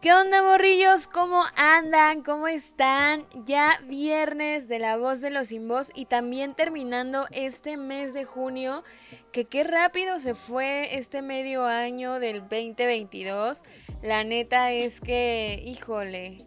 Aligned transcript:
¿Qué 0.00 0.12
onda, 0.12 0.44
morrillos? 0.44 1.08
¿Cómo 1.08 1.42
andan? 1.56 2.22
¿Cómo 2.22 2.46
están? 2.46 3.26
Ya 3.44 3.80
viernes 3.88 4.68
de 4.68 4.78
la 4.78 4.96
voz 4.96 5.20
de 5.20 5.30
los 5.30 5.48
sin 5.48 5.66
voz 5.66 5.90
y 5.92 6.04
también 6.04 6.54
terminando 6.54 7.26
este 7.32 7.76
mes 7.76 8.14
de 8.14 8.24
junio 8.24 8.84
que 9.32 9.46
qué 9.46 9.64
rápido 9.64 10.20
se 10.20 10.36
fue 10.36 10.96
este 10.96 11.20
medio 11.20 11.64
año 11.64 12.20
del 12.20 12.42
2022. 12.42 13.64
La 14.00 14.22
neta 14.22 14.70
es 14.70 15.00
que, 15.00 15.60
híjole, 15.66 16.44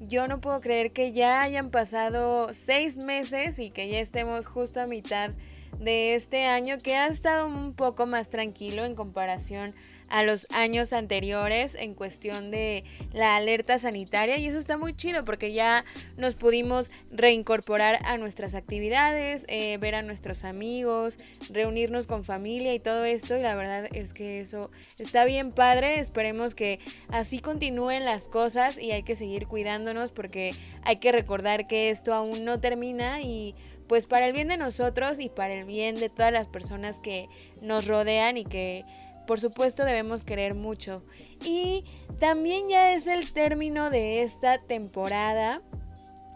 yo 0.00 0.26
no 0.26 0.40
puedo 0.40 0.62
creer 0.62 0.92
que 0.92 1.12
ya 1.12 1.42
hayan 1.42 1.70
pasado 1.70 2.54
seis 2.54 2.96
meses 2.96 3.58
y 3.58 3.70
que 3.70 3.90
ya 3.90 3.98
estemos 3.98 4.46
justo 4.46 4.80
a 4.80 4.86
mitad 4.86 5.32
de 5.78 6.14
este 6.14 6.46
año 6.46 6.78
que 6.78 6.96
ha 6.96 7.08
estado 7.08 7.46
un 7.46 7.74
poco 7.74 8.06
más 8.06 8.30
tranquilo 8.30 8.86
en 8.86 8.94
comparación 8.94 9.74
a 9.74 9.86
los 10.22 10.46
años 10.50 10.92
anteriores 10.92 11.74
en 11.74 11.94
cuestión 11.94 12.50
de 12.50 12.84
la 13.12 13.36
alerta 13.36 13.78
sanitaria 13.78 14.38
y 14.38 14.46
eso 14.46 14.58
está 14.58 14.76
muy 14.78 14.94
chido 14.94 15.24
porque 15.24 15.52
ya 15.52 15.84
nos 16.16 16.34
pudimos 16.34 16.90
reincorporar 17.10 17.98
a 18.04 18.16
nuestras 18.18 18.54
actividades, 18.54 19.44
eh, 19.48 19.78
ver 19.78 19.94
a 19.94 20.02
nuestros 20.02 20.44
amigos, 20.44 21.18
reunirnos 21.50 22.06
con 22.06 22.24
familia 22.24 22.74
y 22.74 22.78
todo 22.78 23.04
esto 23.04 23.36
y 23.36 23.42
la 23.42 23.54
verdad 23.54 23.88
es 23.92 24.12
que 24.12 24.40
eso 24.40 24.70
está 24.98 25.24
bien 25.24 25.52
padre, 25.52 25.98
esperemos 25.98 26.54
que 26.54 26.78
así 27.08 27.40
continúen 27.40 28.04
las 28.04 28.28
cosas 28.28 28.78
y 28.78 28.92
hay 28.92 29.02
que 29.02 29.16
seguir 29.16 29.46
cuidándonos 29.46 30.12
porque 30.12 30.54
hay 30.82 30.96
que 30.96 31.12
recordar 31.12 31.66
que 31.66 31.90
esto 31.90 32.14
aún 32.14 32.44
no 32.44 32.60
termina 32.60 33.20
y 33.20 33.54
pues 33.86 34.06
para 34.06 34.26
el 34.26 34.32
bien 34.32 34.48
de 34.48 34.56
nosotros 34.56 35.20
y 35.20 35.28
para 35.28 35.54
el 35.54 35.64
bien 35.64 35.94
de 35.96 36.08
todas 36.08 36.32
las 36.32 36.48
personas 36.48 37.00
que 37.00 37.28
nos 37.60 37.86
rodean 37.86 38.36
y 38.36 38.44
que 38.44 38.84
por 39.26 39.40
supuesto 39.40 39.84
debemos 39.84 40.22
querer 40.22 40.54
mucho. 40.54 41.04
Y 41.44 41.84
también 42.18 42.68
ya 42.68 42.94
es 42.94 43.06
el 43.06 43.32
término 43.32 43.90
de 43.90 44.22
esta 44.22 44.58
temporada, 44.58 45.62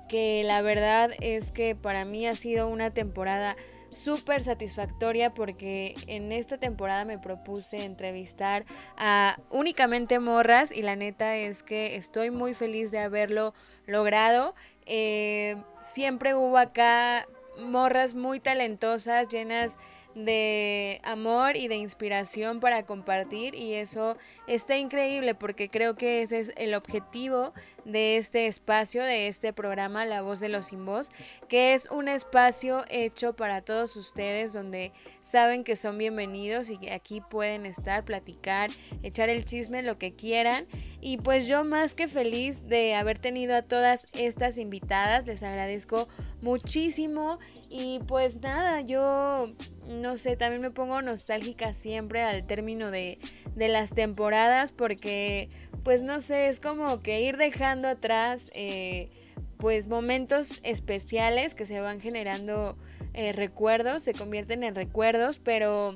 que 0.09 0.43
la 0.45 0.61
verdad 0.63 1.11
es 1.21 1.53
que 1.53 1.77
para 1.77 2.05
mí 2.05 2.27
ha 2.27 2.35
sido 2.35 2.69
una 2.69 2.91
temporada 2.91 3.57
súper 3.93 4.43
satisfactoria 4.43 5.35
porque 5.35 5.95
en 6.07 6.33
esta 6.33 6.59
temporada 6.59 7.05
me 7.05 7.19
propuse 7.19 7.85
entrevistar 7.85 8.65
a 8.97 9.39
únicamente 9.51 10.19
morras 10.19 10.73
y 10.73 10.83
la 10.83 10.97
neta 10.97 11.37
es 11.37 11.63
que 11.63 11.97
estoy 11.97 12.31
muy 12.31 12.55
feliz 12.55 12.91
de 12.91 13.01
haberlo 13.01 13.55
logrado. 13.87 14.55
Eh, 14.87 15.57
siempre 15.81 16.35
hubo 16.35 16.59
acá 16.59 17.27
morras 17.59 18.15
muy 18.15 18.41
talentosas, 18.41 19.29
llenas 19.29 19.79
de 20.15 21.01
amor 21.05 21.57
y 21.57 21.69
de 21.69 21.77
inspiración 21.77 22.61
para 22.61 22.85
compartir 22.85 23.55
y 23.55 23.75
eso 23.75 24.17
está 24.47 24.77
increíble 24.77 25.35
porque 25.35 25.71
creo 25.71 25.95
que 25.95 26.23
ese 26.23 26.41
es 26.41 26.53
el 26.57 26.75
objetivo 26.75 27.53
de 27.85 28.17
este 28.17 28.47
espacio, 28.47 29.03
de 29.03 29.29
este 29.29 29.53
programa 29.53 30.05
La 30.07 30.23
Voz 30.23 30.41
de 30.41 30.49
los 30.49 30.67
Sin 30.67 30.85
Voz, 30.85 31.11
que 31.49 31.73
es 31.73 31.89
un 31.91 32.09
espacio 32.09 32.85
hecho 32.89 33.35
para 33.35 33.63
todos 33.63 33.97
ustedes 33.97 34.53
donde 34.53 34.93
saben 35.23 35.65
que 35.65 35.77
son 35.77 35.99
bienvenidos 35.99 36.71
y 36.71 36.89
aquí 36.89 37.21
pueden 37.21 37.67
estar, 37.67 38.05
platicar, 38.05 38.71
echar 39.03 39.29
el 39.29 39.45
chisme, 39.45 39.83
lo 39.83 39.99
que 39.99 40.15
quieran. 40.15 40.67
Y 41.01 41.19
pues 41.19 41.47
yo 41.47 41.65
más 41.65 41.95
que 41.95 42.09
feliz 42.09 42.67
de 42.67 42.95
haber 42.95 43.19
tenido 43.19 43.55
a 43.57 43.63
todas 43.63 44.07
estas 44.13 44.59
invitadas, 44.59 45.27
les 45.27 45.43
agradezco 45.43 46.09
muchísimo 46.43 47.39
y 47.71 48.01
pues 48.01 48.41
nada, 48.41 48.81
yo 48.81 49.55
no 49.87 50.19
sé, 50.19 50.37
también 50.37 50.61
me 50.61 50.73
pongo 50.73 51.01
nostálgica 51.03 51.73
siempre 51.73 52.21
al 52.21 52.45
término 52.45 52.91
de, 52.91 53.21
de 53.55 53.69
las 53.69 53.95
temporadas 53.95 54.73
porque 54.73 55.49
pues 55.85 56.03
no 56.03 56.21
sé, 56.21 56.49
es 56.49 56.59
como 56.59 57.01
que 57.01 57.23
ir 57.23 57.37
dejando 57.37 57.89
atrás 57.89 58.51
eh, 58.55 59.11
pues 59.57 59.87
momentos 59.87 60.59
especiales 60.65 61.55
que 61.55 61.65
se 61.65 61.81
van 61.81 62.01
generando 62.01 62.75
eh, 63.15 63.33
recuerdos, 63.33 64.03
se 64.03 64.15
convierten 64.15 64.65
en 64.65 64.75
recuerdos, 64.75 65.39
pero 65.39 65.95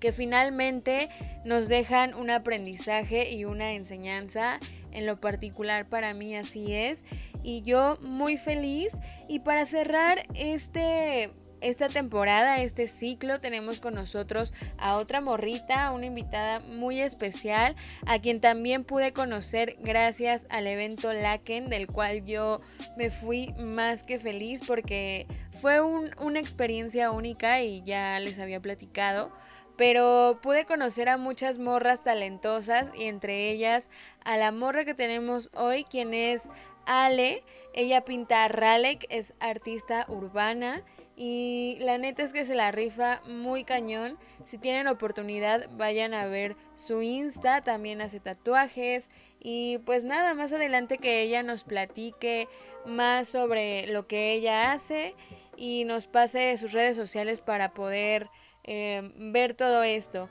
que 0.00 0.12
finalmente 0.12 1.08
nos 1.44 1.68
dejan 1.68 2.14
un 2.14 2.30
aprendizaje 2.30 3.30
y 3.30 3.44
una 3.44 3.72
enseñanza. 3.72 4.58
En 4.92 5.06
lo 5.06 5.20
particular 5.20 5.88
para 5.88 6.14
mí 6.14 6.36
así 6.36 6.72
es. 6.72 7.04
Y 7.42 7.62
yo 7.62 7.98
muy 8.02 8.36
feliz. 8.36 8.92
Y 9.28 9.40
para 9.40 9.64
cerrar 9.64 10.26
este 10.34 11.30
esta 11.60 11.88
temporada, 11.88 12.60
este 12.62 12.86
ciclo, 12.86 13.40
tenemos 13.40 13.80
con 13.80 13.94
nosotros 13.94 14.54
a 14.78 14.96
otra 14.96 15.20
morrita, 15.20 15.90
una 15.92 16.06
invitada 16.06 16.60
muy 16.60 17.00
especial, 17.00 17.76
a 18.06 18.18
quien 18.18 18.40
también 18.40 18.84
pude 18.84 19.12
conocer 19.12 19.76
gracias 19.80 20.46
al 20.50 20.66
evento 20.66 21.12
Laken, 21.12 21.68
del 21.68 21.86
cual 21.86 22.24
yo 22.24 22.60
me 22.96 23.10
fui 23.10 23.54
más 23.58 24.04
que 24.04 24.18
feliz 24.18 24.62
porque 24.66 25.26
fue 25.60 25.80
una 25.80 26.40
experiencia 26.40 27.10
única 27.10 27.60
y 27.60 27.82
ya 27.82 28.18
les 28.20 28.38
había 28.38 28.60
platicado. 28.60 29.30
Pero 29.80 30.40
pude 30.42 30.66
conocer 30.66 31.08
a 31.08 31.16
muchas 31.16 31.56
morras 31.56 32.04
talentosas 32.04 32.92
y 32.94 33.04
entre 33.04 33.48
ellas 33.48 33.88
a 34.22 34.36
la 34.36 34.52
morra 34.52 34.84
que 34.84 34.92
tenemos 34.92 35.48
hoy, 35.54 35.84
quien 35.84 36.12
es 36.12 36.50
Ale. 36.84 37.42
Ella 37.72 38.04
pinta 38.04 38.46
Ralek, 38.48 39.06
es 39.08 39.32
artista 39.40 40.04
urbana 40.08 40.82
y 41.16 41.78
la 41.80 41.96
neta 41.96 42.22
es 42.22 42.34
que 42.34 42.44
se 42.44 42.54
la 42.54 42.70
rifa 42.72 43.22
muy 43.26 43.64
cañón. 43.64 44.18
Si 44.44 44.58
tienen 44.58 44.86
oportunidad, 44.86 45.70
vayan 45.78 46.12
a 46.12 46.26
ver 46.26 46.56
su 46.74 47.00
Insta. 47.00 47.62
También 47.62 48.02
hace 48.02 48.20
tatuajes. 48.20 49.10
Y 49.38 49.78
pues 49.86 50.04
nada, 50.04 50.34
más 50.34 50.52
adelante 50.52 50.98
que 50.98 51.22
ella 51.22 51.42
nos 51.42 51.64
platique 51.64 52.48
más 52.84 53.28
sobre 53.28 53.86
lo 53.86 54.06
que 54.06 54.34
ella 54.34 54.72
hace. 54.72 55.14
Y 55.56 55.84
nos 55.84 56.06
pase 56.06 56.54
sus 56.58 56.72
redes 56.72 56.98
sociales 56.98 57.40
para 57.40 57.72
poder 57.72 58.28
eh, 58.72 59.10
ver 59.16 59.54
todo 59.54 59.82
esto. 59.82 60.28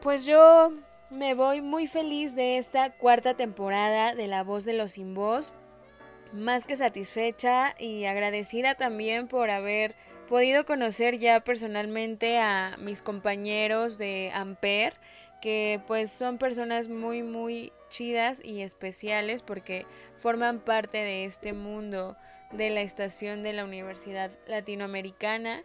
Pues 0.00 0.24
yo 0.24 0.72
me 1.10 1.34
voy 1.34 1.60
muy 1.60 1.88
feliz 1.88 2.36
de 2.36 2.58
esta 2.58 2.92
cuarta 2.92 3.34
temporada 3.34 4.14
de 4.14 4.28
La 4.28 4.44
Voz 4.44 4.64
de 4.64 4.74
los 4.74 4.92
Sin 4.92 5.14
Voz 5.14 5.52
más 6.32 6.64
que 6.64 6.76
satisfecha 6.76 7.74
y 7.76 8.04
agradecida 8.04 8.76
también 8.76 9.26
por 9.26 9.50
haber 9.50 9.96
podido 10.28 10.64
conocer 10.64 11.18
ya 11.18 11.40
personalmente 11.40 12.38
a 12.38 12.76
mis 12.78 13.02
compañeros 13.02 13.98
de 13.98 14.30
Amper, 14.32 14.94
que 15.42 15.80
pues 15.88 16.12
son 16.12 16.38
personas 16.38 16.86
muy 16.86 17.24
muy 17.24 17.72
chidas 17.88 18.40
y 18.44 18.60
especiales 18.60 19.42
porque 19.42 19.86
forman 20.18 20.60
parte 20.60 20.98
de 20.98 21.24
este 21.24 21.52
mundo 21.52 22.16
de 22.52 22.70
la 22.70 22.80
estación 22.80 23.42
de 23.42 23.52
la 23.52 23.64
Universidad 23.64 24.30
Latinoamericana. 24.46 25.62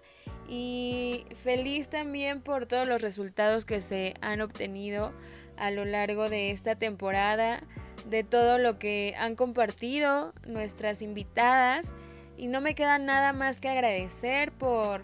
Y 0.47 1.25
feliz 1.43 1.89
también 1.89 2.41
por 2.41 2.67
todos 2.67 2.87
los 2.87 3.01
resultados 3.01 3.65
que 3.65 3.79
se 3.79 4.13
han 4.21 4.41
obtenido 4.41 5.13
a 5.57 5.71
lo 5.71 5.85
largo 5.85 6.29
de 6.29 6.51
esta 6.51 6.75
temporada 6.75 7.63
de 8.09 8.23
todo 8.23 8.59
lo 8.59 8.77
que 8.77 9.15
han 9.17 9.35
compartido 9.35 10.33
nuestras 10.45 11.01
invitadas. 11.01 11.95
Y 12.37 12.47
no 12.47 12.61
me 12.61 12.75
queda 12.75 12.99
nada 12.99 13.33
más 13.33 13.59
que 13.59 13.69
agradecer 13.69 14.51
por 14.51 15.03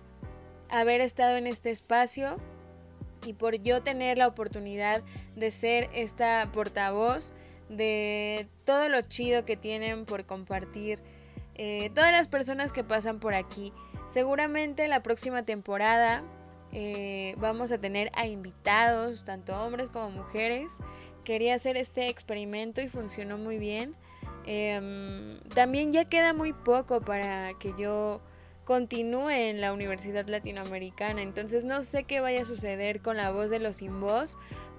haber 0.70 1.02
estado 1.02 1.38
en 1.38 1.47
este 1.47 1.72
espacio 1.72 2.38
y 3.25 3.34
por 3.34 3.62
yo 3.62 3.84
tener 3.84 4.18
la 4.18 4.28
oportunidad 4.28 5.03
de 5.36 5.52
ser 5.52 5.90
esta 5.94 6.50
portavoz 6.53 7.34
de 7.70 8.47
todo 8.66 8.90
lo 8.90 9.02
chido 9.03 9.46
que 9.46 9.58
tienen 9.58 10.06
por 10.06 10.26
compartir 10.26 11.02
eh, 11.56 11.92
todas 11.94 12.12
las 12.12 12.28
personas 12.28 12.72
que 12.72 12.84
pasan 12.84 13.20
por 13.20 13.34
aquí. 13.34 13.74
Seguramente 14.08 14.88
la 14.88 15.03
próxima 15.03 15.44
temporada 15.44 16.24
eh, 16.72 17.36
vamos 17.38 17.72
a 17.72 17.78
tener 17.78 18.12
a 18.14 18.28
invitados, 18.28 19.24
tanto 19.26 19.53
hombres 19.62 19.90
como 19.90 20.09
mujeres, 20.09 20.78
quería 21.24 21.56
hacer 21.56 21.78
este 21.78 22.09
experimento 22.09 22.82
y 22.82 22.88
funcionó 22.88 23.38
muy 23.38 23.58
bien. 23.58 23.96
Em, 24.46 25.40
también 25.53 25.92
ya 25.92 26.06
queda 26.06 26.34
muy 26.34 26.53
poco 26.53 27.02
para 27.02 27.54
que 27.59 27.74
yo 27.78 28.22
continúe 28.64 29.30
en 29.30 29.62
la 29.62 29.74
Universidad 29.74 30.28
Latinoamericana, 30.28 31.22
entonces 31.22 31.66
no 31.66 31.84
sé 31.84 32.06
qué 32.06 32.22
vaya 32.22 32.42
a 32.42 32.46
suceder 32.46 33.02
con 33.02 33.18
la 33.18 33.32
voz 33.32 33.50
de 33.50 33.59
los 33.59 33.78
sin 33.78 34.00
voz, 34.00 34.38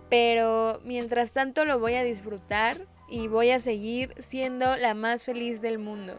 pero 0.08 0.80
mientras 0.84 1.32
tanto 1.32 1.64
lo 1.64 1.78
voy 1.78 1.94
a 1.94 2.02
disfrutar 2.02 2.86
y 3.08 3.28
voy 3.28 3.50
a 3.50 3.58
seguir 3.58 4.14
siendo 4.18 4.76
la 4.76 4.94
más 4.94 5.24
feliz 5.24 5.60
del 5.60 5.78
mundo. 5.78 6.14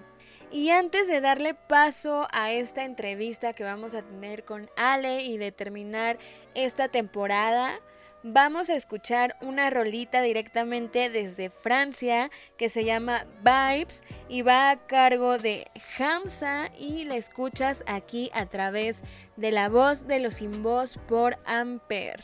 Y 0.54 0.70
antes 0.70 1.08
de 1.08 1.20
darle 1.20 1.56
paso 1.56 2.28
a 2.32 2.52
esta 2.52 2.84
entrevista 2.84 3.54
que 3.54 3.64
vamos 3.64 3.96
a 3.96 4.04
tener 4.04 4.46
con 4.46 4.70
Ale 4.78 5.24
y 5.24 5.40
de 5.40 5.52
terminar 5.52 6.20
esta 6.54 6.90
temporada, 6.90 7.80
vamos 8.22 8.70
a 8.70 8.76
escuchar 8.76 9.36
una 9.42 9.72
rolita 9.72 10.22
directamente 10.22 11.10
desde 11.10 11.50
Francia 11.50 12.30
que 12.56 12.70
se 12.70 12.86
llama 12.86 13.26
Vibes 13.40 14.04
y 14.30 14.44
va 14.44 14.70
a 14.70 14.78
cargo 14.78 15.40
de 15.40 15.72
Hamza 15.98 16.70
y 16.78 17.06
la 17.06 17.16
escuchas 17.16 17.84
aquí 17.88 18.30
a 18.36 18.46
través 18.46 19.04
de 19.36 19.52
la 19.52 19.70
voz 19.70 20.06
de 20.06 20.20
los 20.20 20.36
sin 20.36 20.62
voz 20.62 21.00
por 21.08 21.40
Ampere. 21.46 22.22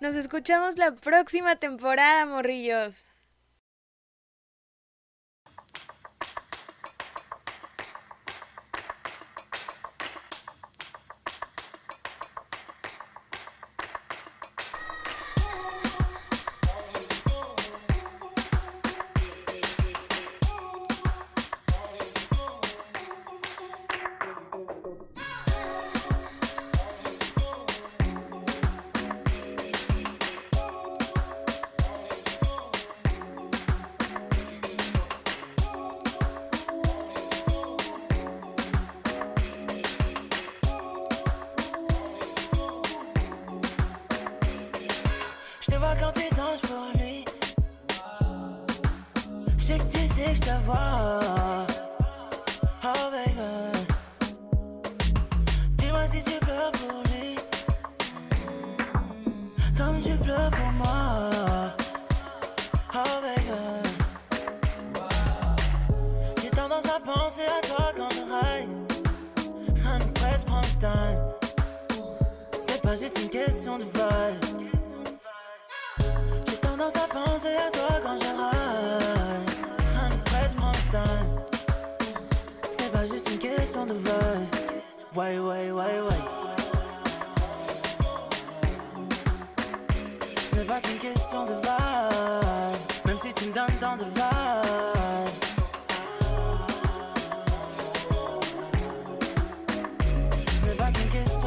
Nos 0.00 0.16
escuchamos 0.16 0.76
la 0.76 0.90
próxima 0.90 1.54
temporada, 1.54 2.26
morrillos. 2.26 3.13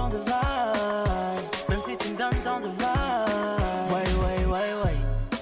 de 0.09 0.17
même 1.69 1.81
si 1.81 1.97
tu 1.97 2.09
me 2.09 2.17
donnes 2.17 2.41
tant 2.43 2.59
de 2.59 2.67
vagues. 2.67 3.91
Ouais, 3.91 4.45
ouais. 4.45 4.95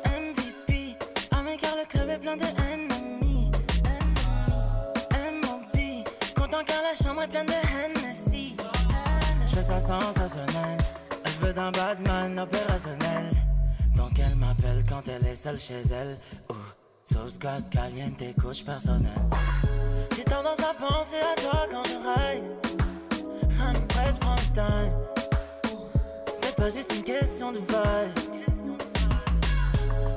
MVP, 0.05 0.97
à 1.31 1.41
mes 1.43 1.57
car 1.57 1.75
le 1.75 1.85
club 1.87 2.09
est 2.09 2.17
plein 2.17 2.35
de 2.35 2.43
ennemis. 2.43 3.51
MOB, 5.13 6.03
content 6.35 6.63
car 6.65 6.81
la 6.81 6.95
chambre 7.03 7.21
est 7.23 7.27
pleine 7.27 7.45
de 7.45 7.53
Hennessy. 7.53 8.55
Je 9.45 9.55
fais 9.55 9.63
ça 9.63 9.79
sensationnel, 9.79 10.79
elle 11.23 11.47
veut 11.47 11.53
d'un 11.53 11.71
Batman 11.71 12.39
opérationnel. 12.39 13.31
Donc 13.95 14.17
elle 14.19 14.35
m'appelle 14.35 14.83
quand 14.87 15.07
elle 15.07 15.25
est 15.27 15.35
seule 15.35 15.59
chez 15.59 15.81
elle. 15.91 16.17
Ouh, 16.49 16.55
sauce 17.05 17.37
God, 17.37 17.69
caliente, 17.69 18.23
coach 18.41 18.63
personnel. 18.63 19.11
J'ai 20.15 20.23
tendance 20.23 20.59
à 20.59 20.73
penser 20.73 21.17
à 21.21 21.39
toi 21.41 21.67
quand 21.69 21.83
je 21.85 21.95
ride. 21.95 22.64
Honey, 23.65 23.79
presse, 23.87 24.17
prends 24.19 24.35
le 24.35 24.53
time. 24.53 24.93
Ce 26.33 26.41
n'est 26.41 26.53
pas 26.55 26.69
juste 26.69 26.93
une 26.95 27.03
question 27.03 27.51
de 27.51 27.57
vibe. 27.57 28.11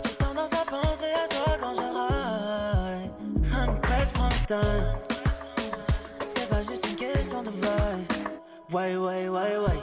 J'ai 0.05 0.15
tendance 0.17 0.53
à 0.53 0.65
penser 0.69 1.13
à 1.15 1.29
toi 1.29 1.57
quand 1.61 1.75
je 1.75 1.81
ride. 1.81 3.11
Honey, 3.55 3.81
presse, 3.81 4.13
le. 4.47 4.85
Ce 6.29 6.35
n'est 6.41 6.47
pas 6.47 6.63
juste 6.63 6.87
une 6.89 6.97
question 6.97 7.43
de 7.43 7.51
vibe. 7.51 8.13
Ouais, 8.73 8.97
ouais, 8.97 9.29
ouais, 9.29 9.57
ouais. 9.57 9.81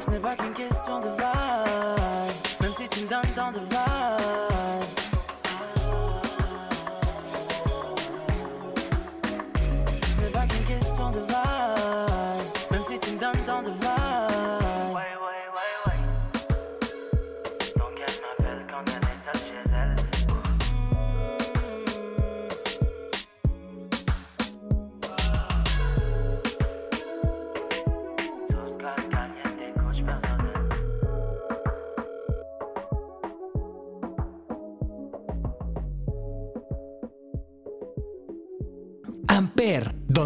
Ce 0.00 0.10
n'est 0.10 0.20
pas 0.20 0.36
qu'une 0.36 0.54
question 0.54 1.00
de 1.00 1.08
vibe, 1.08 2.36
même 2.60 2.74
si 2.74 2.88
tu 2.88 3.00
me 3.00 3.08
donnes 3.08 3.34
tant 3.34 3.52
de 3.52 3.60
vibe. 3.60 3.95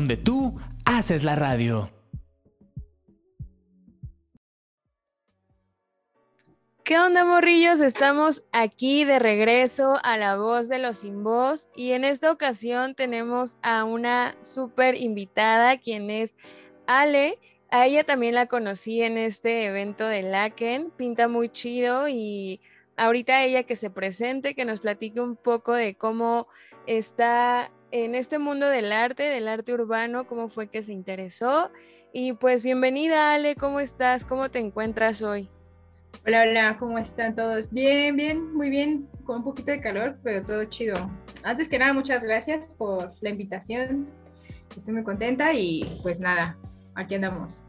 Donde 0.00 0.16
tú 0.16 0.58
haces 0.86 1.24
la 1.24 1.36
radio. 1.36 1.90
¿Qué 6.82 6.98
onda, 6.98 7.26
morrillos? 7.26 7.82
Estamos 7.82 8.44
aquí 8.50 9.04
de 9.04 9.18
regreso 9.18 9.98
a 10.02 10.16
La 10.16 10.38
Voz 10.38 10.70
de 10.70 10.78
los 10.78 11.00
Sin 11.00 11.22
Voz 11.22 11.68
y 11.76 11.92
en 11.92 12.04
esta 12.04 12.32
ocasión 12.32 12.94
tenemos 12.94 13.58
a 13.60 13.84
una 13.84 14.34
súper 14.40 14.94
invitada, 14.94 15.76
quien 15.76 16.10
es 16.10 16.34
Ale. 16.86 17.38
A 17.70 17.84
ella 17.84 18.02
también 18.02 18.34
la 18.34 18.46
conocí 18.46 19.02
en 19.02 19.18
este 19.18 19.66
evento 19.66 20.06
de 20.06 20.22
Laken, 20.22 20.92
pinta 20.96 21.28
muy 21.28 21.50
chido 21.50 22.08
y 22.08 22.62
ahorita 22.96 23.44
ella 23.44 23.64
que 23.64 23.76
se 23.76 23.90
presente, 23.90 24.54
que 24.54 24.64
nos 24.64 24.80
platique 24.80 25.20
un 25.20 25.36
poco 25.36 25.74
de 25.74 25.94
cómo 25.94 26.48
está 26.86 27.70
en 27.92 28.14
este 28.14 28.38
mundo 28.38 28.68
del 28.68 28.92
arte, 28.92 29.24
del 29.24 29.48
arte 29.48 29.72
urbano, 29.72 30.26
cómo 30.26 30.48
fue 30.48 30.68
que 30.68 30.82
se 30.82 30.92
interesó. 30.92 31.70
Y 32.12 32.32
pues 32.34 32.62
bienvenida 32.62 33.34
Ale, 33.34 33.56
¿cómo 33.56 33.80
estás? 33.80 34.24
¿Cómo 34.24 34.50
te 34.50 34.58
encuentras 34.58 35.22
hoy? 35.22 35.48
Hola, 36.26 36.42
hola, 36.42 36.76
¿cómo 36.78 36.98
están 36.98 37.34
todos? 37.34 37.70
Bien, 37.70 38.16
bien, 38.16 38.52
muy 38.52 38.68
bien, 38.68 39.08
con 39.24 39.38
un 39.38 39.44
poquito 39.44 39.70
de 39.70 39.80
calor, 39.80 40.18
pero 40.22 40.44
todo 40.44 40.64
chido. 40.64 40.94
Antes 41.42 41.68
que 41.68 41.78
nada, 41.78 41.92
muchas 41.92 42.22
gracias 42.22 42.66
por 42.76 43.12
la 43.20 43.30
invitación. 43.30 44.08
Estoy 44.76 44.94
muy 44.94 45.04
contenta 45.04 45.52
y 45.54 45.98
pues 46.02 46.20
nada, 46.20 46.56
aquí 46.94 47.14
andamos. 47.14 47.62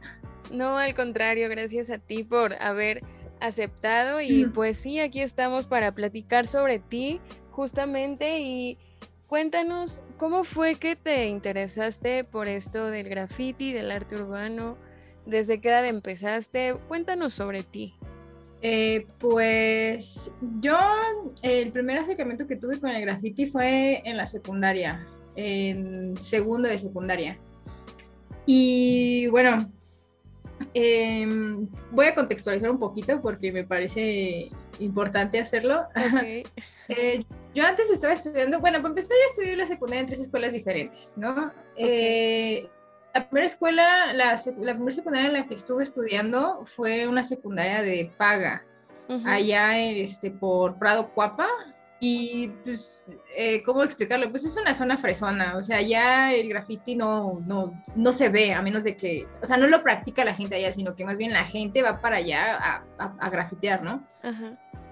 No, 0.51 0.78
al 0.78 0.94
contrario, 0.96 1.50
gracias 1.50 1.90
a 1.92 1.98
ti 1.98 2.24
por 2.24 2.54
haber 2.62 3.04
aceptado 3.40 4.22
y 4.22 4.46
mm. 4.46 4.54
pues 4.54 4.78
sí, 4.78 5.00
aquí 5.00 5.22
estamos 5.22 5.66
para 5.66 5.94
platicar 5.94 6.46
sobre 6.46 6.80
ti 6.80 7.22
justamente 7.51 8.40
y 8.40 8.78
cuéntanos 9.28 10.00
¿Cómo 10.22 10.44
fue 10.44 10.75
que 10.75 10.96
te 10.96 11.25
interesaste 11.25 12.24
por 12.24 12.48
esto 12.48 12.92
del 12.92 13.10
graffiti, 13.10 13.74
del 13.74 13.90
arte 13.90 14.13
urbano? 14.13 14.78
¿Desde 15.25 15.60
qué 15.60 15.70
edad 15.70 15.84
empezaste? 15.88 16.75
Cuéntanos 16.88 17.34
sobre 17.34 17.63
ti. 17.63 17.96
Eh, 18.62 19.08
pues 19.18 20.32
yo, 20.60 20.78
el 21.42 21.72
primer 21.72 21.98
acercamiento 21.98 22.46
que 22.46 22.56
tuve 22.56 22.80
con 22.80 22.92
el 22.92 23.01
graffiti 23.01 23.48
fue 23.50 24.08
en 24.08 24.16
la 24.16 24.28
secundaria, 24.28 25.08
en 25.36 26.16
segundo 26.18 26.70
de 26.70 26.78
secundaria. 26.78 27.40
Y 28.46 29.25
bueno, 29.25 29.72
em, 30.75 31.68
voy 31.90 32.06
a 32.06 32.13
contextualizar 32.13 32.70
un 32.70 32.78
poquito 32.78 33.20
porque 33.24 33.51
me 33.51 33.63
parece 33.63 34.51
importante 34.78 35.40
hacerlo. 35.40 35.88
Eh, 36.90 37.24
yo 37.53 37.65
antes 37.65 37.89
estaba 37.89 38.13
estudiando, 38.13 38.60
bueno, 38.60 38.77
para 38.77 38.89
empezar 38.89 39.12
yo 39.12 39.31
estudié 39.31 39.55
la 39.55 39.65
secundaria 39.65 40.01
en 40.01 40.08
tres 40.08 40.20
escuelas 40.20 40.53
diferentes, 40.53 41.17
¿no? 41.17 41.51
Eh, 41.75 42.70
la 43.13 43.27
primera 43.27 43.48
escuela, 43.48 44.13
la, 44.13 44.39
la 44.60 44.74
primera 44.74 44.91
secundaria 44.91 45.27
en 45.27 45.34
la 45.34 45.48
que 45.48 45.55
estuve 45.55 45.84
estudiando 45.84 46.63
fue 46.65 47.08
una 47.08 47.24
secundaria 47.24 47.81
de 47.81 48.12
paga, 48.17 48.63
allá 49.25 49.77
este, 49.79 50.31
por 50.31 50.77
Prado 50.77 51.10
Cuapa. 51.13 51.48
Y 52.03 52.48
pues, 52.63 53.13
eh, 53.38 53.62
¿cómo 53.62 53.84
explicarlo? 53.84 54.31
Pues 54.31 54.43
es 54.43 54.58
una 54.58 54.74
zona 54.74 54.98
fresona, 54.98 55.55
o 55.55 55.63
sea, 55.63 55.81
ya 55.81 56.34
el 56.34 56.50
graffiti 56.50 56.96
no, 56.96 57.43
no, 57.46 57.79
no 57.96 58.12
se 58.12 58.29
ve, 58.29 58.55
a 58.55 58.62
menos 58.63 58.84
de 58.84 58.98
que, 58.98 59.27
o 59.39 59.46
sea, 59.46 59.55
no 59.58 59.67
lo 59.67 59.84
practica 59.84 60.25
la 60.25 60.34
gente 60.34 60.55
allá, 60.55 60.74
sino 60.74 60.96
que 60.96 61.05
más 61.05 61.20
bien 61.20 61.31
la 61.31 61.46
gente 61.46 61.84
va 61.84 62.01
para 62.01 62.17
allá 62.17 62.58
a, 62.58 62.84
a, 63.20 63.29
grafitear, 63.29 63.84
¿no? 63.84 64.03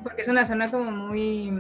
Porque 0.04 0.22
es 0.22 0.28
una 0.28 0.46
zona 0.46 0.70
como 0.70 0.92
muy, 0.92 1.52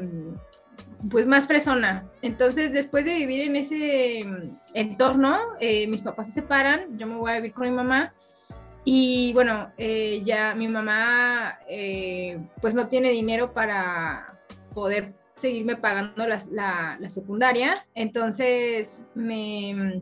pues 1.09 1.25
más 1.25 1.47
fresona. 1.47 2.05
Entonces, 2.21 2.73
después 2.73 3.05
de 3.05 3.15
vivir 3.15 3.41
en 3.41 3.55
ese 3.55 4.21
entorno, 4.73 5.37
eh, 5.59 5.87
mis 5.87 6.01
papás 6.01 6.27
se 6.27 6.33
separan, 6.33 6.97
yo 6.97 7.07
me 7.07 7.15
voy 7.15 7.31
a 7.31 7.35
vivir 7.35 7.53
con 7.53 7.69
mi 7.69 7.75
mamá. 7.75 8.13
Y 8.85 9.33
bueno, 9.33 9.71
eh, 9.77 10.21
ya 10.25 10.55
mi 10.55 10.67
mamá 10.67 11.59
pues 12.61 12.75
no 12.75 12.87
tiene 12.87 13.11
dinero 13.11 13.53
para 13.53 14.39
poder 14.73 15.13
seguirme 15.39 15.77
pagando 15.77 16.27
la, 16.27 16.97
la, 16.99 17.09
secundaria, 17.09 17.85
entonces 17.95 19.07
me, 19.15 20.01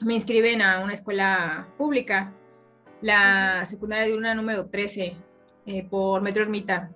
me, 0.00 0.14
inscriben 0.14 0.62
a 0.62 0.80
una 0.80 0.94
escuela 0.94 1.68
pública, 1.78 2.32
la 3.00 3.64
secundaria 3.66 4.06
de 4.06 4.16
una 4.16 4.34
número 4.34 4.66
13, 4.66 5.16
eh, 5.66 5.86
por 5.88 6.22
Metro 6.22 6.42
Ermita. 6.42 6.90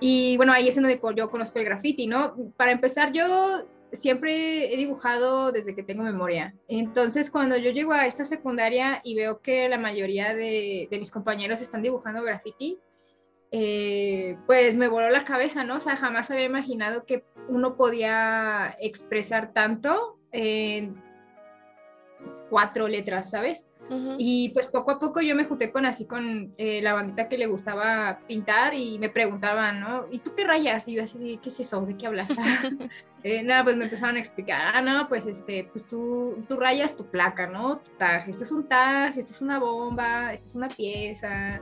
Y 0.00 0.36
bueno, 0.36 0.52
ahí 0.52 0.68
es 0.68 0.74
donde 0.74 0.98
yo 1.14 1.30
conozco 1.30 1.58
el 1.58 1.66
graffiti, 1.66 2.06
¿no? 2.06 2.34
Para 2.56 2.72
empezar, 2.72 3.12
yo 3.12 3.66
siempre 3.92 4.72
he 4.72 4.76
dibujado 4.76 5.52
desde 5.52 5.74
que 5.74 5.82
tengo 5.82 6.02
memoria. 6.02 6.54
Entonces, 6.68 7.30
cuando 7.30 7.56
yo 7.56 7.70
llego 7.70 7.92
a 7.92 8.06
esta 8.06 8.24
secundaria 8.24 9.00
y 9.04 9.14
veo 9.14 9.40
que 9.40 9.68
la 9.68 9.78
mayoría 9.78 10.34
de, 10.34 10.88
de 10.90 10.98
mis 10.98 11.10
compañeros 11.10 11.60
están 11.60 11.82
dibujando 11.82 12.22
graffiti, 12.22 12.78
eh, 13.52 14.36
pues 14.46 14.76
me 14.76 14.88
voló 14.88 15.10
la 15.10 15.24
cabeza, 15.24 15.64
¿no? 15.64 15.76
O 15.76 15.80
sea, 15.80 15.96
jamás 15.96 16.30
había 16.30 16.44
imaginado 16.44 17.04
que 17.04 17.24
uno 17.48 17.76
podía 17.76 18.76
expresar 18.80 19.52
tanto 19.52 20.18
en 20.30 21.02
cuatro 22.48 22.86
letras, 22.86 23.30
¿sabes? 23.30 23.66
Y 24.18 24.50
pues 24.50 24.66
poco 24.68 24.92
a 24.92 24.98
poco 25.00 25.20
yo 25.20 25.34
me 25.34 25.44
junté 25.44 25.72
con 25.72 25.84
así 25.84 26.06
con 26.06 26.54
eh, 26.58 26.80
la 26.82 26.94
bandita 26.94 27.28
que 27.28 27.38
le 27.38 27.46
gustaba 27.46 28.20
pintar 28.28 28.74
y 28.74 28.98
me 28.98 29.08
preguntaban, 29.08 29.80
¿no? 29.80 30.06
¿Y 30.10 30.20
tú 30.20 30.34
qué 30.36 30.44
rayas? 30.44 30.86
Y 30.88 30.94
yo 30.94 31.02
así, 31.02 31.38
¿qué 31.42 31.48
es 31.48 31.60
eso? 31.60 31.84
¿De 31.84 31.96
qué 31.96 32.06
hablas? 32.06 32.28
eh, 33.24 33.42
nada, 33.42 33.64
pues 33.64 33.76
me 33.76 33.84
empezaron 33.84 34.16
a 34.16 34.20
explicar, 34.20 34.60
ah, 34.74 34.80
no, 34.80 35.08
pues 35.08 35.26
este, 35.26 35.68
pues 35.72 35.86
tú, 35.88 36.44
tú 36.48 36.56
rayas 36.56 36.96
tu 36.96 37.06
placa, 37.06 37.46
¿no? 37.46 37.78
Tu 37.78 37.90
tag, 37.98 38.28
este 38.28 38.44
es 38.44 38.52
un 38.52 38.68
tag, 38.68 39.18
este 39.18 39.32
es 39.32 39.42
una 39.42 39.58
bomba, 39.58 40.32
este 40.32 40.46
es 40.46 40.54
una 40.54 40.68
pieza. 40.68 41.60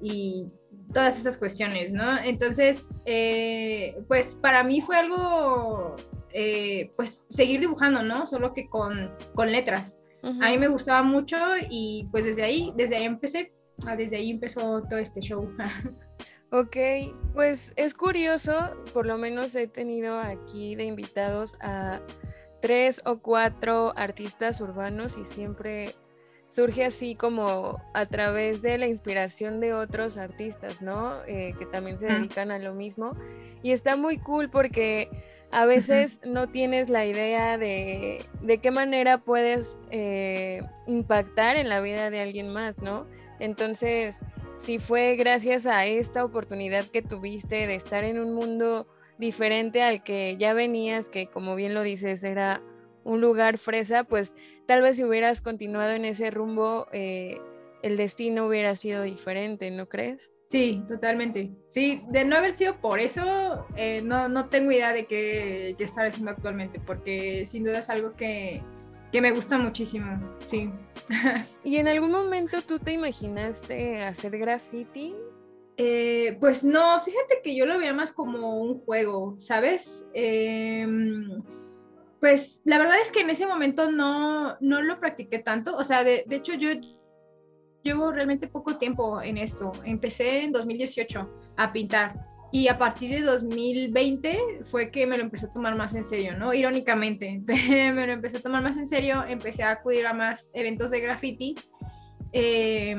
Y 0.00 0.46
todas 0.92 1.18
esas 1.18 1.36
cuestiones, 1.36 1.92
¿no? 1.92 2.18
Entonces, 2.18 2.94
eh, 3.04 3.98
pues 4.08 4.34
para 4.34 4.62
mí 4.62 4.80
fue 4.80 4.96
algo, 4.96 5.96
eh, 6.32 6.92
pues 6.96 7.24
seguir 7.28 7.60
dibujando, 7.60 8.02
¿no? 8.02 8.26
Solo 8.26 8.54
que 8.54 8.68
con, 8.68 9.10
con 9.34 9.52
letras. 9.52 9.98
A 10.22 10.50
mí 10.50 10.58
me 10.58 10.68
gustaba 10.68 11.02
mucho 11.02 11.36
y 11.70 12.08
pues 12.10 12.24
desde 12.24 12.42
ahí, 12.42 12.72
desde 12.76 12.96
ahí 12.96 13.04
empecé, 13.04 13.52
ah, 13.86 13.96
desde 13.96 14.16
ahí 14.16 14.30
empezó 14.30 14.82
todo 14.82 14.98
este 14.98 15.20
show. 15.20 15.48
ok, 16.50 16.76
pues 17.34 17.72
es 17.76 17.94
curioso, 17.94 18.54
por 18.92 19.06
lo 19.06 19.16
menos 19.16 19.54
he 19.54 19.68
tenido 19.68 20.18
aquí 20.18 20.74
de 20.74 20.84
invitados 20.84 21.56
a 21.60 22.00
tres 22.60 23.00
o 23.04 23.18
cuatro 23.18 23.92
artistas 23.96 24.60
urbanos 24.60 25.16
y 25.16 25.24
siempre 25.24 25.94
surge 26.48 26.84
así 26.84 27.14
como 27.14 27.80
a 27.94 28.06
través 28.06 28.62
de 28.62 28.78
la 28.78 28.86
inspiración 28.86 29.60
de 29.60 29.74
otros 29.74 30.16
artistas, 30.16 30.82
¿no? 30.82 31.22
Eh, 31.26 31.54
que 31.58 31.66
también 31.66 31.98
se 31.98 32.06
dedican 32.06 32.50
a 32.50 32.58
lo 32.58 32.74
mismo. 32.74 33.16
Y 33.62 33.72
está 33.72 33.96
muy 33.96 34.18
cool 34.18 34.50
porque 34.50 35.08
a 35.50 35.66
veces 35.66 36.20
no 36.24 36.48
tienes 36.48 36.90
la 36.90 37.06
idea 37.06 37.56
de, 37.56 38.24
de 38.42 38.58
qué 38.58 38.70
manera 38.70 39.18
puedes 39.18 39.78
eh, 39.90 40.62
impactar 40.86 41.56
en 41.56 41.68
la 41.68 41.80
vida 41.80 42.10
de 42.10 42.20
alguien 42.20 42.52
más, 42.52 42.82
¿no? 42.82 43.06
Entonces, 43.38 44.24
si 44.58 44.78
fue 44.78 45.16
gracias 45.16 45.66
a 45.66 45.86
esta 45.86 46.24
oportunidad 46.24 46.86
que 46.86 47.02
tuviste 47.02 47.66
de 47.66 47.74
estar 47.76 48.04
en 48.04 48.18
un 48.18 48.34
mundo 48.34 48.86
diferente 49.16 49.82
al 49.82 50.02
que 50.02 50.36
ya 50.38 50.52
venías, 50.52 51.08
que 51.08 51.28
como 51.28 51.54
bien 51.54 51.74
lo 51.74 51.82
dices, 51.82 52.24
era 52.24 52.60
un 53.04 53.20
lugar 53.20 53.56
fresa, 53.58 54.04
pues 54.04 54.36
tal 54.66 54.82
vez 54.82 54.96
si 54.96 55.04
hubieras 55.04 55.40
continuado 55.40 55.92
en 55.92 56.04
ese 56.04 56.30
rumbo, 56.30 56.88
eh, 56.92 57.40
el 57.82 57.96
destino 57.96 58.46
hubiera 58.46 58.76
sido 58.76 59.02
diferente, 59.02 59.70
¿no 59.70 59.88
crees? 59.88 60.32
Sí, 60.48 60.82
totalmente. 60.88 61.50
Sí, 61.68 62.02
de 62.08 62.24
no 62.24 62.36
haber 62.36 62.54
sido 62.54 62.80
por 62.80 63.00
eso, 63.00 63.66
eh, 63.76 64.00
no, 64.02 64.28
no, 64.28 64.48
tengo 64.48 64.72
idea 64.72 64.94
de 64.94 65.04
qué, 65.06 65.74
qué, 65.76 65.84
estar 65.84 66.06
haciendo 66.06 66.30
actualmente, 66.30 66.80
porque 66.80 67.44
sin 67.44 67.64
duda 67.64 67.80
es 67.80 67.90
algo 67.90 68.14
que, 68.16 68.62
que 69.12 69.20
me 69.20 69.30
gusta 69.30 69.58
muchísimo, 69.58 70.06
sí. 70.44 70.70
¿Y 71.64 71.76
en 71.76 71.86
algún 71.86 72.10
momento 72.10 72.62
tú 72.62 72.78
te 72.78 72.92
imaginaste 72.92 74.02
hacer 74.02 74.38
graffiti? 74.38 75.14
Eh, 75.76 76.38
pues 76.40 76.64
no, 76.64 77.02
fíjate 77.04 77.40
que 77.44 77.54
yo 77.54 77.66
lo 77.66 77.78
veía 77.78 77.92
más 77.92 78.12
como 78.12 78.58
un 78.58 78.80
juego, 78.80 79.36
¿sabes? 79.40 80.08
Eh, 80.14 80.86
pues 82.20 82.62
la 82.64 82.78
verdad 82.78 82.96
es 83.02 83.12
que 83.12 83.20
en 83.20 83.30
ese 83.30 83.46
momento 83.46 83.90
no, 83.92 84.56
no 84.60 84.82
lo 84.82 84.98
practiqué 84.98 85.38
tanto. 85.38 85.76
O 85.76 85.84
sea, 85.84 86.02
de, 86.02 86.24
de, 86.26 86.36
hecho 86.36 86.54
yo 86.54 86.70
llevo 87.88 88.12
realmente 88.12 88.48
poco 88.48 88.76
tiempo 88.76 89.20
en 89.22 89.38
esto. 89.38 89.72
Empecé 89.84 90.42
en 90.44 90.52
2018 90.52 91.28
a 91.56 91.72
pintar 91.72 92.14
y 92.50 92.68
a 92.68 92.78
partir 92.78 93.10
de 93.10 93.22
2020 93.22 94.62
fue 94.70 94.90
que 94.90 95.06
me 95.06 95.18
lo 95.18 95.24
empecé 95.24 95.46
a 95.46 95.52
tomar 95.52 95.76
más 95.76 95.94
en 95.94 96.04
serio, 96.04 96.36
¿no? 96.36 96.54
Irónicamente, 96.54 97.42
me 97.46 98.06
lo 98.06 98.12
empecé 98.12 98.38
a 98.38 98.42
tomar 98.42 98.62
más 98.62 98.76
en 98.76 98.86
serio, 98.86 99.24
empecé 99.26 99.62
a 99.62 99.72
acudir 99.72 100.06
a 100.06 100.12
más 100.12 100.50
eventos 100.54 100.90
de 100.90 101.00
graffiti. 101.00 101.56
Eh, 102.32 102.96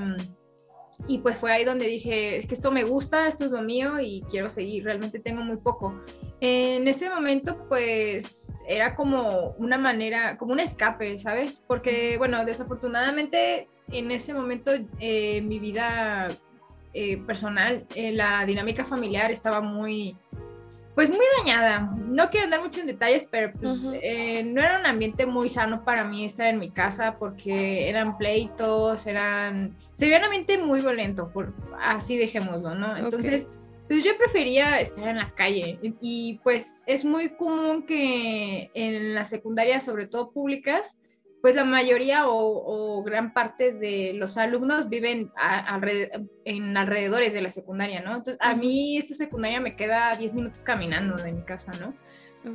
y 1.08 1.20
pues 1.20 1.38
fue 1.38 1.52
ahí 1.52 1.64
donde 1.64 1.88
dije, 1.88 2.38
es 2.38 2.46
que 2.46 2.56
esto 2.56 2.72
me 2.72 2.84
gusta, 2.84 3.28
esto 3.28 3.46
es 3.46 3.52
lo 3.52 3.62
mío 3.62 4.00
y 4.00 4.22
quiero 4.30 4.50
seguir, 4.50 4.84
realmente 4.84 5.20
tengo 5.20 5.42
muy 5.42 5.58
poco. 5.58 6.04
En 6.42 6.88
ese 6.88 7.10
momento 7.10 7.66
pues 7.68 8.62
era 8.68 8.96
como 8.96 9.52
una 9.58 9.78
manera, 9.78 10.38
como 10.38 10.54
un 10.54 10.60
escape, 10.60 11.18
¿sabes? 11.20 11.64
Porque 11.68 12.18
bueno, 12.18 12.44
desafortunadamente 12.46 13.68
en 13.92 14.12
ese 14.12 14.34
momento 14.34 14.72
eh, 15.00 15.42
mi 15.42 15.60
vida 15.60 16.32
eh, 16.94 17.18
personal, 17.18 17.86
eh, 17.94 18.12
la 18.12 18.46
dinámica 18.46 18.84
familiar 18.84 19.30
estaba 19.30 19.62
muy, 19.62 20.18
pues 20.96 21.08
muy 21.10 21.26
dañada. 21.38 21.96
No 21.98 22.30
quiero 22.32 22.46
andar 22.46 22.62
mucho 22.62 22.80
en 22.80 22.88
detalles, 22.88 23.26
pero 23.30 23.52
pues, 23.54 23.88
eh, 24.02 24.44
no 24.44 24.60
era 24.60 24.80
un 24.80 24.88
ambiente 24.88 25.28
muy 25.28 25.50
sano 25.50 25.86
para 25.86 26.04
mí 26.04 26.26
estar 26.26 26.48
en 26.48 26.58
mi 26.58 26.72
casa 26.72 27.18
porque 27.20 27.88
eran 27.88 28.18
pleitos, 28.18 29.06
eran... 29.06 29.76
Se 29.94 30.06
veía 30.06 30.18
un 30.18 30.26
ambiente 30.26 30.58
muy 30.58 30.82
violento, 30.82 31.30
por, 31.32 31.54
así 31.80 32.18
dejémoslo, 32.18 32.74
¿no? 32.74 32.98
Entonces, 32.98 33.48
pues 33.88 34.04
yo 34.04 34.18
prefería 34.18 34.82
estar 34.82 35.08
en 35.08 35.18
la 35.18 35.30
calle 35.36 35.80
y 36.02 36.40
pues 36.44 36.84
es 36.88 37.06
muy 37.06 37.30
común 37.30 37.84
que 37.86 38.72
en 38.74 39.14
las 39.14 39.30
secundarias, 39.30 39.86
sobre 39.86 40.08
todo 40.08 40.32
públicas, 40.32 40.98
pues 41.42 41.56
la 41.56 41.64
mayoría 41.64 42.24
o, 42.28 43.02
gran 43.04 43.34
parte 43.34 43.72
de 43.72 44.14
los 44.14 44.38
alumnos 44.38 44.90
viven 44.90 45.32
en 46.46 46.78
alrededores 46.78 47.34
de 47.34 47.42
la 47.42 47.50
secundaria, 47.50 48.02
¿no? 48.02 48.16
Entonces, 48.16 48.38
a 48.42 48.56
mí 48.56 48.98
esta 48.98 49.14
secundaria 49.14 49.62
me 49.62 49.76
queda 49.76 50.16
10 50.18 50.34
minutos 50.34 50.64
caminando 50.64 51.16
de 51.16 51.32
mi 51.32 51.42
casa, 51.44 51.72
¿no? 51.80 51.94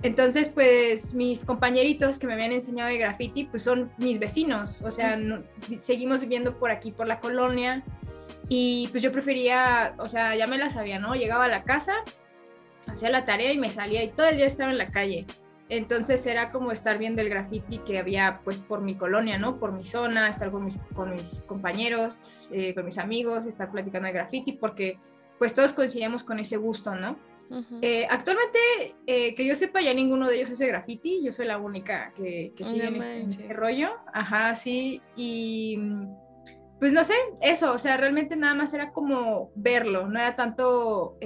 Entonces, 0.03 0.49
pues 0.49 1.13
mis 1.15 1.45
compañeritos 1.45 2.19
que 2.19 2.27
me 2.27 2.35
habían 2.35 2.53
enseñado 2.53 2.91
de 2.91 2.99
graffiti, 2.99 3.45
pues 3.45 3.63
son 3.63 3.91
mis 3.99 4.19
vecinos, 4.19 4.81
o 4.83 4.91
sea, 4.91 5.19
seguimos 5.79 6.21
viviendo 6.21 6.59
por 6.59 6.71
aquí, 6.71 6.91
por 6.91 7.07
la 7.07 7.21
colonia, 7.21 7.85
y 8.49 8.89
pues 8.89 9.03
yo 9.03 9.13
prefería, 9.13 9.95
o 9.99 10.09
sea, 10.09 10.37
ya 10.37 10.47
me 10.47 10.59
la 10.59 10.71
sabía, 10.71 10.99
¿no? 10.99 11.15
Llegaba 11.15 11.47
a 11.47 11.49
la 11.49 11.65
casa, 11.65 11.95
hacía 12.87 13.11
la 13.11 13.25
tarea 13.25 13.53
y 13.53 13.59
me 13.59 13.73
salía 13.73 14.03
y 14.03 14.09
todo 14.09 14.27
el 14.27 14.37
día 14.37 14.47
estaba 14.47 14.71
en 14.71 14.79
la 14.79 14.91
calle. 14.91 15.27
Entonces 15.69 16.27
era 16.27 16.51
como 16.51 16.73
estar 16.73 16.99
viendo 16.99 17.23
el 17.23 17.31
graffiti 17.31 17.79
que 17.79 17.99
había 17.99 18.41
pues 18.45 18.61
por 18.61 18.83
mi 18.83 18.97
colonia, 18.97 19.39
¿no? 19.39 19.59
Por 19.59 19.73
mi 19.73 19.85
zona, 19.85 20.29
estar 20.29 20.51
con 20.51 20.65
mis, 20.65 20.77
con 20.95 21.15
mis 21.15 21.41
compañeros, 21.43 22.15
eh, 22.53 22.75
con 22.75 22.85
mis 22.85 22.99
amigos, 22.99 23.47
estar 23.47 23.71
platicando 23.71 24.07
de 24.07 24.13
graffiti, 24.13 24.53
porque 24.53 24.99
pues 25.39 25.55
todos 25.55 25.73
coincidíamos 25.73 26.23
con 26.23 26.39
ese 26.39 26.57
gusto, 26.57 26.95
¿no? 26.95 27.17
Eh, 27.83 28.07
actualmente, 28.11 28.59
eh, 29.07 29.35
que 29.35 29.47
yo 29.47 29.55
sepa, 29.55 29.81
ya 29.81 29.95
ninguno 29.95 30.29
de 30.29 30.37
ellos 30.37 30.51
hace 30.51 30.67
graffiti, 30.67 31.23
yo 31.23 31.33
soy 31.33 31.47
la 31.47 31.59
única 31.59 32.13
que, 32.17 32.53
que 32.57 32.65
sigue 32.65 32.87
en 32.87 33.03
este, 33.29 33.53
rollo, 33.53 33.91
ajá, 34.13 34.55
sí, 34.57 35.01
y 35.15 35.79
pues 36.81 36.93
no 36.93 37.05
sé, 37.05 37.15
eso, 37.43 37.73
o 37.73 37.79
sea, 37.79 37.97
realmente 37.97 38.35
nada 38.35 38.55
más 38.55 38.75
era 38.75 38.91
como 38.91 39.53
verlo, 39.55 40.09
no 40.09 40.19
era 40.19 40.35
tanto 40.35 41.17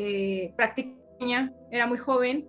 práctica, 0.57 1.50
era 1.71 1.87
muy 1.87 1.99
joven, 1.99 2.47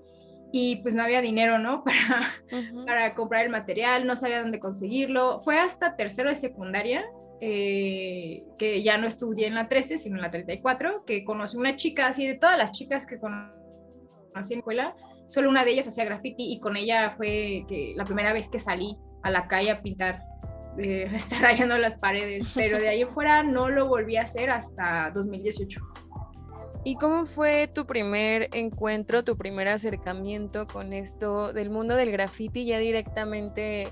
y 0.52 0.78
pues 0.78 0.96
no 0.96 1.04
había 1.04 1.22
dinero, 1.22 1.60
¿no? 1.60 1.84
Para, 2.50 2.86
para 2.86 3.16
comprar 3.16 3.46
el 3.46 3.52
material, 3.52 4.08
no 4.08 4.16
sabía 4.16 4.42
dónde 4.42 4.60
conseguirlo. 4.60 5.42
Fue 5.42 5.60
hasta 5.60 5.96
tercero 5.96 6.30
de 6.30 6.36
secundaria, 6.36 7.06
eh, 7.42 8.44
que 8.58 8.84
ya 8.84 8.98
no 8.98 9.08
estudié 9.08 9.48
en 9.48 9.56
la 9.56 9.70
13, 9.70 9.98
sino 9.98 10.16
en 10.16 10.22
la 10.22 10.32
34, 10.32 11.06
que 11.06 11.24
conocí 11.24 11.56
una 11.56 11.78
chica, 11.78 12.08
así 12.08 12.28
de 12.28 12.38
todas 12.38 12.58
las 12.58 12.72
chicas 12.72 13.06
que 13.06 13.20
conocí 13.20 13.54
en 14.36 14.42
la 14.42 14.42
escuela, 14.42 14.96
solo 15.28 15.50
una 15.50 15.64
de 15.64 15.72
ellas 15.72 15.88
hacía 15.88 16.06
graffiti 16.06 16.52
y 16.52 16.60
con 16.60 16.76
ella 16.76 17.14
fue 17.16 17.66
que 17.68 17.94
la 17.96 18.04
primera 18.04 18.34
vez 18.34 18.50
que 18.50 18.60
salí 18.60 18.98
a 19.24 19.32
la 19.32 19.48
calle 19.48 19.72
a 19.72 19.82
pintar, 19.82 20.22
eh, 20.78 21.08
a 21.10 21.16
estar 21.16 21.42
rayando 21.42 21.78
las 21.78 21.96
paredes, 21.96 22.52
pero 22.54 22.80
de 22.80 22.90
ahí 22.90 23.02
en 23.04 23.10
fuera 23.10 23.44
no 23.44 23.70
lo 23.70 23.88
volví 23.88 24.18
a 24.18 24.24
hacer 24.24 24.50
hasta 24.50 25.12
2018. 25.14 25.80
¿Y 26.84 26.96
cómo 26.96 27.26
fue 27.26 27.68
tu 27.68 27.86
primer 27.86 28.50
encuentro, 28.54 29.24
tu 29.24 29.38
primer 29.38 29.68
acercamiento 29.68 30.66
con 30.66 30.94
esto 30.94 31.52
del 31.52 31.70
mundo 31.70 31.96
del 31.96 32.12
graffiti 32.12 32.66
ya 32.66 32.80
directamente, 32.80 33.90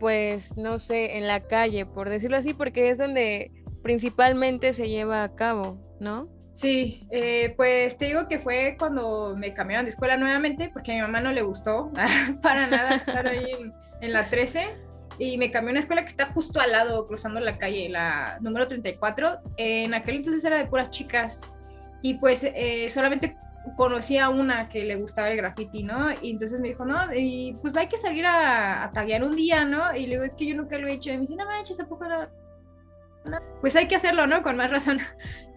pues, 0.00 0.56
no 0.56 0.78
sé, 0.78 1.18
en 1.18 1.26
la 1.26 1.40
calle, 1.40 1.86
por 1.86 2.08
decirlo 2.10 2.36
así, 2.36 2.52
porque 2.52 2.90
es 2.90 2.98
donde 2.98 3.52
principalmente 3.82 4.72
se 4.72 4.88
lleva 4.88 5.22
a 5.22 5.34
cabo, 5.36 5.78
¿no? 6.00 6.28
Sí, 6.52 7.06
eh, 7.10 7.54
pues 7.56 7.96
te 7.98 8.06
digo 8.06 8.26
que 8.28 8.38
fue 8.38 8.76
cuando 8.78 9.36
me 9.36 9.52
cambiaron 9.54 9.84
de 9.84 9.90
escuela 9.90 10.16
nuevamente, 10.16 10.70
porque 10.72 10.92
a 10.92 10.94
mi 10.96 11.00
mamá 11.02 11.20
no 11.20 11.32
le 11.32 11.42
gustó 11.42 11.92
para 12.42 12.66
nada 12.66 12.96
estar 12.96 13.26
ahí 13.26 13.50
en, 13.52 13.72
en 14.00 14.12
la 14.12 14.28
13 14.28 14.74
y 15.18 15.38
me 15.38 15.50
cambió 15.50 15.70
a 15.70 15.72
una 15.72 15.80
escuela 15.80 16.02
que 16.02 16.08
está 16.08 16.26
justo 16.26 16.58
al 16.60 16.72
lado, 16.72 17.06
cruzando 17.06 17.40
la 17.40 17.58
calle, 17.58 17.88
la 17.88 18.38
número 18.40 18.66
34. 18.66 19.38
En 19.56 19.94
aquel 19.94 20.16
entonces 20.16 20.44
era 20.44 20.58
de 20.58 20.66
puras 20.66 20.90
chicas 20.90 21.42
y 22.06 22.14
pues 22.14 22.44
eh, 22.44 22.88
solamente 22.90 23.36
conocía 23.76 24.26
a 24.26 24.28
una 24.28 24.68
que 24.68 24.84
le 24.84 24.94
gustaba 24.94 25.28
el 25.28 25.36
graffiti, 25.36 25.82
¿no? 25.82 26.12
Y 26.22 26.30
entonces 26.30 26.60
me 26.60 26.68
dijo, 26.68 26.84
no, 26.84 27.12
y 27.12 27.58
pues 27.60 27.76
hay 27.76 27.88
que 27.88 27.98
salir 27.98 28.24
a, 28.24 28.84
a 28.84 28.92
taguear 28.92 29.24
un 29.24 29.34
día, 29.34 29.64
¿no? 29.64 29.92
Y 29.96 30.06
le 30.06 30.12
digo, 30.12 30.22
es 30.22 30.36
que 30.36 30.46
yo 30.46 30.54
nunca 30.54 30.78
lo 30.78 30.86
he 30.86 30.92
hecho. 30.92 31.10
Y 31.10 31.14
me 31.14 31.22
dice, 31.22 31.34
no 31.34 31.44
manches, 31.46 31.80
¿a 31.80 31.88
poco 31.88 32.04
no? 32.04 32.28
Pues 33.60 33.74
hay 33.74 33.88
que 33.88 33.96
hacerlo, 33.96 34.28
¿no? 34.28 34.44
Con 34.44 34.56
más 34.56 34.70
razón. 34.70 35.00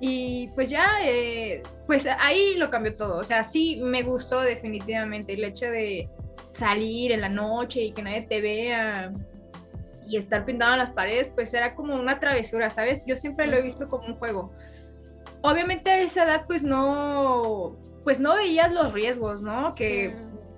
Y 0.01 0.48
pues 0.56 0.70
ya, 0.70 0.88
eh, 1.03 1.62
pues 1.86 2.08
ahí 2.08 2.56
lo 2.56 2.70
cambió 2.70 2.96
todo. 2.96 3.18
O 3.18 3.24
sea, 3.25 3.44
sí 3.44 3.82
me 3.84 4.01
gustó 4.01 4.39
definitivamente 4.39 5.34
el 5.34 5.44
hecho 5.44 5.65
de 5.65 6.10
salir 6.51 7.12
en 7.12 7.20
la 7.20 7.27
noche 7.27 7.82
y 7.82 7.91
que 7.91 8.01
nadie 8.01 8.22
te 8.22 8.39
vea 8.39 9.12
y 10.08 10.15
estar 10.15 10.46
pintado 10.46 10.72
en 10.72 10.79
las 10.79 10.91
paredes, 10.91 11.29
pues 11.36 11.53
era 11.53 11.75
como 11.75 11.96
una 11.96 12.18
travesura, 12.18 12.70
¿sabes? 12.70 13.06
Yo 13.06 13.18
siempre 13.18 13.46
lo 13.48 13.58
he 13.58 13.62
visto 13.62 13.89
como 13.89 14.08
un 14.08 14.15
juego 14.15 14.53
obviamente 15.41 15.89
a 15.89 16.01
esa 16.01 16.24
edad 16.24 16.46
pues 16.48 16.63
no, 16.63 17.77
pues 18.03 18.19
no 18.19 18.36
veías 18.36 18.74
los 18.74 18.93
riesgos, 18.93 19.41
¿no? 19.41 19.75
Que, 19.75 20.15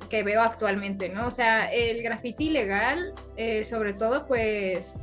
que 0.09 0.23
veo 0.23 0.41
actualmente, 0.41 1.09
¿no? 1.09 1.27
O 1.27 1.31
sea, 1.31 1.71
el 1.71 2.03
graffiti 2.03 2.47
ilegal, 2.47 3.13
eh, 3.37 3.63
sobre 3.63 3.93
todo, 3.93 4.25
pues, 4.27 4.97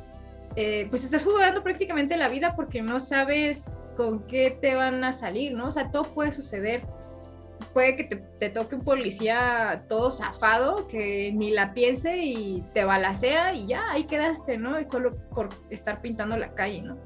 eh, 0.57 0.87
pues 0.91 1.05
estás 1.05 1.25
jugando 1.25 1.63
prácticamente 1.63 2.17
la 2.17 2.29
vida 2.29 2.55
porque 2.57 2.83
no 2.83 3.01
sabes 3.01 3.71
con 3.97 4.27
qué 4.27 4.57
te 4.61 4.75
van 4.75 5.03
a 5.05 5.13
salir, 5.13 5.53
¿no? 5.53 5.69
O 5.69 5.73
sea, 5.73 5.91
todo 5.91 6.05
puede 6.05 6.33
suceder. 6.33 6.83
Puede 7.73 7.97
que 7.97 8.05
te, 8.05 8.17
te 8.17 8.51
toque 8.51 8.77
un 8.77 8.85
policía 8.85 9.85
todo 9.89 10.11
zafado 10.11 10.87
que 10.87 11.33
ni 11.35 11.51
la 11.51 11.75
piense 11.75 12.19
y 12.19 12.65
te 12.73 12.85
balacea 12.85 13.53
y 13.53 13.67
ya, 13.67 13.91
ahí 13.91 14.05
quedaste, 14.05 14.59
¿no? 14.59 14.77
Solo 14.89 15.17
por 15.35 15.49
estar 15.71 16.01
pintando 16.01 16.37
la 16.37 16.55
calle, 16.55 16.83
¿no? 16.83 16.99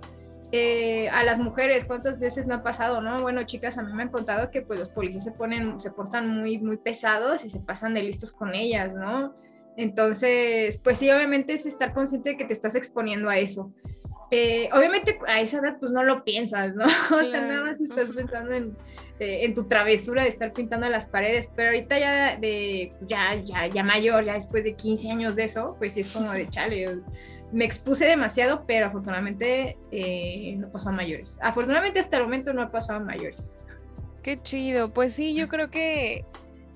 Eh, 0.55 1.09
a 1.09 1.25
las 1.25 1.39
mujeres, 1.39 1.87
¿cuántas 1.87 2.19
veces 2.19 2.47
no 2.47 2.57
ha 2.57 2.63
pasado, 2.63 3.01
no? 3.01 3.23
Bueno, 3.23 3.43
chicas, 3.45 3.79
a 3.79 3.83
mí 3.83 3.91
me 3.95 4.03
han 4.03 4.11
contado 4.11 4.51
que 4.51 4.61
pues 4.61 4.79
los 4.79 4.91
policías 4.91 5.25
se 5.25 5.33
ponen, 5.33 5.81
se 5.81 5.91
portan 5.91 6.29
muy, 6.29 6.59
muy 6.59 6.77
pesados 6.77 7.43
y 7.47 7.49
se 7.49 7.59
pasan 7.59 7.95
de 7.95 8.03
listos 8.03 8.33
con 8.33 8.55
ellas, 8.55 8.93
¿no? 8.93 9.35
Entonces, 9.79 10.79
pues 10.85 10.99
sí, 10.99 11.11
obviamente 11.11 11.55
es 11.55 11.65
estar 11.65 11.95
consciente 11.95 12.31
de 12.31 12.37
que 12.37 12.45
te 12.45 12.53
estás 12.53 12.75
exponiendo 12.75 13.31
a 13.31 13.39
eso. 13.39 13.73
Eh, 14.31 14.69
obviamente 14.73 15.19
a 15.27 15.41
esa 15.41 15.59
edad 15.59 15.77
pues 15.79 15.93
no 15.93 16.03
lo 16.05 16.25
piensas, 16.25 16.75
¿no? 16.75 16.85
O 17.19 17.25
sea, 17.25 17.43
nada 17.43 17.67
más 17.67 17.81
estás 17.81 18.11
pensando 18.11 18.53
en, 18.53 18.77
eh, 19.21 19.45
en, 19.45 19.55
tu 19.55 19.65
travesura 19.65 20.23
de 20.23 20.29
estar 20.29 20.53
pintando 20.53 20.89
las 20.89 21.07
paredes, 21.07 21.51
pero 21.55 21.69
ahorita 21.69 21.99
ya 21.99 22.37
de, 22.37 22.93
ya, 23.03 23.35
ya, 23.43 23.69
ya 23.69 23.83
mayor, 23.83 24.25
ya 24.25 24.35
después 24.35 24.65
de 24.65 24.75
15 24.75 25.11
años 25.11 25.37
de 25.37 25.45
eso, 25.45 25.77
pues 25.79 25.95
sí 25.95 26.01
es 26.01 26.13
como 26.13 26.33
de 26.33 26.47
chale, 26.51 27.01
me 27.53 27.65
expuse 27.65 28.05
demasiado, 28.07 28.65
pero 28.67 28.87
afortunadamente 28.87 29.77
eh, 29.91 30.57
no 30.59 30.69
pasó 30.69 30.89
a 30.89 30.93
mayores. 30.93 31.39
Afortunadamente 31.43 32.01
hasta 32.01 32.17
el 32.17 32.25
momento 32.25 32.53
no 32.53 32.63
ha 32.63 32.71
pasado 32.71 33.01
a 33.01 33.03
mayores. 33.03 33.59
Qué 34.23 34.41
chido. 34.43 34.91
Pues 34.91 35.13
sí, 35.13 35.35
yo 35.35 35.49
creo 35.49 35.71
que 35.71 36.25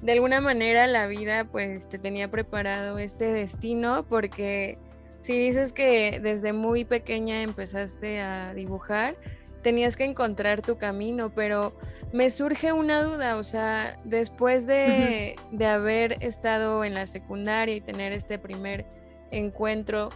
de 0.02 0.12
alguna 0.12 0.40
manera 0.40 0.86
la 0.86 1.06
vida 1.06 1.44
pues 1.44 1.88
te 1.88 1.98
tenía 1.98 2.30
preparado 2.30 2.98
este 2.98 3.32
destino 3.32 4.04
porque 4.08 4.78
si 5.20 5.38
dices 5.38 5.72
que 5.72 6.20
desde 6.20 6.52
muy 6.52 6.84
pequeña 6.84 7.42
empezaste 7.42 8.20
a 8.20 8.52
dibujar, 8.52 9.16
tenías 9.62 9.96
que 9.96 10.04
encontrar 10.04 10.60
tu 10.60 10.76
camino, 10.76 11.30
pero 11.34 11.74
me 12.12 12.30
surge 12.30 12.72
una 12.72 13.02
duda, 13.02 13.36
o 13.36 13.42
sea, 13.42 13.98
después 14.04 14.66
de, 14.66 15.34
de 15.50 15.66
haber 15.66 16.22
estado 16.22 16.84
en 16.84 16.94
la 16.94 17.06
secundaria 17.06 17.74
y 17.74 17.80
tener 17.80 18.12
este 18.12 18.38
primer 18.38 18.86
encuentro, 19.32 20.10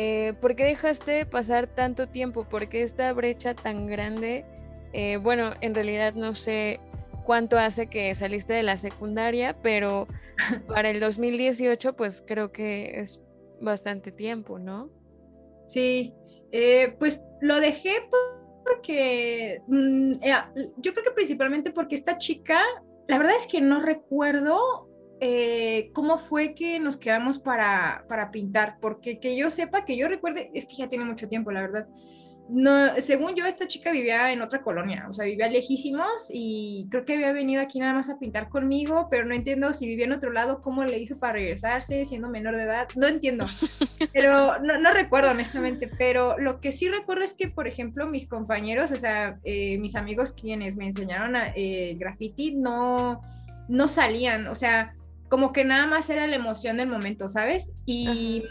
eh, 0.00 0.32
¿por 0.40 0.54
qué 0.54 0.62
dejaste 0.64 1.26
pasar 1.26 1.66
tanto 1.66 2.06
tiempo? 2.06 2.44
¿Por 2.44 2.68
qué 2.68 2.84
esta 2.84 3.12
brecha 3.12 3.54
tan 3.54 3.88
grande? 3.88 4.44
Eh, 4.92 5.16
bueno, 5.16 5.54
en 5.60 5.74
realidad 5.74 6.14
no 6.14 6.36
sé 6.36 6.78
cuánto 7.24 7.58
hace 7.58 7.88
que 7.88 8.14
saliste 8.14 8.52
de 8.52 8.62
la 8.62 8.76
secundaria, 8.76 9.56
pero 9.60 10.06
para 10.68 10.90
el 10.90 11.00
2018 11.00 11.96
pues 11.96 12.22
creo 12.24 12.52
que 12.52 13.00
es 13.00 13.20
bastante 13.60 14.12
tiempo, 14.12 14.60
¿no? 14.60 14.88
Sí, 15.66 16.14
eh, 16.52 16.94
pues 17.00 17.20
lo 17.40 17.58
dejé 17.58 17.94
porque 18.64 19.62
mm, 19.66 20.12
yo 20.76 20.92
creo 20.92 21.04
que 21.04 21.10
principalmente 21.10 21.72
porque 21.72 21.96
esta 21.96 22.18
chica, 22.18 22.62
la 23.08 23.18
verdad 23.18 23.34
es 23.34 23.48
que 23.48 23.60
no 23.60 23.80
recuerdo 23.80 24.87
eh, 25.20 25.90
cómo 25.94 26.18
fue 26.18 26.54
que 26.54 26.78
nos 26.78 26.96
quedamos 26.96 27.38
para, 27.38 28.04
para, 28.08 28.30
pintar, 28.30 28.78
porque 28.80 29.18
que 29.18 29.36
yo 29.36 29.50
sepa, 29.50 29.84
que 29.84 29.96
yo 29.96 30.08
recuerde, 30.08 30.50
es 30.54 30.66
que 30.66 30.76
ya 30.76 30.88
tiene 30.88 31.04
mucho 31.04 31.28
tiempo, 31.28 31.50
la 31.50 31.62
verdad. 31.62 31.86
No, 32.48 32.96
según 33.00 33.34
yo, 33.34 33.44
esta 33.44 33.68
chica 33.68 33.92
vivía 33.92 34.32
en 34.32 34.40
otra 34.40 34.62
colonia, 34.62 35.06
o 35.10 35.12
sea, 35.12 35.26
vivía 35.26 35.48
lejísimos 35.48 36.30
y 36.32 36.88
creo 36.90 37.04
que 37.04 37.14
había 37.14 37.32
venido 37.32 37.60
aquí 37.60 37.78
nada 37.78 37.92
más 37.92 38.08
a 38.08 38.18
pintar 38.18 38.48
conmigo, 38.48 39.08
pero 39.10 39.26
no 39.26 39.34
entiendo 39.34 39.74
si 39.74 39.86
vivía 39.86 40.06
en 40.06 40.14
otro 40.14 40.32
lado, 40.32 40.62
cómo 40.62 40.82
le 40.82 40.98
hizo 40.98 41.18
para 41.18 41.34
regresarse 41.34 42.06
siendo 42.06 42.30
menor 42.30 42.56
de 42.56 42.62
edad, 42.62 42.88
no 42.96 43.06
entiendo, 43.06 43.44
pero 44.14 44.58
no, 44.60 44.78
no 44.78 44.90
recuerdo 44.92 45.30
honestamente, 45.30 45.90
pero 45.98 46.38
lo 46.38 46.60
que 46.60 46.72
sí 46.72 46.88
recuerdo 46.88 47.22
es 47.22 47.34
que, 47.34 47.48
por 47.48 47.68
ejemplo, 47.68 48.06
mis 48.06 48.26
compañeros, 48.26 48.92
o 48.92 48.96
sea, 48.96 49.38
eh, 49.44 49.76
mis 49.76 49.94
amigos 49.94 50.32
quienes 50.32 50.74
me 50.76 50.86
enseñaron 50.86 51.36
a, 51.36 51.52
eh, 51.54 51.96
graffiti, 51.98 52.54
no, 52.54 53.20
no 53.68 53.88
salían, 53.88 54.46
o 54.46 54.54
sea, 54.54 54.94
como 55.28 55.52
que 55.52 55.64
nada 55.64 55.86
más 55.86 56.08
era 56.10 56.26
la 56.26 56.36
emoción 56.36 56.78
del 56.78 56.88
momento, 56.88 57.28
¿sabes? 57.28 57.72
Y 57.86 58.44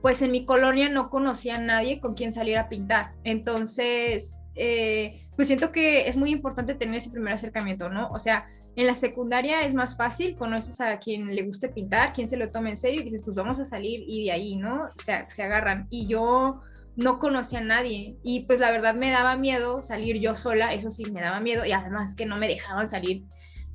pues 0.00 0.22
en 0.22 0.30
mi 0.30 0.44
colonia 0.44 0.88
no 0.88 1.10
conocía 1.10 1.56
a 1.56 1.60
nadie 1.60 2.00
con 2.00 2.14
quien 2.14 2.32
salir 2.32 2.56
a 2.58 2.68
pintar. 2.68 3.12
Entonces, 3.24 4.36
eh, 4.54 5.26
pues 5.36 5.48
siento 5.48 5.72
que 5.72 6.08
es 6.08 6.16
muy 6.16 6.30
importante 6.30 6.74
tener 6.74 6.96
ese 6.96 7.10
primer 7.10 7.34
acercamiento, 7.34 7.88
¿no? 7.88 8.08
O 8.10 8.18
sea, 8.18 8.46
en 8.76 8.86
la 8.86 8.94
secundaria 8.94 9.62
es 9.62 9.74
más 9.74 9.96
fácil, 9.96 10.36
conoces 10.36 10.80
a 10.80 10.98
quien 10.98 11.34
le 11.34 11.42
guste 11.42 11.68
pintar, 11.68 12.12
quien 12.12 12.28
se 12.28 12.36
lo 12.36 12.48
tome 12.48 12.70
en 12.70 12.76
serio 12.76 13.00
y 13.00 13.04
dices, 13.04 13.24
pues 13.24 13.34
vamos 13.34 13.58
a 13.58 13.64
salir 13.64 14.04
y 14.06 14.26
de 14.26 14.32
ahí, 14.32 14.56
¿no? 14.56 14.84
O 14.84 15.02
sea, 15.02 15.28
se 15.30 15.42
agarran. 15.42 15.88
Y 15.90 16.06
yo 16.06 16.62
no 16.96 17.18
conocía 17.18 17.60
a 17.60 17.62
nadie 17.62 18.16
y 18.24 18.40
pues 18.46 18.58
la 18.58 18.72
verdad 18.72 18.94
me 18.94 19.10
daba 19.10 19.36
miedo 19.36 19.82
salir 19.82 20.20
yo 20.20 20.34
sola, 20.34 20.74
eso 20.74 20.90
sí, 20.90 21.04
me 21.12 21.20
daba 21.20 21.38
miedo 21.38 21.64
y 21.64 21.72
además 21.72 22.14
que 22.14 22.26
no 22.26 22.36
me 22.36 22.48
dejaban 22.48 22.88
salir 22.88 23.22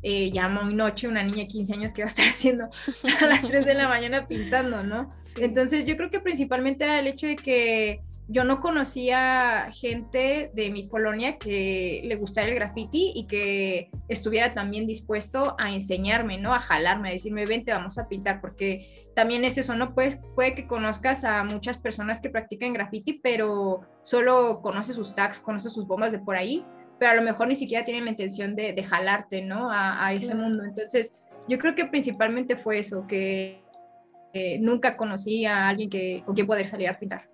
eh, 0.04 0.32
ya 0.32 0.50
muy 0.50 0.74
noche, 0.74 1.08
una 1.08 1.24
niña 1.24 1.44
de 1.44 1.48
15 1.48 1.74
años 1.74 1.94
que 1.94 2.04
va 2.04 2.08
a 2.08 2.10
estar 2.10 2.28
haciendo 2.30 2.66
a 3.22 3.26
las 3.26 3.42
3 3.42 3.66
de 3.66 3.74
la 3.74 3.88
mañana 3.88 4.28
pintando, 4.28 4.84
¿no? 4.84 5.14
Entonces 5.38 5.86
yo 5.86 5.96
creo 5.98 6.12
que 6.12 6.20
principalmente 6.20 6.84
era 6.84 7.00
el 7.00 7.08
hecho 7.08 7.26
de 7.26 7.38
que 7.38 8.02
yo 8.28 8.44
no 8.44 8.62
conocía 8.62 9.70
gente 9.74 10.50
de 10.54 10.72
mi 10.72 10.88
colonia 10.88 11.38
que 11.38 12.02
le 12.06 12.16
gustara 12.16 12.48
el 12.48 12.56
graffiti 12.56 13.12
y 13.16 13.28
que 13.28 13.92
estuviera 14.08 14.54
también 14.54 14.88
dispuesto 14.88 15.56
a 15.60 15.72
enseñarme, 15.72 16.38
¿no? 16.38 16.54
A 16.54 16.60
jalarme, 16.60 17.10
a 17.10 17.12
decirme, 17.14 17.46
vente, 17.46 17.74
vamos 17.74 17.98
a 17.98 18.08
pintar, 18.08 18.40
porque 18.40 19.10
también 19.14 19.44
es 19.44 19.58
eso, 19.58 19.76
¿no? 19.76 19.94
Puede, 19.94 20.20
puede 20.36 20.56
que 20.56 20.68
conozcas 20.68 21.26
a 21.26 21.44
muchas 21.44 21.78
personas 21.78 22.22
que 22.22 22.30
practican 22.30 22.74
graffiti, 22.74 23.20
pero 23.22 23.82
solo 24.04 24.62
conoces 24.62 24.96
sus 24.96 25.16
tags, 25.16 25.40
conoces 25.40 25.74
sus 25.74 25.86
bombas 25.86 26.14
de 26.14 26.20
por 26.20 26.38
ahí, 26.38 26.66
pero 27.04 27.12
a 27.12 27.16
lo 27.16 27.22
mejor 27.22 27.50
ni 27.50 27.58
siquiera 27.58 27.84
tienen 27.84 28.06
la 28.06 28.12
intención 28.12 28.56
de, 28.56 28.82
jalarte, 28.82 29.42
¿no? 29.42 29.68
A, 29.70 30.14
ese 30.14 30.34
mundo. 30.36 30.64
Entonces, 30.64 31.12
yo 31.50 31.58
creo 31.58 31.76
que 31.76 31.84
principalmente 31.84 32.56
fue 32.56 32.80
eso, 32.80 33.06
que 33.08 33.62
nunca 34.62 34.96
conocí 34.96 35.46
a 35.46 35.68
alguien 35.68 35.90
que, 35.90 36.24
con 36.26 36.34
quien 36.34 36.48
poder 36.48 36.66
salir 36.66 36.88
a 36.88 36.98
pintar. 36.98 37.28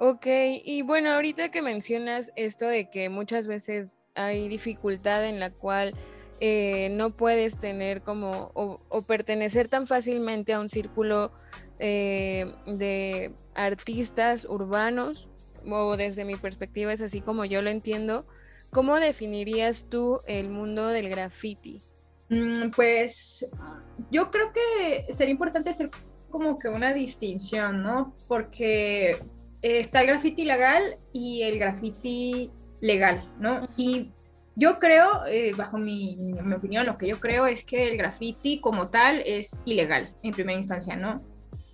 Ok, 0.00 0.26
y 0.64 0.82
bueno, 0.82 1.12
ahorita 1.12 1.50
que 1.50 1.62
mencionas 1.62 2.32
esto 2.34 2.66
de 2.66 2.90
que 2.90 3.08
muchas 3.08 3.46
veces 3.46 3.94
hay 4.16 4.48
dificultad 4.48 5.26
en 5.26 5.38
la 5.38 5.50
cual 5.50 5.94
eh, 6.40 6.88
no 6.90 7.10
puedes 7.10 7.60
tener 7.60 8.02
como 8.02 8.50
o, 8.54 9.02
pertenecer 9.02 9.68
tan 9.68 9.86
fácilmente 9.86 10.54
a 10.54 10.60
un 10.60 10.70
círculo 10.70 11.30
eh, 11.78 12.52
de 12.66 13.30
artistas 13.54 14.44
urbanos, 14.44 15.28
o 15.70 15.96
desde 15.96 16.24
mi 16.24 16.34
perspectiva 16.34 16.92
es 16.92 17.00
así 17.00 17.20
como 17.20 17.44
yo 17.44 17.62
lo 17.62 17.70
entiendo. 17.70 18.26
¿Cómo 18.72 18.98
definirías 18.98 19.86
tú 19.90 20.20
el 20.26 20.48
mundo 20.48 20.86
del 20.88 21.10
graffiti? 21.10 21.82
Mm, 22.30 22.70
pues 22.70 23.46
yo 24.10 24.30
creo 24.30 24.50
que 24.50 25.12
sería 25.12 25.32
importante 25.32 25.68
hacer 25.68 25.90
como 26.30 26.58
que 26.58 26.68
una 26.68 26.94
distinción, 26.94 27.82
¿no? 27.82 28.16
Porque 28.28 29.18
está 29.60 30.00
el 30.00 30.06
graffiti 30.06 30.46
legal 30.46 30.96
y 31.12 31.42
el 31.42 31.58
graffiti 31.58 32.50
legal, 32.80 33.28
¿no? 33.38 33.68
Y 33.76 34.10
yo 34.56 34.78
creo, 34.78 35.26
eh, 35.26 35.52
bajo 35.54 35.76
mi, 35.76 36.32
opinión, 36.56 36.86
lo 36.86 36.96
que 36.96 37.08
yo 37.08 37.20
creo 37.20 37.44
es 37.44 37.64
que 37.64 37.90
el 37.90 37.98
graffiti 37.98 38.58
como 38.58 38.88
tal 38.88 39.22
es 39.26 39.62
ilegal 39.66 40.14
en 40.22 40.32
primera 40.32 40.56
instancia, 40.56 40.96
¿no? 40.96 41.22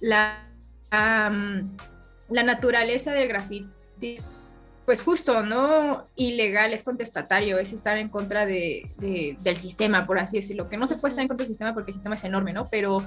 La, 0.00 0.50
la 0.90 2.42
naturaleza 2.42 3.12
del 3.12 3.28
graffiti 3.28 3.70
es, 4.00 4.58
pues 4.88 5.03
justo, 5.03 5.42
¿no? 5.42 6.07
Ilegal, 6.16 6.72
es 6.72 6.83
contestatario, 6.83 7.59
es 7.59 7.74
estar 7.74 7.98
en 7.98 8.09
contra 8.09 8.46
de, 8.46 8.88
del 8.98 9.59
sistema, 9.59 10.07
por 10.07 10.18
así 10.18 10.38
decirlo, 10.38 10.70
que 10.70 10.79
no 10.79 10.87
se 10.87 10.96
puede 10.96 11.11
estar 11.11 11.20
en 11.20 11.29
contra 11.29 11.44
del 11.44 11.53
sistema 11.53 11.74
porque 11.74 11.90
el 11.90 11.96
sistema 11.96 12.14
es 12.14 12.24
enorme, 12.24 12.55
¿no? 12.55 12.70
Pero 12.70 13.07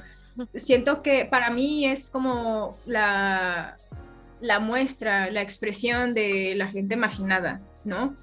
siento 0.53 1.01
que 1.01 1.25
para 1.25 1.49
mí 1.49 1.87
es 1.87 2.11
como 2.11 2.77
la, 2.85 3.77
la 4.41 4.59
muestra, 4.59 5.31
la 5.31 5.41
expresión 5.41 6.13
de 6.13 6.53
la 6.55 6.67
gente 6.67 6.95
marginada, 6.97 7.61
¿no? 7.83 8.15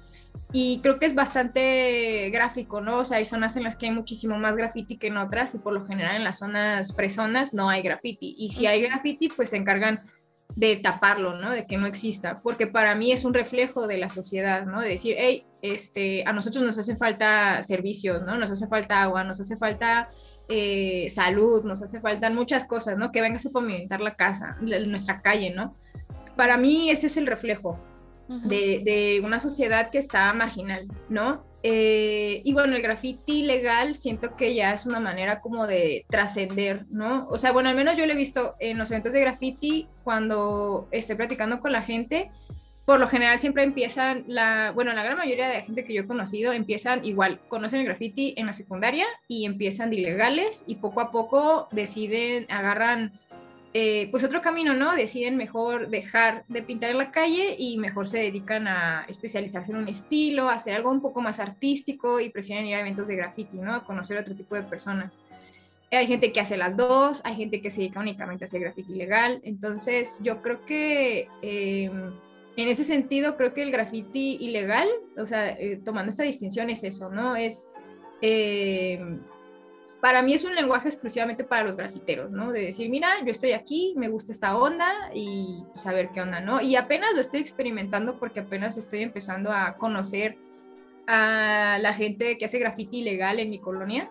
y 0.51 0.79
creo 0.81 0.97
que 0.97 1.05
es 1.05 1.13
bastante 1.13 2.29
gráfico, 2.31 2.81
¿no? 2.81 2.99
O 2.99 3.05
sea, 3.05 3.17
hay 3.17 3.25
zonas 3.25 3.55
en 3.55 3.63
las 3.63 3.75
que 3.75 3.85
hay 3.85 3.91
muchísimo 3.91 4.37
más 4.39 4.55
graffiti 4.55 4.97
que 4.97 5.07
en 5.07 5.17
otras 5.17 5.53
y 5.53 5.59
por 5.59 5.73
lo 5.73 5.85
general 5.85 6.15
en 6.15 6.23
las 6.23 6.39
zonas 6.39 6.95
fresonas 6.95 7.53
no 7.53 7.69
hay 7.69 7.83
graffiti. 7.83 8.35
Y 8.37 8.51
si 8.51 8.65
hay 8.65 8.81
graffiti, 8.81 9.27
pues 9.29 9.51
se 9.51 9.57
encargan 9.57 10.01
de 10.55 10.75
taparlo, 10.77 11.35
¿no? 11.35 11.51
De 11.51 11.65
que 11.65 11.77
no 11.77 11.85
exista, 11.85 12.41
porque 12.41 12.67
para 12.67 12.95
mí 12.95 13.11
es 13.11 13.23
un 13.23 13.33
reflejo 13.33 13.87
de 13.87 13.97
la 13.97 14.09
sociedad, 14.09 14.65
¿no? 14.65 14.81
De 14.81 14.89
decir, 14.89 15.15
hey, 15.17 15.45
este, 15.61 16.23
a 16.25 16.33
nosotros 16.33 16.63
nos 16.63 16.77
hace 16.77 16.95
falta 16.95 17.61
servicios, 17.63 18.23
¿no? 18.23 18.37
Nos 18.37 18.51
hace 18.51 18.67
falta 18.67 19.01
agua, 19.01 19.23
nos 19.23 19.39
hace 19.39 19.57
falta 19.57 20.09
eh, 20.47 21.07
salud, 21.09 21.63
nos 21.63 21.81
hace 21.81 22.01
falta 22.01 22.29
muchas 22.29 22.65
cosas, 22.65 22.97
¿no? 22.97 23.11
Que 23.11 23.21
vengas 23.21 23.45
a 23.45 23.51
pavimentar 23.51 24.01
la 24.01 24.15
casa, 24.15 24.57
nuestra 24.61 25.21
calle, 25.21 25.51
¿no? 25.51 25.75
Para 26.35 26.57
mí 26.57 26.89
ese 26.89 27.07
es 27.07 27.17
el 27.17 27.27
reflejo, 27.27 27.79
de, 28.29 29.21
una 29.23 29.39
sociedad 29.39 29.89
que 29.89 29.97
está 29.97 30.31
marginal, 30.33 30.87
¿no? 31.09 31.43
Eh, 31.61 32.41
y 32.45 32.53
bueno, 32.53 32.75
el 32.75 32.81
graffiti 32.81 33.43
legal 33.43 33.95
siento 33.95 34.37
que 34.37 34.55
ya 34.55 34.71
es 34.71 34.85
una 34.85 34.99
manera 34.99 35.41
como 35.41 35.67
de 35.67 36.05
trascender, 36.09 36.85
¿no? 36.89 37.27
O 37.29 37.37
sea, 37.37 37.51
bueno, 37.51 37.69
al 37.69 37.75
menos 37.75 37.97
yo 37.97 38.05
lo 38.05 38.13
he 38.13 38.15
visto 38.15 38.55
en 38.59 38.77
los 38.77 38.91
eventos 38.91 39.11
de 39.11 39.19
graffiti 39.19 39.87
cuando 40.03 40.87
estoy 40.91 41.17
platicando 41.17 41.59
con 41.59 41.73
la 41.73 41.81
gente, 41.81 42.31
por 42.89 42.99
lo 42.99 43.07
general 43.07 43.37
siempre 43.37 43.61
empiezan, 43.63 44.23
la, 44.25 44.71
bueno, 44.73 44.93
la 44.93 45.03
gran 45.03 45.15
mayoría 45.15 45.47
de 45.47 45.57
la 45.57 45.61
gente 45.61 45.85
que 45.85 45.93
yo 45.93 46.01
he 46.01 46.07
conocido 46.07 46.53
empiezan 46.53 47.05
igual, 47.05 47.39
conocen 47.47 47.81
el 47.81 47.85
graffiti 47.85 48.33
en 48.35 48.47
la 48.47 48.53
secundaria 48.53 49.05
y 49.27 49.45
empiezan 49.45 49.91
de 49.91 49.97
ilegales 49.97 50.63
y 50.65 50.77
poco 50.77 51.01
a 51.01 51.11
poco 51.11 51.67
deciden, 51.71 52.47
agarran 52.49 53.19
eh, 53.73 54.07
pues 54.09 54.23
otro 54.23 54.41
camino, 54.41 54.73
¿no? 54.73 54.95
Deciden 54.95 55.37
mejor 55.37 55.89
dejar 55.89 56.43
de 56.47 56.63
pintar 56.63 56.89
en 56.89 56.97
la 56.97 57.11
calle 57.11 57.55
y 57.57 57.77
mejor 57.77 58.07
se 58.07 58.17
dedican 58.17 58.67
a 58.67 59.05
especializarse 59.07 59.71
en 59.71 59.77
un 59.77 59.87
estilo, 59.87 60.49
a 60.49 60.55
hacer 60.55 60.73
algo 60.73 60.89
un 60.89 61.01
poco 61.01 61.21
más 61.21 61.39
artístico 61.39 62.19
y 62.19 62.29
prefieren 62.29 62.65
ir 62.65 62.75
a 62.75 62.79
eventos 62.79 63.07
de 63.07 63.15
graffiti, 63.15 63.57
¿no? 63.57 63.83
Conocer 63.83 64.17
otro 64.17 64.35
tipo 64.35 64.55
de 64.55 64.63
personas. 64.63 65.19
Hay 65.91 66.07
gente 66.07 66.31
que 66.31 66.39
hace 66.39 66.57
las 66.57 66.77
dos, 66.77 67.21
hay 67.23 67.35
gente 67.35 67.61
que 67.61 67.69
se 67.69 67.81
dedica 67.81 67.99
únicamente 67.99 68.43
a 68.43 68.47
hacer 68.47 68.61
graffiti 68.61 68.93
legal, 68.93 69.39
entonces 69.43 70.19
yo 70.21 70.41
creo 70.41 70.65
que 70.65 71.27
em, 71.41 72.11
en 72.57 72.67
ese 72.67 72.83
sentido 72.83 73.37
creo 73.37 73.53
que 73.53 73.63
el 73.63 73.71
graffiti 73.71 74.37
ilegal, 74.39 74.87
o 75.17 75.25
sea, 75.25 75.49
eh, 75.49 75.79
tomando 75.83 76.09
esta 76.09 76.23
distinción 76.23 76.69
es 76.71 76.83
eso, 76.83 77.09
¿no? 77.09 77.35
Es... 77.35 77.69
Em, 78.21 79.19
para 80.01 80.21
mí 80.21 80.33
es 80.33 80.43
un 80.43 80.55
lenguaje 80.55 80.87
exclusivamente 80.87 81.43
para 81.43 81.63
los 81.63 81.75
grafiteros, 81.75 82.31
¿no? 82.31 82.51
De 82.51 82.61
decir, 82.61 82.89
mira, 82.89 83.09
yo 83.25 83.31
estoy 83.31 83.51
aquí, 83.51 83.93
me 83.97 84.07
gusta 84.07 84.31
esta 84.31 84.57
onda 84.57 85.09
y 85.13 85.63
saber 85.75 86.07
pues, 86.07 86.15
qué 86.15 86.21
onda, 86.21 86.39
¿no? 86.39 86.61
Y 86.61 86.75
apenas 86.75 87.13
lo 87.13 87.21
estoy 87.21 87.41
experimentando 87.41 88.17
porque 88.17 88.39
apenas 88.39 88.77
estoy 88.77 89.01
empezando 89.01 89.51
a 89.51 89.75
conocer 89.75 90.37
a 91.07 91.79
la 91.81 91.93
gente 91.93 92.37
que 92.37 92.45
hace 92.45 92.59
graffiti 92.59 92.99
ilegal 92.99 93.39
en 93.39 93.49
mi 93.49 93.59
colonia. 93.59 94.09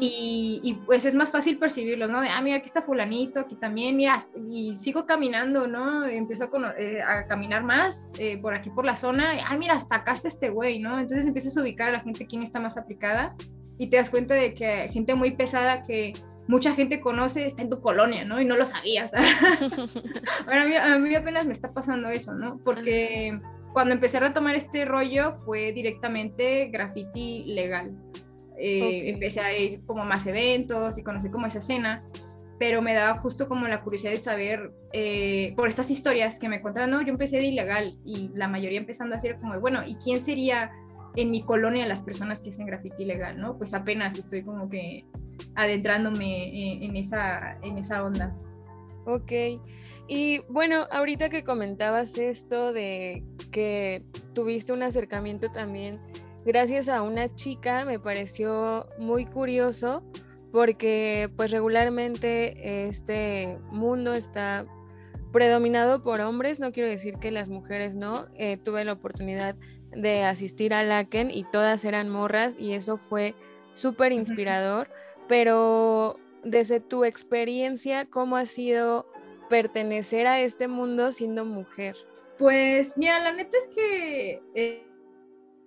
y, 0.00 0.76
pues 0.86 1.04
es 1.04 1.14
más 1.14 1.30
fácil 1.30 1.56
percibirlos, 1.56 2.10
¿no? 2.10 2.20
De, 2.20 2.28
ah, 2.28 2.42
mira, 2.42 2.56
aquí 2.56 2.66
está 2.66 2.82
fulanito, 2.82 3.38
aquí 3.38 3.54
también, 3.54 3.96
mira, 3.96 4.26
y 4.44 4.76
sigo 4.76 5.06
caminando, 5.06 5.68
¿no? 5.68 6.04
Empiezo 6.04 6.50
a, 6.52 6.74
eh, 6.76 7.00
caminar 7.28 7.62
más 7.62 8.10
eh, 8.18 8.38
por 8.38 8.54
aquí, 8.54 8.70
por 8.70 8.84
la 8.84 8.96
zona, 8.96 9.34
ah, 9.48 9.56
mira, 9.56 9.74
hasta 9.74 9.94
acá 9.94 10.14
está 10.14 10.26
este 10.26 10.50
güey, 10.50 10.80
¿no? 10.80 10.98
Entonces 10.98 11.26
empiezas 11.26 11.56
a 11.56 11.62
ubicar 11.62 11.90
a 11.90 11.92
la 11.92 12.00
gente 12.00 12.26
quién 12.26 12.42
está 12.42 12.58
más 12.58 12.76
aplicada 12.76 13.36
y 13.78 13.88
te 13.88 13.96
das 13.96 14.10
cuenta 14.10 14.34
de 14.34 14.54
que 14.54 14.88
gente 14.92 15.14
muy 15.14 15.30
pesada 15.32 15.82
que 15.82 16.12
mucha 16.48 16.74
gente 16.74 17.00
conoce 17.00 17.46
está 17.46 17.62
en 17.62 17.70
tu 17.70 17.80
colonia, 17.80 18.24
¿no? 18.24 18.40
Y 18.40 18.44
no 18.44 18.56
lo 18.56 18.64
sabías. 18.64 19.12
bueno, 20.46 20.76
a 20.82 20.98
mí, 20.98 21.14
apenas 21.14 21.46
me 21.46 21.52
está 21.52 21.72
pasando 21.72 22.08
eso, 22.08 22.32
¿no? 22.32 22.58
Porque 22.64 23.38
cuando 23.72 23.94
empecé 23.94 24.16
a 24.16 24.20
retomar 24.20 24.56
este 24.56 24.84
rollo 24.84 25.36
fue 25.44 25.72
directamente 25.72 26.66
graffiti 26.68 27.44
legal. 27.44 27.92
Eh, 28.56 29.10
empecé 29.10 29.40
a 29.40 29.56
ir 29.56 29.84
como 29.86 30.02
a 30.02 30.04
más 30.04 30.26
eventos 30.26 30.98
y 30.98 31.02
conocí 31.02 31.28
como 31.28 31.46
esa 31.46 31.58
escena, 31.58 32.02
pero 32.58 32.82
me 32.82 32.94
daba 32.94 33.20
justo 33.20 33.46
como 33.46 33.68
la 33.68 33.82
curiosidad 33.82 34.12
de 34.12 34.18
saber 34.18 34.72
eh, 34.92 35.52
por 35.54 35.68
estas 35.68 35.90
historias 35.90 36.40
que 36.40 36.48
me 36.48 36.60
contaban, 36.60 36.90
no, 36.90 37.02
yo 37.02 37.10
empecé 37.10 37.36
de 37.36 37.44
ilegal 37.44 37.96
y 38.04 38.30
la 38.34 38.48
mayoría 38.48 38.78
empezando 38.78 39.14
a 39.14 39.18
decir 39.18 39.36
como, 39.36 39.60
bueno, 39.60 39.86
¿y 39.86 39.94
quién 39.96 40.20
sería 40.20 40.72
en 41.16 41.30
mi 41.30 41.42
colonia 41.42 41.86
las 41.86 42.00
personas 42.00 42.40
que 42.40 42.50
hacen 42.50 42.66
graffiti 42.66 43.04
legal, 43.04 43.40
¿no? 43.40 43.56
Pues 43.56 43.74
apenas 43.74 44.18
estoy 44.18 44.42
como 44.42 44.68
que 44.68 45.04
adentrándome 45.54 46.84
en, 46.84 46.96
esa, 46.96 47.58
en 47.62 47.78
esa 47.78 48.04
onda. 48.04 48.36
Ok. 49.06 49.32
Y 50.06 50.40
bueno, 50.48 50.86
ahorita 50.90 51.30
que 51.30 51.44
comentabas 51.44 52.16
esto 52.18 52.72
de 52.72 53.24
que 53.50 54.04
tuviste 54.34 54.72
un 54.72 54.82
acercamiento 54.82 55.50
también 55.50 55.98
gracias 56.48 56.88
a 56.88 57.02
una 57.02 57.34
chica, 57.34 57.84
me 57.84 57.98
pareció 57.98 58.86
muy 58.98 59.26
curioso 59.26 60.02
porque 60.50 61.30
pues 61.36 61.50
regularmente 61.50 62.88
este 62.88 63.58
mundo 63.70 64.14
está 64.14 64.64
predominado 65.30 66.02
por 66.02 66.22
hombres, 66.22 66.58
no 66.58 66.72
quiero 66.72 66.88
decir 66.88 67.18
que 67.18 67.30
las 67.30 67.50
mujeres 67.50 67.94
no, 67.94 68.28
eh, 68.34 68.56
tuve 68.56 68.84
la 68.86 68.94
oportunidad 68.94 69.56
de 69.56 69.60
asistir 70.24 70.74
a 70.74 70.82
Laken 70.82 71.30
y 71.30 71.44
todas 71.44 71.84
eran 71.84 72.08
morras 72.08 72.56
y 72.58 72.74
eso 72.74 72.96
fue 72.96 73.34
súper 73.72 74.12
inspirador, 74.12 74.90
pero 75.28 76.18
desde 76.44 76.80
tu 76.80 77.04
experiencia, 77.04 78.06
¿cómo 78.06 78.36
ha 78.36 78.46
sido 78.46 79.06
pertenecer 79.48 80.26
a 80.26 80.40
este 80.40 80.68
mundo 80.68 81.12
siendo 81.12 81.44
mujer? 81.44 81.96
Pues 82.38 82.96
mira, 82.96 83.18
la 83.20 83.32
neta 83.32 83.56
es 83.58 83.74
que 83.74 84.42
eh, 84.54 84.86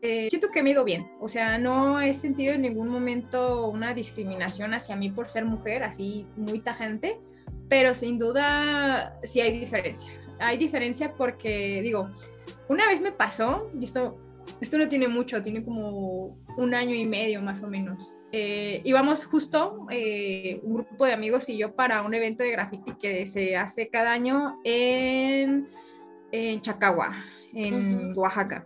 eh, 0.02 0.30
siento 0.30 0.50
que 0.50 0.64
me 0.64 0.70
he 0.70 0.74
ido 0.74 0.86
bien, 0.86 1.12
o 1.20 1.28
sea, 1.28 1.58
no 1.58 2.00
he 2.00 2.14
sentido 2.14 2.54
en 2.54 2.62
ningún 2.62 2.88
momento 2.88 3.68
una 3.68 3.94
discriminación 3.94 4.74
hacia 4.74 4.96
mí 4.96 5.12
por 5.12 5.28
ser 5.28 5.46
mujer, 5.46 5.84
así 5.84 6.28
muy 6.38 6.60
tajante, 6.60 7.20
pero 7.68 7.94
sin 7.94 8.18
duda 8.18 9.20
sí 9.24 9.42
hay 9.42 9.60
diferencia. 9.60 10.12
Hay 10.42 10.58
diferencia 10.58 11.14
porque, 11.14 11.82
digo, 11.82 12.10
una 12.68 12.88
vez 12.88 13.02
me 13.02 13.12
pasó, 13.12 13.70
y 13.80 13.86
esto, 13.86 14.18
esto 14.60 14.78
no 14.78 14.88
tiene 14.88 15.08
mucho, 15.08 15.42
tiene 15.42 15.64
como 15.64 16.38
un 16.58 16.74
año 16.74 16.96
y 16.96 17.06
medio 17.06 17.42
más 17.42 17.62
o 17.64 17.68
menos. 17.68 18.18
Eh, 18.32 18.82
íbamos 18.84 19.26
justo, 19.26 19.88
eh, 19.90 20.60
un 20.64 20.76
grupo 20.76 21.06
de 21.06 21.14
amigos 21.14 21.50
y 21.50 21.58
yo, 21.58 21.76
para 21.76 22.02
un 22.02 22.14
evento 22.14 22.44
de 22.44 22.52
graffiti 22.52 22.94
que 22.94 23.26
se 23.28 23.56
hace 23.56 23.90
cada 23.90 24.12
año 24.12 24.60
en, 24.64 25.70
en 26.32 26.62
Chacagua, 26.62 27.24
en 27.54 28.14
Oaxaca. 28.18 28.66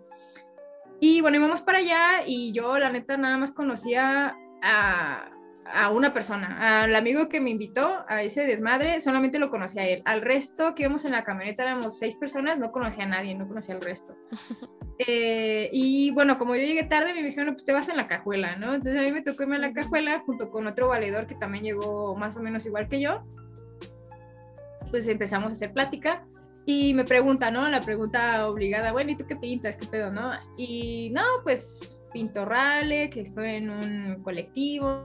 Y 1.00 1.22
bueno, 1.22 1.38
íbamos 1.38 1.62
para 1.62 1.80
allá 1.80 2.24
y 2.26 2.54
yo 2.54 2.78
la 2.80 2.90
neta 2.90 3.18
nada 3.18 3.38
más 3.38 3.52
conocía 3.52 4.36
a, 4.62 5.30
a 5.66 5.90
una 5.90 6.14
persona, 6.14 6.84
al 6.84 6.96
amigo 6.96 7.28
que 7.28 7.42
me 7.42 7.50
invitó 7.50 8.06
a 8.08 8.22
ese 8.22 8.46
desmadre, 8.46 9.00
solamente 9.02 9.40
lo 9.40 9.50
conocía 9.50 9.82
a 9.82 9.86
él. 9.86 10.02
Al 10.06 10.22
resto 10.22 10.76
que 10.76 10.84
íbamos 10.84 11.06
en 11.06 11.12
la 11.12 11.24
camioneta 11.24 11.64
éramos 11.64 11.98
seis 11.98 12.16
personas, 12.16 12.60
no 12.60 12.72
conocía 12.72 13.06
a 13.06 13.08
nadie, 13.08 13.36
no 13.36 13.48
conocía 13.48 13.76
al 13.76 13.82
resto. 13.82 14.16
Eh, 14.98 15.70
y 15.74 16.12
bueno, 16.12 16.38
como 16.38 16.56
yo 16.56 16.62
llegué 16.62 16.86
tarde, 16.86 17.14
me 17.14 17.22
dijeron, 17.22 17.54
pues 17.54 17.66
te 17.66 17.74
vas 17.74 17.90
en 17.90 17.98
la 17.98 18.08
cajuela, 18.08 18.56
¿no? 18.56 18.74
Entonces 18.74 19.02
a 19.02 19.04
mí 19.04 19.12
me 19.12 19.24
tocó 19.24 19.44
irme 19.44 19.58
en 19.58 19.64
la 19.64 19.74
cajuela 19.74 20.22
junto 20.26 20.50
con 20.50 20.68
otro 20.68 20.88
valedor 20.88 21.28
que 21.28 21.36
también 21.36 21.66
llegó 21.66 22.16
más 22.16 22.38
o 22.38 22.40
menos 22.40 22.66
igual 22.66 22.88
que 22.88 23.02
yo. 23.02 23.22
Pues 24.92 25.06
empezamos 25.08 25.50
a 25.50 25.52
hacer 25.52 25.74
plática 25.74 26.26
y 26.66 26.94
me 26.94 27.04
pregunta, 27.04 27.52
¿no? 27.52 27.68
La 27.68 27.82
pregunta 27.82 28.48
obligada, 28.48 28.94
bueno, 28.94 29.12
¿y 29.12 29.18
tú 29.18 29.26
qué 29.28 29.36
pintas? 29.36 29.76
¿Qué 29.76 29.86
pedo, 29.86 30.12
no? 30.12 30.32
Y 30.56 31.10
no, 31.12 31.24
pues 31.44 32.00
pinto 32.14 32.46
rale, 32.46 33.10
que 33.10 33.20
estoy 33.20 33.56
en 33.56 33.70
un 33.70 34.24
colectivo, 34.24 35.04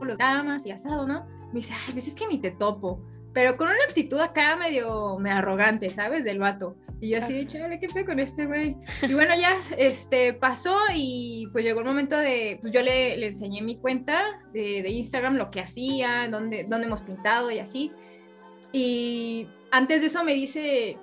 lo 0.00 0.16
damas 0.16 0.66
y 0.66 0.70
asado, 0.70 1.06
¿no? 1.06 1.26
Me 1.48 1.60
dice, 1.60 1.74
ay, 1.74 1.92
pues 1.92 2.08
es 2.08 2.14
que 2.14 2.26
ni 2.26 2.38
te 2.38 2.50
topo. 2.50 3.02
Pero 3.32 3.56
con 3.56 3.68
una 3.68 3.78
actitud 3.88 4.18
acá 4.18 4.56
medio 4.56 5.18
me 5.18 5.30
arrogante, 5.30 5.88
¿sabes? 5.88 6.24
Del 6.24 6.38
vato. 6.38 6.76
Y 7.00 7.08
yo 7.08 7.18
así 7.18 7.46
chale, 7.46 7.80
¿qué 7.80 7.88
fue 7.88 8.04
con 8.04 8.20
este 8.20 8.46
güey? 8.46 8.76
Y 9.02 9.12
bueno, 9.14 9.34
ya 9.34 9.58
este, 9.76 10.34
pasó 10.34 10.76
y 10.94 11.48
pues 11.50 11.64
llegó 11.64 11.80
el 11.80 11.86
momento 11.86 12.16
de, 12.16 12.58
pues 12.60 12.72
yo 12.72 12.80
le, 12.80 13.16
le 13.16 13.26
enseñé 13.26 13.60
mi 13.60 13.76
cuenta 13.76 14.40
de, 14.52 14.82
de, 14.82 14.90
Instagram, 14.90 15.34
lo 15.34 15.50
que 15.50 15.60
hacía, 15.60 16.28
dónde, 16.30 16.64
dónde 16.68 16.86
hemos 16.86 17.00
pintado 17.02 17.50
y 17.50 17.58
así. 17.58 17.90
Y 18.70 19.48
antes 19.72 20.00
de 20.00 20.06
eso 20.06 20.22
me 20.22 20.32
dice, 20.34 20.96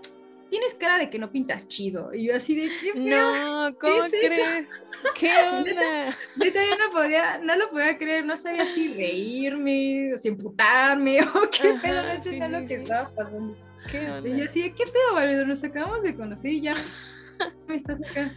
tienes 0.49 0.73
cara 0.75 0.97
de 0.97 1.09
que 1.09 1.19
no 1.19 1.31
pintas 1.31 1.67
chido. 1.67 2.13
Y 2.13 2.25
yo 2.25 2.35
así 2.35 2.55
de, 2.55 2.69
¿qué 2.81 2.99
No, 2.99 3.75
¿cómo 3.79 4.01
crees? 4.09 4.67
¿Qué 5.15 5.31
onda? 5.37 6.15
Neta, 6.35 6.59
yo 6.65 6.77
no 6.77 6.91
podía, 6.91 7.37
no 7.39 7.55
lo 7.55 7.69
podía 7.69 7.97
creer, 7.97 8.25
no 8.25 8.35
sabía 8.35 8.65
si 8.65 8.93
reírme, 8.93 10.13
o 10.13 10.17
si 10.17 10.29
emputarme, 10.29 11.21
o 11.35 11.49
qué 11.49 11.75
pedo, 11.81 12.03
no 12.03 12.11
entendía 12.11 12.47
sí, 12.47 12.51
lo 12.51 12.67
que 12.67 12.73
estaba 12.75 13.09
pasando. 13.09 13.55
¿Qué 13.89 14.09
onda? 14.09 14.29
Y 14.29 14.37
yo 14.37 14.45
así, 14.45 14.73
¿qué 14.73 14.83
pedo, 14.85 15.13
Valedor? 15.13 15.47
Nos 15.47 15.63
acabamos 15.63 16.01
de 16.03 16.15
conocer 16.15 16.51
y 16.51 16.61
ya 16.61 16.73
me 17.67 17.75
estás 17.75 17.99
acá. 18.09 18.33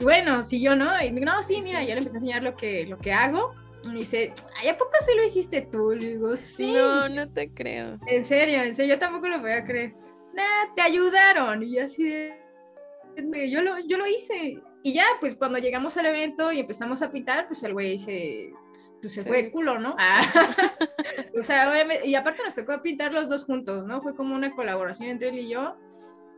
Bueno, 0.00 0.42
si 0.44 0.60
yo 0.60 0.76
no, 0.76 0.90
y 1.02 1.10
no, 1.10 1.42
sí, 1.42 1.62
mira, 1.62 1.82
ya 1.82 1.94
le 1.94 2.00
empecé 2.00 2.16
a 2.16 2.18
enseñar 2.18 2.42
lo 2.42 2.56
que, 2.56 2.86
lo 2.86 2.98
que 2.98 3.12
hago. 3.12 3.54
Y 3.84 3.88
me 3.88 3.98
dice, 4.00 4.32
ay, 4.56 4.68
¿a 4.68 4.78
poco 4.78 4.92
se 5.04 5.14
lo 5.14 5.24
hiciste 5.24 5.68
tú? 5.70 5.92
Le 5.92 6.14
digo, 6.14 6.36
sí. 6.36 6.72
No, 6.72 7.08
no 7.08 7.30
te 7.30 7.50
creo. 7.50 7.98
En 8.06 8.24
serio, 8.24 8.62
en 8.62 8.74
serio, 8.74 8.94
yo 8.94 8.98
tampoco 8.98 9.28
lo 9.28 9.40
voy 9.40 9.52
a 9.52 9.64
creer 9.64 9.94
nah, 10.34 10.74
te 10.74 10.82
ayudaron. 10.82 11.62
Y 11.62 11.76
yo 11.76 11.84
así 11.84 12.04
de, 12.04 13.50
yo 13.50 13.62
lo, 13.62 13.78
yo 13.80 13.98
lo 13.98 14.06
hice. 14.06 14.60
Y 14.82 14.92
ya, 14.92 15.06
pues 15.20 15.34
cuando 15.34 15.58
llegamos 15.58 15.96
al 15.96 16.06
evento 16.06 16.52
y 16.52 16.60
empezamos 16.60 17.02
a 17.02 17.10
pintar, 17.10 17.46
pues 17.48 17.62
el 17.62 17.72
güey 17.72 17.96
se, 17.96 18.52
pues, 19.00 19.14
se 19.14 19.22
sí. 19.22 19.28
fue 19.28 19.44
de 19.44 19.50
culo, 19.50 19.78
¿no? 19.78 19.94
Ah. 19.98 20.22
o 21.38 21.42
sea, 21.42 22.04
y 22.04 22.14
aparte 22.14 22.42
nos 22.42 22.54
tocó 22.54 22.82
pintar 22.82 23.12
los 23.12 23.28
dos 23.28 23.44
juntos, 23.44 23.86
¿no? 23.86 24.02
Fue 24.02 24.14
como 24.14 24.34
una 24.34 24.54
colaboración 24.54 25.08
entre 25.08 25.30
él 25.30 25.38
y 25.38 25.48
yo. 25.48 25.76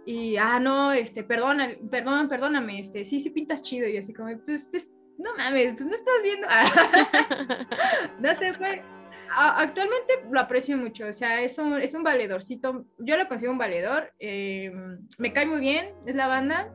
Y, 0.04 0.36
ah, 0.36 0.60
no, 0.60 0.92
este, 0.92 1.24
perdona, 1.24 1.74
perdón, 1.90 2.28
perdóname, 2.28 2.78
este, 2.78 3.04
sí, 3.04 3.18
sí 3.18 3.30
pintas 3.30 3.62
chido. 3.62 3.88
Y 3.88 3.96
así 3.96 4.14
como, 4.14 4.30
pues, 4.44 4.70
no 5.18 5.34
mames, 5.36 5.74
pues 5.74 5.88
no 5.88 5.94
estás 5.94 6.22
viendo. 6.22 6.46
no 8.20 8.34
sé, 8.34 8.52
fue, 8.54 8.82
actualmente 9.30 10.14
lo 10.30 10.40
aprecio 10.40 10.76
mucho, 10.76 11.06
o 11.06 11.12
sea, 11.12 11.42
es 11.42 11.58
un, 11.58 11.80
es 11.80 11.94
un 11.94 12.02
valedorcito, 12.02 12.84
yo 12.98 13.16
lo 13.16 13.28
consigo 13.28 13.52
un 13.52 13.58
valedor, 13.58 14.12
eh, 14.18 14.70
me 15.18 15.32
cae 15.32 15.46
muy 15.46 15.60
bien, 15.60 15.94
es 16.06 16.14
la 16.14 16.26
banda, 16.26 16.72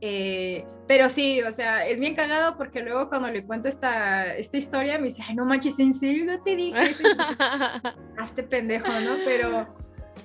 eh, 0.00 0.66
pero 0.86 1.08
sí, 1.08 1.40
o 1.42 1.52
sea, 1.52 1.86
es 1.86 1.98
bien 1.98 2.14
cagado 2.14 2.58
porque 2.58 2.82
luego 2.82 3.08
cuando 3.08 3.30
le 3.30 3.44
cuento 3.44 3.68
esta, 3.68 4.36
esta 4.36 4.58
historia 4.58 4.98
me 4.98 5.06
dice, 5.06 5.22
ay, 5.26 5.34
no 5.34 5.46
manches, 5.46 5.78
en 5.78 5.94
serio, 5.94 6.26
no 6.26 6.42
te 6.42 6.56
dije. 6.56 6.78
Hazte 8.18 8.42
pendejo, 8.42 8.88
¿no? 9.00 9.16
Pero, 9.24 9.66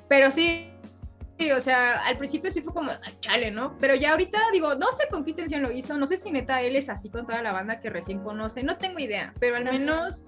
pero 0.09 0.31
sí, 0.31 0.73
sí, 1.37 1.51
o 1.51 1.61
sea, 1.61 2.05
al 2.05 2.17
principio 2.17 2.51
sí 2.51 2.61
fue 2.61 2.73
como, 2.73 2.91
chale, 3.21 3.51
¿no? 3.51 3.77
Pero 3.79 3.95
ya 3.95 4.11
ahorita 4.11 4.37
digo, 4.51 4.75
no 4.75 4.91
sé 4.91 5.07
con 5.09 5.23
qué 5.23 5.29
intención 5.29 5.61
lo 5.61 5.71
hizo, 5.71 5.97
no 5.97 6.07
sé 6.07 6.17
si 6.17 6.29
neta 6.29 6.61
él 6.61 6.75
es 6.75 6.89
así 6.89 7.09
con 7.09 7.25
toda 7.25 7.41
la 7.41 7.53
banda 7.53 7.79
que 7.79 7.89
recién 7.89 8.21
conoce, 8.21 8.63
no 8.63 8.77
tengo 8.77 8.99
idea, 8.99 9.33
pero 9.39 9.55
al 9.55 9.63
menos 9.63 10.25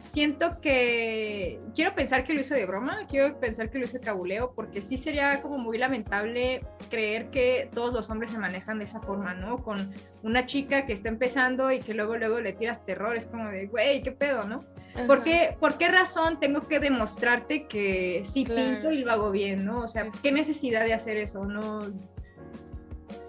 siento 0.00 0.60
que 0.60 1.60
quiero 1.74 1.94
pensar 1.94 2.24
que 2.24 2.34
lo 2.34 2.40
hizo 2.40 2.54
de 2.54 2.64
broma, 2.66 3.06
quiero 3.08 3.38
pensar 3.38 3.70
que 3.70 3.78
lo 3.78 3.84
hizo 3.84 3.98
de 3.98 4.04
cabuleo, 4.04 4.52
porque 4.54 4.82
sí 4.82 4.96
sería 4.96 5.40
como 5.42 5.58
muy 5.58 5.78
lamentable 5.78 6.64
creer 6.88 7.30
que 7.30 7.68
todos 7.72 7.92
los 7.92 8.10
hombres 8.10 8.30
se 8.30 8.38
manejan 8.38 8.78
de 8.78 8.84
esa 8.84 9.00
forma, 9.00 9.34
¿no? 9.34 9.62
Con 9.62 9.92
una 10.22 10.46
chica 10.46 10.86
que 10.86 10.94
está 10.94 11.08
empezando 11.08 11.70
y 11.70 11.80
que 11.80 11.94
luego 11.94 12.16
luego 12.16 12.40
le 12.40 12.54
tiras 12.54 12.82
terror, 12.82 13.14
es 13.14 13.26
como 13.26 13.48
de, 13.50 13.66
güey, 13.66 14.02
¿qué 14.02 14.12
pedo, 14.12 14.44
no? 14.44 14.64
¿Por 15.06 15.22
qué, 15.22 15.56
¿Por 15.60 15.78
qué, 15.78 15.88
razón 15.88 16.40
tengo 16.40 16.66
que 16.66 16.80
demostrarte 16.80 17.68
que 17.68 18.22
sí 18.24 18.44
claro. 18.44 18.72
pinto 18.72 18.90
y 18.90 18.98
lo 18.98 19.12
hago 19.12 19.30
bien, 19.30 19.64
no? 19.64 19.80
O 19.80 19.88
sea, 19.88 20.08
¿qué 20.22 20.32
necesidad 20.32 20.84
de 20.84 20.94
hacer 20.94 21.16
eso? 21.16 21.44
No, 21.44 21.92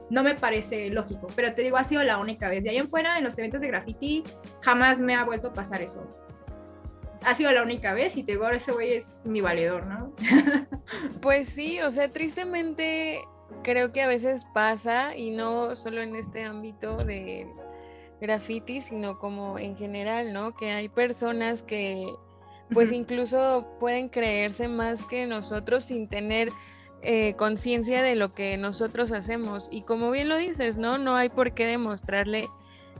no 0.09 0.23
me 0.23 0.35
parece 0.35 0.89
lógico, 0.89 1.27
pero 1.35 1.53
te 1.53 1.61
digo, 1.61 1.77
ha 1.77 1.83
sido 1.83 2.03
la 2.03 2.17
única 2.17 2.49
vez. 2.49 2.63
De 2.63 2.71
ahí 2.71 2.77
en 2.77 2.89
fuera, 2.89 3.17
en 3.17 3.23
los 3.23 3.37
eventos 3.37 3.61
de 3.61 3.67
graffiti, 3.67 4.23
jamás 4.61 4.99
me 4.99 5.13
ha 5.15 5.23
vuelto 5.23 5.49
a 5.49 5.53
pasar 5.53 5.81
eso 5.81 6.07
ha 7.23 7.33
sido 7.35 7.51
la 7.51 7.63
única 7.63 7.93
vez 7.93 8.17
y 8.17 8.23
te 8.23 8.33
digo, 8.33 8.45
ahora 8.45 8.57
ese 8.57 8.71
güey 8.71 8.93
es 8.93 9.23
mi 9.25 9.41
valedor, 9.41 9.85
¿no? 9.85 10.13
pues 11.21 11.47
sí, 11.47 11.79
o 11.81 11.91
sea, 11.91 12.11
tristemente 12.11 13.21
creo 13.63 13.91
que 13.91 14.01
a 14.01 14.07
veces 14.07 14.45
pasa 14.53 15.15
y 15.15 15.31
no 15.31 15.75
solo 15.75 16.01
en 16.01 16.15
este 16.15 16.43
ámbito 16.43 16.97
de 16.97 17.47
graffiti, 18.19 18.81
sino 18.81 19.19
como 19.19 19.59
en 19.59 19.75
general, 19.75 20.33
¿no? 20.33 20.55
Que 20.55 20.71
hay 20.71 20.89
personas 20.89 21.63
que 21.63 22.07
pues 22.73 22.91
incluso 22.93 23.67
pueden 23.79 24.07
creerse 24.07 24.69
más 24.69 25.03
que 25.03 25.25
nosotros 25.25 25.83
sin 25.85 26.07
tener 26.07 26.49
eh, 27.01 27.33
conciencia 27.35 28.01
de 28.01 28.15
lo 28.15 28.33
que 28.33 28.57
nosotros 28.57 29.11
hacemos. 29.11 29.67
Y 29.71 29.81
como 29.81 30.09
bien 30.09 30.29
lo 30.29 30.37
dices, 30.37 30.77
¿no? 30.77 30.97
No 30.97 31.15
hay 31.15 31.29
por 31.29 31.53
qué 31.53 31.65
demostrarle 31.65 32.47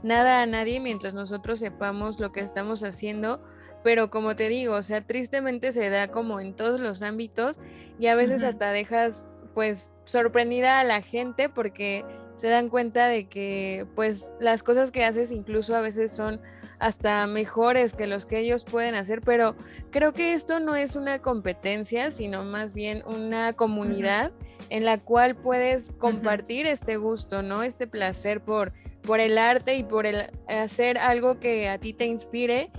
nada 0.02 0.42
a 0.42 0.46
nadie 0.46 0.78
mientras 0.80 1.14
nosotros 1.14 1.60
sepamos 1.60 2.20
lo 2.20 2.32
que 2.32 2.40
estamos 2.40 2.82
haciendo 2.82 3.40
pero 3.82 4.10
como 4.10 4.36
te 4.36 4.48
digo, 4.48 4.74
o 4.74 4.82
sea, 4.82 5.00
tristemente 5.02 5.72
se 5.72 5.88
da 5.90 6.08
como 6.08 6.40
en 6.40 6.54
todos 6.54 6.80
los 6.80 7.02
ámbitos 7.02 7.60
y 7.98 8.06
a 8.06 8.14
veces 8.14 8.42
uh 8.42 8.46
-huh. 8.46 8.48
hasta 8.48 8.70
dejas 8.72 9.40
pues 9.54 9.94
sorprendida 10.04 10.80
a 10.80 10.84
la 10.84 11.02
gente 11.02 11.48
porque 11.48 12.04
se 12.36 12.48
dan 12.48 12.68
cuenta 12.68 13.06
de 13.06 13.28
que 13.28 13.86
pues 13.94 14.34
las 14.40 14.62
cosas 14.62 14.90
que 14.90 15.04
haces 15.04 15.30
incluso 15.30 15.76
a 15.76 15.80
veces 15.80 16.10
son 16.10 16.40
hasta 16.78 17.26
mejores 17.28 17.94
que 17.94 18.08
los 18.08 18.26
que 18.26 18.40
ellos 18.40 18.64
pueden 18.64 18.96
hacer, 18.96 19.20
pero 19.20 19.54
creo 19.90 20.12
que 20.12 20.34
esto 20.34 20.58
no 20.58 20.74
es 20.74 20.96
una 20.96 21.20
competencia, 21.20 22.10
sino 22.10 22.44
más 22.44 22.74
bien 22.74 23.04
una 23.06 23.52
comunidad 23.52 24.32
uh 24.32 24.34
-huh. 24.34 24.66
en 24.70 24.84
la 24.84 24.98
cual 24.98 25.36
puedes 25.36 25.92
compartir 25.98 26.66
uh 26.66 26.70
-huh. 26.70 26.72
este 26.72 26.96
gusto, 26.96 27.42
¿no? 27.42 27.62
Este 27.62 27.86
placer 27.86 28.40
por, 28.40 28.72
por 29.02 29.20
el 29.20 29.38
arte 29.38 29.76
y 29.76 29.84
por 29.84 30.06
el 30.06 30.30
hacer 30.48 30.98
algo 30.98 31.38
que 31.38 31.68
a 31.68 31.78
ti 31.78 31.92
te 31.92 32.06
inspire 32.06 32.72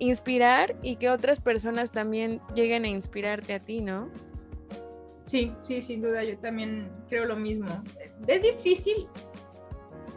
inspirar 0.00 0.74
y 0.82 0.96
que 0.96 1.08
otras 1.10 1.38
personas 1.38 1.92
también 1.92 2.40
lleguen 2.54 2.84
a 2.84 2.88
inspirarte 2.88 3.54
a 3.54 3.60
ti, 3.60 3.80
¿no? 3.80 4.08
Sí, 5.26 5.52
sí, 5.62 5.80
sin 5.80 6.02
duda, 6.02 6.24
yo 6.24 6.36
también 6.38 6.90
creo 7.08 7.24
lo 7.26 7.36
mismo. 7.36 7.68
Es 8.26 8.42
difícil 8.42 9.06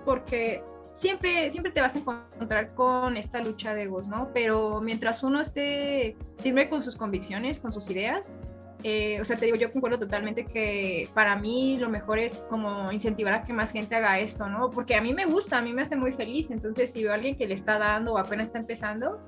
porque 0.06 0.64
siempre, 0.96 1.52
siempre 1.52 1.72
te 1.72 1.82
vas 1.82 1.96
a 1.96 2.00
encontrar 2.00 2.74
con 2.74 3.18
esta 3.18 3.40
lucha 3.42 3.76
de 3.76 3.84
egos, 3.84 4.08
¿no? 4.08 4.32
Pero 4.34 4.82
mientras 4.82 5.22
uno 5.22 5.42
esté 5.42 6.18
firme 6.42 6.70
con 6.70 6.82
sus 6.82 6.96
convicciones, 6.96 7.60
con 7.60 7.72
sus 7.72 7.90
ideas, 7.90 8.42
eh, 8.84 9.22
o 9.22 9.26
sea, 9.26 9.38
te 9.38 9.46
digo, 9.46 9.58
yo 9.58 9.72
concuerdo 9.72 9.98
totalmente 9.98 10.46
que 10.46 11.10
para 11.14 11.38
mí 11.38 11.78
lo 11.78 11.90
mejor 11.90 12.20
es 12.20 12.46
como 12.50 12.92
incentivar 12.92 13.34
a 13.34 13.44
que 13.44 13.54
más 13.54 13.72
gente 13.72 13.96
haga 13.96 14.20
esto, 14.20 14.50
¿no? 14.50 14.72
Porque 14.72 14.96
a 14.96 15.02
mí 15.02 15.14
me 15.14 15.26
gusta, 15.26 15.58
a 15.58 15.62
mí 15.62 15.72
me 15.74 15.84
hace 15.84 15.96
muy 15.96 16.12
feliz, 16.12 16.52
entonces 16.52 16.92
si 16.92 17.04
veo 17.04 17.12
a 17.12 17.16
alguien 17.16 17.38
que 17.38 17.48
le 17.48 17.54
está 17.54 17.78
dando 17.78 18.14
o 18.14 18.18
apenas 18.18 18.50
está 18.50 18.60
empezando, 18.60 19.22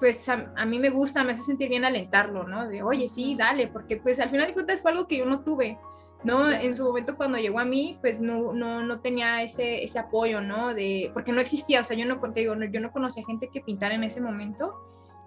pues 0.00 0.28
a, 0.28 0.52
a, 0.56 0.64
mí 0.64 0.78
me 0.78 0.90
gusta, 0.90 1.22
me 1.22 1.32
hace 1.32 1.42
sentir 1.42 1.68
bien 1.68 1.84
alentarlo, 1.84 2.48
¿no? 2.48 2.66
De, 2.66 2.82
oye, 2.82 3.08
sí, 3.08 3.36
dale, 3.36 3.68
porque 3.68 3.98
pues 3.98 4.18
al 4.18 4.30
final 4.30 4.48
de 4.48 4.54
cuentas 4.54 4.80
fue 4.80 4.90
algo 4.90 5.06
que 5.06 5.18
yo 5.18 5.26
no 5.26 5.44
tuve, 5.44 5.78
¿no? 6.24 6.50
En 6.50 6.76
su 6.76 6.84
momento 6.84 7.16
cuando 7.16 7.38
llegó 7.38 7.60
a 7.60 7.64
mí, 7.66 7.98
pues 8.00 8.20
no, 8.20 8.52
no, 8.54 8.82
no 8.82 9.00
tenía 9.00 9.42
ese, 9.42 9.84
ese 9.84 9.98
apoyo, 9.98 10.40
¿no? 10.40 10.74
De, 10.74 11.10
porque 11.12 11.32
no 11.32 11.40
existía, 11.40 11.82
o 11.82 11.84
sea, 11.84 11.96
yo 11.96 12.06
no, 12.06 12.18
te 12.32 12.40
digo, 12.40 12.56
no, 12.56 12.64
yo 12.64 12.80
no 12.80 12.90
conocía 12.90 13.24
gente 13.26 13.50
que 13.52 13.60
pintara 13.60 13.94
en 13.94 14.04
ese 14.04 14.20
momento. 14.20 14.74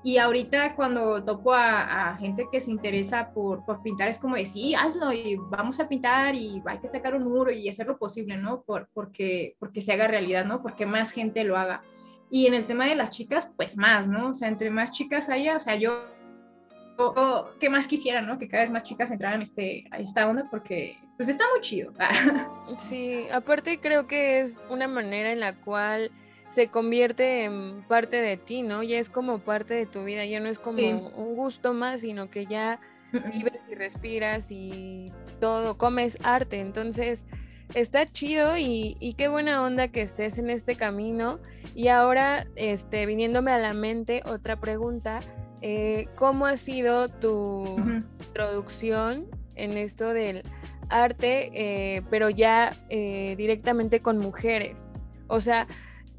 Y 0.06 0.18
ahorita 0.18 0.76
cuando 0.76 1.24
topo 1.24 1.54
a, 1.54 2.10
a 2.10 2.18
gente 2.18 2.48
que 2.52 2.60
se 2.60 2.72
interesa 2.72 3.32
por, 3.32 3.64
por, 3.64 3.82
pintar, 3.82 4.10
es 4.10 4.20
como 4.20 4.36
de, 4.36 4.46
sí, 4.46 4.76
hazlo 4.76 5.14
y 5.14 5.38
vamos 5.50 5.80
a 5.80 5.88
pintar 5.88 6.36
y 6.36 6.62
hay 6.66 6.80
que 6.80 6.90
sacar 6.90 7.16
un 7.16 7.24
muro 7.24 7.52
y 7.52 7.70
hacer 7.70 7.88
lo 7.88 7.98
posible, 7.98 8.36
¿no? 8.36 8.64
Por, 8.64 8.90
porque, 8.94 9.56
porque 9.60 9.80
se 9.80 9.94
haga 9.94 10.08
realidad, 10.08 10.46
¿no? 10.46 10.62
Porque 10.62 10.86
más 10.86 11.12
gente 11.12 11.46
lo 11.46 11.58
haga. 11.58 11.84
Y 12.34 12.48
en 12.48 12.56
el 12.56 12.66
tema 12.66 12.88
de 12.88 12.96
las 12.96 13.12
chicas, 13.12 13.48
pues 13.56 13.78
más, 13.78 14.10
¿no? 14.10 14.30
O 14.30 14.34
sea, 14.34 14.48
entre 14.48 14.72
más 14.72 14.92
chicas 14.92 15.30
haya, 15.30 15.56
o 15.56 15.60
sea, 15.60 15.76
yo, 15.76 16.04
yo 16.98 17.54
¿qué 17.60 17.70
más 17.70 17.88
quisiera, 17.88 18.24
¿no? 18.24 18.40
Que 18.40 18.50
cada 18.50 18.64
vez 18.64 18.72
más 18.72 18.82
chicas 18.82 19.12
entraran 19.12 19.44
este, 19.44 19.86
a 19.92 20.00
esta 20.00 20.28
onda 20.28 20.48
porque, 20.50 20.98
pues 21.16 21.30
está 21.30 21.46
muy 21.54 21.62
chido. 21.62 21.94
sí, 22.80 23.28
aparte 23.32 23.80
creo 23.80 24.08
que 24.08 24.42
es 24.42 24.64
una 24.72 24.88
manera 24.88 25.32
en 25.32 25.42
la 25.42 25.54
cual 25.54 26.10
se 26.50 26.70
convierte 26.70 27.44
en 27.44 27.84
parte 27.88 28.20
de 28.20 28.38
ti, 28.38 28.64
¿no? 28.64 28.82
Ya 28.82 28.98
es 28.98 29.12
como 29.12 29.38
parte 29.38 29.76
de 29.76 29.86
tu 29.86 30.04
vida, 30.04 30.26
ya 30.26 30.40
no 30.40 30.50
es 30.50 30.58
como 30.58 30.80
sí. 30.80 30.92
un 30.92 31.36
gusto 31.36 31.76
más, 31.76 32.02
sino 32.02 32.32
que 32.32 32.48
ya 32.48 32.80
vives 33.32 33.68
y 33.72 33.76
respiras 33.76 34.48
y 34.50 35.14
todo, 35.40 35.78
comes 35.78 36.18
arte, 36.24 36.62
entonces 36.62 37.28
está 37.74 38.06
chido 38.06 38.58
y, 38.58 38.98
y, 39.00 39.14
qué 39.14 39.28
buena 39.28 39.64
onda 39.64 39.88
que 39.88 40.02
estés 40.02 40.38
en 40.38 40.50
este 40.50 40.76
camino. 40.76 41.40
Y 41.76 41.88
ahora, 41.88 42.46
este, 42.56 43.06
viniéndome 43.06 43.52
a 43.52 43.58
la 43.58 43.74
mente, 43.74 44.22
otra 44.26 44.60
pregunta, 44.60 45.20
eh, 45.62 46.08
¿cómo 46.16 46.46
ha 46.46 46.58
sido 46.58 47.08
tu 47.08 47.32
uh 47.32 47.78
-huh. 47.78 48.04
introducción 48.28 49.28
en 49.56 49.78
esto 49.78 50.14
del 50.14 50.44
arte, 50.90 51.52
eh, 51.54 52.02
pero 52.10 52.30
ya 52.30 52.74
eh, 52.90 53.36
directamente 53.38 54.02
con 54.02 54.20
mujeres? 54.20 54.94
O 55.28 55.42
sea, 55.42 55.68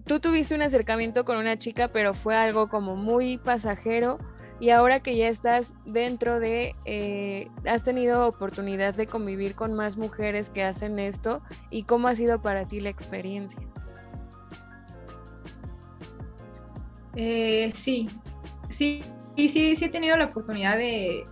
tú 0.07 0.19
tuviste 0.19 0.55
un 0.55 0.62
acercamiento 0.62 1.25
con 1.25 1.37
una 1.37 1.59
chica, 1.59 1.88
pero 1.88 2.14
fue 2.14 2.35
algo 2.35 2.69
como 2.69 2.97
muy 2.97 3.38
pasajero 3.38 4.19
y 4.61 4.71
ahora 4.71 5.01
que 5.01 5.17
ya 5.17 5.29
estás 5.29 5.75
dentro 5.85 6.38
de, 6.38 6.75
eh, 6.85 7.49
has 7.67 7.83
tenido 7.83 8.27
oportunidad 8.27 8.95
de 8.95 9.07
convivir 9.07 9.55
con 9.55 9.75
más 9.75 9.97
mujeres 9.97 10.51
que 10.51 10.62
hacen 10.62 10.99
esto 10.99 11.43
y 11.71 11.85
cómo 11.85 12.09
ha 12.09 12.14
sido 12.14 12.40
para 12.40 12.64
ti 12.64 12.81
la 12.81 12.90
experiencia. 12.90 13.61
Eh, 17.17 17.71
sí, 17.75 18.09
sí, 18.69 19.03
sí, 19.37 19.49
sí, 19.49 19.85
he 19.85 19.88
tenido 19.88 20.17
la 20.17 20.27
oportunidad 20.27 20.77
de, 20.77 21.25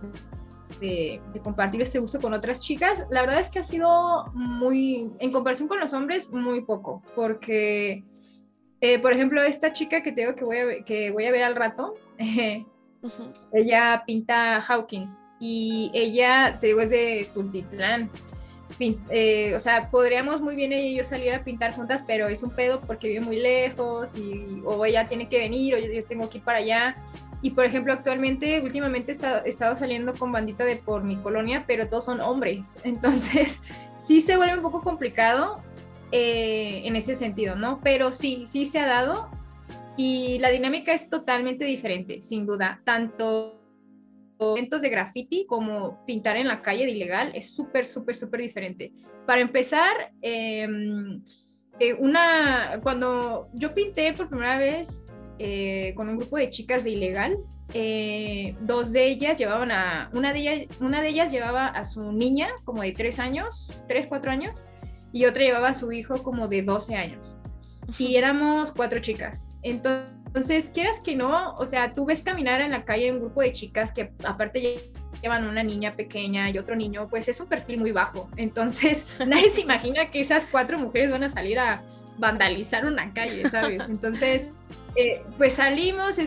de, 0.79 1.21
compartir 1.43 1.81
ese 1.81 1.99
uso 1.99 2.19
con 2.19 2.33
otras 2.33 2.59
chicas. 2.59 3.05
La 3.09 3.21
verdad 3.21 3.39
es 3.39 3.49
que 3.49 3.59
ha 3.59 3.63
sido 3.63 4.31
muy, 4.33 5.11
en 5.19 5.31
comparación 5.31 5.67
con 5.67 5.79
los 5.79 5.93
hombres, 5.93 6.29
muy 6.29 6.61
poco, 6.61 7.01
porque, 7.15 8.03
eh, 8.81 8.99
por 8.99 9.13
ejemplo, 9.13 9.41
esta 9.41 9.73
chica 9.73 10.03
que 10.03 10.11
tengo 10.11 10.35
que 10.35 10.43
voy 10.43 10.57
a, 10.57 10.83
que 10.85 11.11
voy 11.11 11.25
a 11.25 11.31
ver 11.31 11.43
al 11.43 11.55
rato, 11.55 11.95
Ella 13.51 14.03
pinta 14.05 14.61
Hawkins 14.61 15.29
y 15.39 15.91
ella, 15.93 16.57
te 16.59 16.67
digo, 16.67 16.81
es 16.81 16.89
de 16.89 17.29
Tultitlán. 17.33 18.09
Eh, 18.79 19.53
o 19.55 19.59
sea, 19.59 19.89
podríamos 19.91 20.41
muy 20.41 20.55
bien 20.55 20.73
ella 20.73 20.87
y 20.87 20.95
yo 20.95 21.03
salir 21.03 21.33
a 21.33 21.43
pintar 21.43 21.73
juntas, 21.75 22.03
pero 22.07 22.27
es 22.27 22.41
un 22.43 22.49
pedo 22.51 22.81
porque 22.81 23.07
vive 23.07 23.21
muy 23.21 23.37
lejos 23.37 24.15
y 24.15 24.61
o 24.65 24.83
ella 24.85 25.07
tiene 25.07 25.29
que 25.29 25.37
venir 25.39 25.75
o 25.75 25.77
yo, 25.77 26.03
tengo 26.05 26.29
que 26.29 26.39
ir 26.39 26.43
para 26.43 26.59
allá. 26.59 26.95
Y 27.41 27.51
por 27.51 27.65
ejemplo, 27.65 27.91
actualmente, 27.91 28.61
últimamente 28.61 29.11
he 29.11 29.49
estado 29.49 29.75
saliendo 29.75 30.13
con 30.13 30.31
bandita 30.31 30.63
de 30.63 30.77
por 30.77 31.03
mi 31.03 31.17
colonia, 31.17 31.65
pero 31.67 31.89
todos 31.89 32.05
son 32.05 32.21
hombres. 32.21 32.77
Entonces, 32.83 33.61
sí 33.97 34.21
se 34.21 34.37
vuelve 34.37 34.55
un 34.55 34.63
poco 34.63 34.81
complicado 34.81 35.61
eh, 36.11 36.81
en 36.85 36.95
ese 36.95 37.15
sentido, 37.15 37.55
¿no? 37.55 37.79
Pero 37.83 38.11
sí, 38.11 38.45
sí 38.47 38.65
se 38.65 38.79
ha 38.79 38.87
dado 38.87 39.29
y 39.97 40.39
la 40.39 40.49
dinámica 40.49 40.93
es 40.93 41.09
totalmente 41.09 41.65
diferente, 41.65 42.21
sin 42.21 42.45
duda. 42.45 42.81
Tanto 42.83 43.59
eventos 44.39 44.81
de 44.81 44.89
graffiti 44.89 45.45
como 45.45 46.03
pintar 46.05 46.37
en 46.37 46.47
la 46.47 46.61
calle 46.61 46.85
de 46.85 46.91
ilegal 46.91 47.31
es 47.35 47.55
súper, 47.55 47.85
súper, 47.85 48.15
súper 48.15 48.41
diferente. 48.41 48.91
Para 49.25 49.41
empezar, 49.41 50.11
em, 50.21 51.23
eh, 51.79 51.93
una, 51.93 52.79
cuando 52.83 53.49
yo 53.53 53.73
pinté 53.73 54.13
por 54.13 54.29
primera 54.29 54.57
vez 54.57 55.19
eh, 55.39 55.93
con 55.95 56.09
un 56.09 56.17
grupo 56.17 56.37
de 56.37 56.49
chicas 56.49 56.83
de 56.83 56.91
ilegal, 56.91 57.37
eh, 57.73 58.55
dos 58.61 58.91
de 58.91 59.07
ellas 59.07 59.37
llevaban 59.37 59.71
a, 59.71 60.09
una 60.13 60.33
de, 60.33 60.39
ellas, 60.39 60.77
una 60.79 61.01
de 61.01 61.09
ellas 61.09 61.31
llevaba 61.31 61.67
a 61.67 61.85
su 61.85 62.11
niña 62.11 62.49
como 62.65 62.81
de 62.81 62.91
tres 62.91 63.19
años, 63.19 63.71
tres, 63.87 64.07
cuatro 64.07 64.31
años, 64.31 64.65
y 65.11 65.25
otra 65.25 65.43
llevaba 65.43 65.69
a 65.69 65.73
su 65.73 65.91
hijo 65.91 66.21
como 66.23 66.47
de 66.47 66.63
12 66.63 66.95
años. 66.95 67.37
Y 67.97 68.15
éramos 68.15 68.71
cuatro 68.71 68.99
chicas. 68.99 69.49
Entonces, 69.61 70.69
quieras 70.73 70.99
que 71.03 71.15
no, 71.15 71.55
o 71.55 71.65
sea, 71.65 71.93
tú 71.93 72.05
ves 72.05 72.23
caminar 72.23 72.61
en 72.61 72.71
la 72.71 72.85
calle 72.85 73.11
un 73.11 73.19
grupo 73.19 73.41
de 73.41 73.53
chicas 73.53 73.93
que 73.93 74.11
aparte 74.23 74.91
llevan 75.21 75.47
una 75.47 75.63
niña 75.63 75.95
pequeña 75.95 76.49
y 76.49 76.57
otro 76.57 76.75
niño, 76.75 77.07
pues 77.09 77.27
es 77.27 77.39
un 77.39 77.47
perfil 77.47 77.79
muy 77.79 77.91
bajo. 77.91 78.29
Entonces, 78.35 79.05
nadie 79.25 79.49
se 79.49 79.61
imagina 79.61 80.11
que 80.11 80.21
esas 80.21 80.45
cuatro 80.45 80.77
mujeres 80.77 81.11
van 81.11 81.23
a 81.23 81.29
salir 81.29 81.59
a 81.59 81.81
vandalizar 82.17 82.85
una 82.85 83.13
calle, 83.13 83.49
¿sabes? 83.49 83.87
Entonces, 83.89 84.49
eh, 84.95 85.23
pues 85.37 85.53
salimos, 85.53 86.17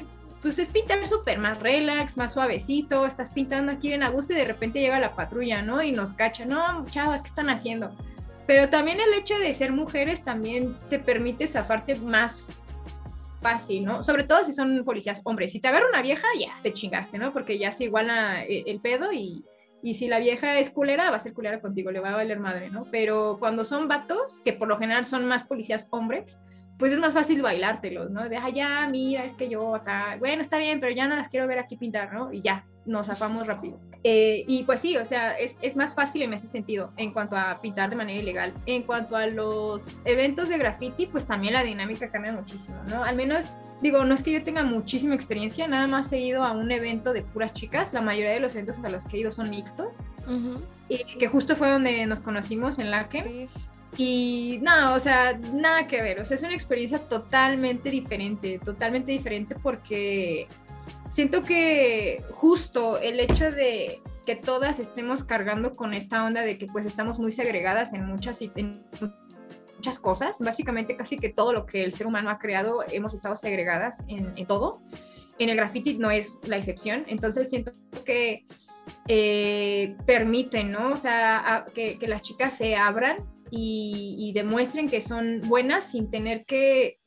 pues 0.42 0.58
es 0.58 0.68
pintar 0.68 1.06
súper 1.06 1.38
más 1.38 1.60
relax, 1.60 2.16
más 2.16 2.32
suavecito, 2.32 3.06
estás 3.06 3.30
pintando 3.30 3.72
aquí 3.72 3.88
bien 3.88 4.02
a 4.02 4.10
gusto 4.10 4.32
y 4.32 4.36
de 4.36 4.44
repente 4.44 4.80
llega 4.80 4.98
la 4.98 5.14
patrulla, 5.14 5.62
¿no? 5.62 5.82
Y 5.82 5.92
nos 5.92 6.12
cacha, 6.12 6.44
no, 6.44 6.84
chavas, 6.86 7.22
¿qué 7.22 7.28
están 7.28 7.50
haciendo? 7.50 7.94
Pero 8.46 8.68
también 8.68 8.98
el 9.00 9.12
hecho 9.14 9.38
de 9.38 9.52
ser 9.54 9.72
mujeres 9.72 10.22
también 10.22 10.76
te 10.88 10.98
permite 10.98 11.46
zafarte 11.46 11.96
más 11.96 12.46
fácil, 13.40 13.84
¿no? 13.84 14.02
Sobre 14.02 14.24
todo 14.24 14.44
si 14.44 14.52
son 14.52 14.84
policías 14.84 15.20
hombres. 15.24 15.52
Si 15.52 15.60
te 15.60 15.68
agarra 15.68 15.88
una 15.88 16.02
vieja, 16.02 16.26
ya 16.38 16.60
te 16.62 16.72
chingaste, 16.72 17.18
¿no? 17.18 17.32
Porque 17.32 17.58
ya 17.58 17.72
se 17.72 17.84
iguala 17.84 18.44
eh, 18.44 18.64
el, 18.66 18.80
pedo 18.80 19.12
y, 19.12 19.44
y, 19.82 19.94
si 19.94 20.08
la 20.08 20.18
vieja 20.18 20.58
es 20.58 20.70
culera, 20.70 21.10
va 21.10 21.16
a 21.16 21.20
ser 21.20 21.34
culera 21.34 21.60
contigo, 21.60 21.90
le 21.90 22.00
va 22.00 22.10
a 22.10 22.16
valer 22.16 22.38
madre, 22.38 22.70
¿no? 22.70 22.86
Pero 22.90 23.36
cuando 23.38 23.64
son 23.64 23.88
vatos, 23.88 24.40
que 24.44 24.52
por 24.52 24.68
lo 24.68 24.78
general 24.78 25.04
son 25.04 25.26
más 25.26 25.44
policías 25.44 25.86
hombres, 25.90 26.38
pues 26.78 26.92
es 26.92 26.98
más 26.98 27.14
fácil 27.14 27.42
bailártelos, 27.42 28.10
¿no? 28.10 28.28
De, 28.28 28.36
ah, 28.36 28.50
ya, 28.50 28.86
mira, 28.88 29.24
es 29.24 29.32
que 29.34 29.48
yo 29.48 29.74
acá, 29.74 30.16
bueno, 30.18 30.42
está 30.42 30.58
bien, 30.58 30.78
pero 30.80 30.92
ya 30.92 31.08
no 31.08 31.16
las 31.16 31.28
quiero 31.28 31.46
ver 31.46 31.58
aquí 31.58 31.76
pintar, 31.76 32.12
¿no? 32.12 32.32
Y 32.32 32.42
ya, 32.42 32.64
nos 32.84 33.06
zafamos 33.06 33.46
rápido. 33.46 33.80
Eh, 34.08 34.44
y 34.46 34.62
pues 34.62 34.82
sí, 34.82 34.96
o 34.96 35.04
sea, 35.04 35.36
es, 35.36 35.58
es, 35.62 35.76
más 35.76 35.92
fácil 35.92 36.22
en 36.22 36.32
ese 36.32 36.46
sentido, 36.46 36.92
en 36.96 37.12
cuanto 37.12 37.36
a 37.36 37.60
pintar 37.60 37.90
de 37.90 37.96
manera 37.96 38.16
ilegal. 38.16 38.54
En 38.64 38.84
cuanto 38.84 39.16
a 39.16 39.26
los 39.26 40.00
eventos 40.04 40.48
de 40.48 40.58
graffiti, 40.58 41.06
pues 41.06 41.26
también 41.26 41.54
la 41.54 41.64
dinámica 41.64 42.08
cambia 42.08 42.30
muchísimo, 42.30 42.76
¿no? 42.88 43.02
Al 43.02 43.16
menos, 43.16 43.46
digo, 43.82 44.04
no 44.04 44.14
es 44.14 44.22
que 44.22 44.30
yo 44.30 44.44
tenga 44.44 44.62
muchísima 44.62 45.16
experiencia, 45.16 45.66
nada 45.66 45.88
más 45.88 46.12
he 46.12 46.20
ido 46.20 46.44
a 46.44 46.52
un 46.52 46.70
evento 46.70 47.12
de 47.12 47.22
puras 47.22 47.52
chicas, 47.52 47.92
la 47.92 48.00
mayoría 48.00 48.30
de 48.30 48.38
los 48.38 48.54
eventos 48.54 48.76
a 48.84 48.88
los 48.90 49.06
que 49.06 49.16
he 49.16 49.20
ido 49.22 49.32
son 49.32 49.50
mixtos, 49.50 49.96
y 50.88 50.98
que 51.18 51.26
justo 51.26 51.56
fue 51.56 51.68
donde 51.68 52.06
nos 52.06 52.20
conocimos 52.20 52.78
en 52.78 52.92
la 52.92 53.08
que... 53.08 53.48
Y 53.98 54.60
no, 54.62 54.94
o 54.94 55.00
sea, 55.00 55.36
nada 55.52 55.88
que 55.88 56.00
ver, 56.00 56.20
o 56.20 56.24
sea, 56.24 56.36
es 56.36 56.42
una 56.42 56.54
experiencia 56.54 57.00
totalmente 57.00 57.90
diferente, 57.90 58.60
totalmente 58.62 59.10
diferente 59.10 59.56
porque 59.60 60.46
siento 61.16 61.44
que 61.44 62.22
justo 62.32 62.98
el 62.98 63.20
hecho 63.20 63.50
de 63.50 64.02
que 64.26 64.36
todas 64.36 64.78
estemos 64.78 65.24
cargando 65.24 65.74
con 65.74 65.94
esta 65.94 66.22
onda 66.22 66.42
de 66.42 66.58
que 66.58 66.66
pues 66.66 66.84
estamos 66.84 67.18
muy 67.18 67.32
segregadas 67.32 67.94
en 67.94 68.04
muchas, 68.04 68.42
en 68.42 68.84
muchas 69.78 69.98
cosas, 69.98 70.36
básicamente 70.40 70.94
casi 70.94 71.16
que 71.16 71.30
todo 71.30 71.54
lo 71.54 71.64
que 71.64 71.84
el 71.84 71.94
ser 71.94 72.06
humano 72.06 72.28
ha 72.28 72.38
creado 72.38 72.80
hemos 72.92 73.14
estado 73.14 73.34
segregadas 73.34 74.04
en, 74.08 74.46
todo. 74.46 74.82
En 75.38 75.48
el 75.48 75.56
graffiti 75.56 75.96
no 75.96 76.10
es 76.10 76.36
la 76.42 76.58
excepción, 76.58 77.06
entonces 77.06 77.48
siento 77.48 77.72
que 78.04 78.44
eh, 79.08 79.96
permiten, 80.04 80.70
¿no? 80.70 80.92
O 80.92 80.96
sea, 80.98 81.64
que, 81.72 81.96
las 82.06 82.24
chicas 82.24 82.58
se 82.58 82.76
abran 82.76 83.24
y, 83.50 84.16
y, 84.18 84.34
demuestren 84.34 84.86
que 84.86 85.00
son 85.00 85.40
buenas 85.46 85.92
sin 85.92 86.10
tener 86.10 86.44
que 86.44 86.98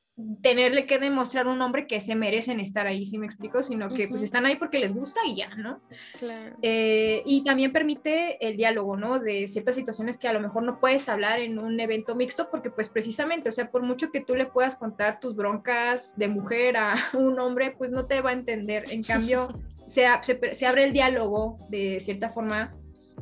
tenerle 0.41 0.85
que 0.85 0.99
demostrar 0.99 1.47
a 1.47 1.51
un 1.51 1.61
hombre 1.61 1.87
que 1.87 1.99
se 1.99 2.15
merecen 2.15 2.59
estar 2.59 2.87
ahí, 2.87 3.05
si 3.05 3.17
me 3.17 3.25
explico, 3.25 3.63
sino 3.63 3.89
que 3.89 4.07
pues 4.07 4.21
están 4.21 4.45
ahí 4.45 4.55
porque 4.55 4.79
les 4.79 4.93
gusta 4.93 5.21
y 5.25 5.37
ya, 5.37 5.49
¿no? 5.55 5.81
Claro. 6.17 6.55
Eh, 6.61 7.21
y 7.25 7.43
también 7.43 7.71
permite 7.71 8.45
el 8.45 8.57
diálogo, 8.57 8.97
¿no? 8.97 9.19
De 9.19 9.47
ciertas 9.47 9.75
situaciones 9.75 10.17
que 10.17 10.27
a 10.27 10.33
lo 10.33 10.39
mejor 10.39 10.63
no 10.63 10.79
puedes 10.79 11.07
hablar 11.09 11.39
en 11.39 11.59
un 11.59 11.79
evento 11.79 12.15
mixto 12.15 12.49
porque 12.49 12.69
pues 12.69 12.89
precisamente, 12.89 13.49
o 13.49 13.51
sea, 13.51 13.71
por 13.71 13.81
mucho 13.83 14.11
que 14.11 14.21
tú 14.21 14.35
le 14.35 14.45
puedas 14.45 14.75
contar 14.75 15.19
tus 15.19 15.35
broncas 15.35 16.17
de 16.17 16.27
mujer 16.27 16.77
a 16.77 16.95
un 17.13 17.39
hombre, 17.39 17.75
pues 17.77 17.91
no 17.91 18.05
te 18.05 18.21
va 18.21 18.31
a 18.31 18.33
entender. 18.33 18.85
En 18.91 19.03
cambio, 19.03 19.49
se, 19.87 20.05
se, 20.21 20.55
se 20.55 20.65
abre 20.65 20.85
el 20.85 20.93
diálogo 20.93 21.57
de 21.69 21.99
cierta 22.01 22.29
forma 22.29 22.75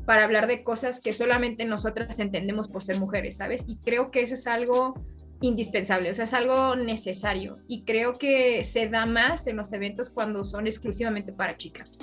para 0.05 0.23
hablar 0.23 0.47
de 0.47 0.63
cosas 0.63 1.01
que 1.01 1.11
solamente 1.11 1.65
nosotras 1.65 2.17
entendemos 2.19 2.69
por 2.69 2.83
ser 2.83 2.97
mujeres, 2.97 3.37
¿sabes? 3.37 3.65
Y 3.67 3.77
creo 3.77 4.09
que 4.09 4.21
eso 4.21 4.35
es 4.35 4.47
algo 4.47 4.93
indispensable, 5.41 6.11
o 6.11 6.13
sea, 6.13 6.25
es 6.25 6.33
algo 6.33 6.75
necesario 6.75 7.59
y 7.67 7.83
creo 7.83 8.13
que 8.13 8.63
se 8.63 8.89
da 8.89 9.05
más 9.05 9.47
en 9.47 9.57
los 9.57 9.71
eventos 9.73 10.09
cuando 10.09 10.43
son 10.43 10.67
exclusivamente 10.67 11.31
para 11.31 11.53
chicas. 11.53 11.97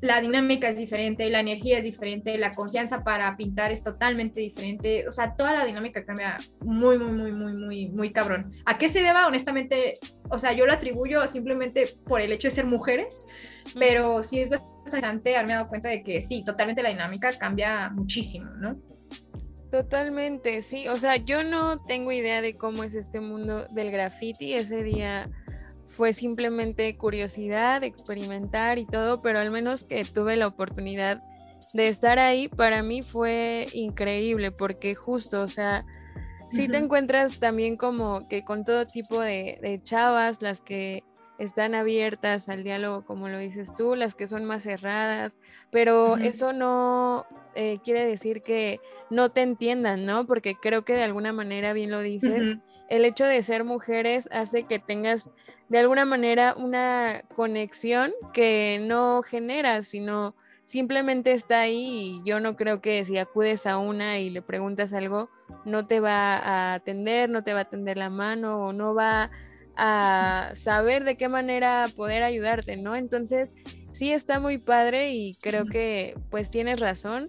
La 0.00 0.20
dinámica 0.20 0.68
es 0.68 0.78
diferente, 0.78 1.28
la 1.28 1.40
energía 1.40 1.78
es 1.78 1.84
diferente, 1.84 2.38
la 2.38 2.54
confianza 2.54 3.02
para 3.02 3.36
pintar 3.36 3.72
es 3.72 3.82
totalmente 3.82 4.40
diferente, 4.40 5.08
o 5.08 5.12
sea, 5.12 5.34
toda 5.34 5.52
la 5.52 5.64
dinámica 5.64 6.04
cambia 6.04 6.36
muy, 6.60 6.98
muy, 6.98 7.10
muy, 7.10 7.32
muy, 7.32 7.52
muy, 7.52 7.88
muy 7.88 8.12
cabrón. 8.12 8.52
¿A 8.64 8.78
qué 8.78 8.88
se 8.88 9.02
deba? 9.02 9.26
Honestamente, 9.26 9.98
o 10.30 10.38
sea, 10.38 10.52
yo 10.52 10.66
lo 10.66 10.72
atribuyo 10.72 11.26
simplemente 11.26 11.96
por 12.06 12.20
el 12.20 12.30
hecho 12.30 12.46
de 12.46 12.52
ser 12.52 12.66
mujeres, 12.66 13.20
pero 13.76 14.22
sí 14.22 14.38
es 14.38 14.50
bastante 14.50 15.34
haberme 15.34 15.54
dado 15.54 15.68
cuenta 15.68 15.88
de 15.88 16.04
que 16.04 16.22
sí, 16.22 16.44
totalmente 16.44 16.82
la 16.82 16.90
dinámica 16.90 17.36
cambia 17.36 17.90
muchísimo, 17.90 18.50
¿no? 18.52 18.80
Totalmente, 19.70 20.62
sí. 20.62 20.88
O 20.88 20.98
sea, 20.98 21.16
yo 21.16 21.44
no 21.44 21.80
tengo 21.82 22.10
idea 22.10 22.40
de 22.40 22.56
cómo 22.56 22.84
es 22.84 22.94
este 22.94 23.20
mundo 23.20 23.64
del 23.70 23.90
graffiti. 23.90 24.54
Ese 24.54 24.82
día 24.82 25.28
fue 25.86 26.12
simplemente 26.12 26.96
curiosidad, 26.96 27.82
experimentar 27.84 28.78
y 28.78 28.86
todo, 28.86 29.20
pero 29.20 29.40
al 29.40 29.50
menos 29.50 29.84
que 29.84 30.04
tuve 30.04 30.36
la 30.36 30.46
oportunidad 30.46 31.22
de 31.74 31.88
estar 31.88 32.18
ahí, 32.18 32.48
para 32.48 32.82
mí 32.82 33.02
fue 33.02 33.68
increíble, 33.74 34.52
porque 34.52 34.94
justo, 34.94 35.42
o 35.42 35.48
sea, 35.48 35.84
sí 36.50 36.66
te 36.68 36.78
encuentras 36.78 37.38
también 37.38 37.76
como 37.76 38.26
que 38.28 38.44
con 38.44 38.64
todo 38.64 38.86
tipo 38.86 39.20
de, 39.20 39.58
de 39.60 39.82
chavas, 39.82 40.40
las 40.40 40.62
que 40.62 41.04
están 41.38 41.74
abiertas 41.74 42.48
al 42.48 42.64
diálogo, 42.64 43.04
como 43.04 43.28
lo 43.28 43.38
dices 43.38 43.74
tú, 43.74 43.94
las 43.94 44.14
que 44.14 44.26
son 44.26 44.44
más 44.44 44.64
cerradas, 44.64 45.38
pero 45.70 46.16
eso 46.16 46.52
no 46.52 47.26
eh, 47.60 47.80
quiere 47.82 48.06
decir 48.06 48.42
que 48.42 48.80
no 49.10 49.32
te 49.32 49.42
entiendan, 49.42 50.06
¿no? 50.06 50.28
Porque 50.28 50.54
creo 50.54 50.84
que 50.84 50.92
de 50.92 51.02
alguna 51.02 51.32
manera, 51.32 51.72
bien 51.72 51.90
lo 51.90 51.98
dices, 51.98 52.56
el 52.88 53.04
hecho 53.04 53.24
de 53.24 53.42
ser 53.42 53.64
mujeres 53.64 54.28
hace 54.30 54.62
que 54.62 54.78
tengas 54.78 55.32
de 55.68 55.80
alguna 55.80 56.04
manera 56.04 56.54
una 56.56 57.24
conexión 57.34 58.12
que 58.32 58.78
no 58.80 59.22
generas, 59.22 59.88
sino 59.88 60.36
simplemente 60.62 61.32
está 61.32 61.62
ahí 61.62 62.20
y 62.22 62.22
yo 62.24 62.38
no 62.38 62.54
creo 62.54 62.80
que 62.80 63.04
si 63.04 63.18
acudes 63.18 63.66
a 63.66 63.78
una 63.78 64.20
y 64.20 64.30
le 64.30 64.40
preguntas 64.40 64.92
algo, 64.92 65.28
no 65.64 65.84
te 65.84 65.98
va 65.98 66.36
a 66.36 66.74
atender, 66.74 67.28
no 67.28 67.42
te 67.42 67.54
va 67.54 67.58
a 67.58 67.62
atender 67.62 67.96
la 67.96 68.08
mano 68.08 68.66
o 68.66 68.72
no 68.72 68.94
va 68.94 69.32
a 69.76 70.50
saber 70.54 71.02
de 71.02 71.16
qué 71.16 71.28
manera 71.28 71.88
poder 71.96 72.22
ayudarte, 72.22 72.76
¿no? 72.76 72.94
Entonces, 72.94 73.52
sí 73.90 74.12
está 74.12 74.38
muy 74.38 74.58
padre 74.58 75.10
y 75.10 75.34
creo 75.40 75.66
que 75.66 76.14
pues 76.30 76.50
tienes 76.50 76.78
razón, 76.78 77.26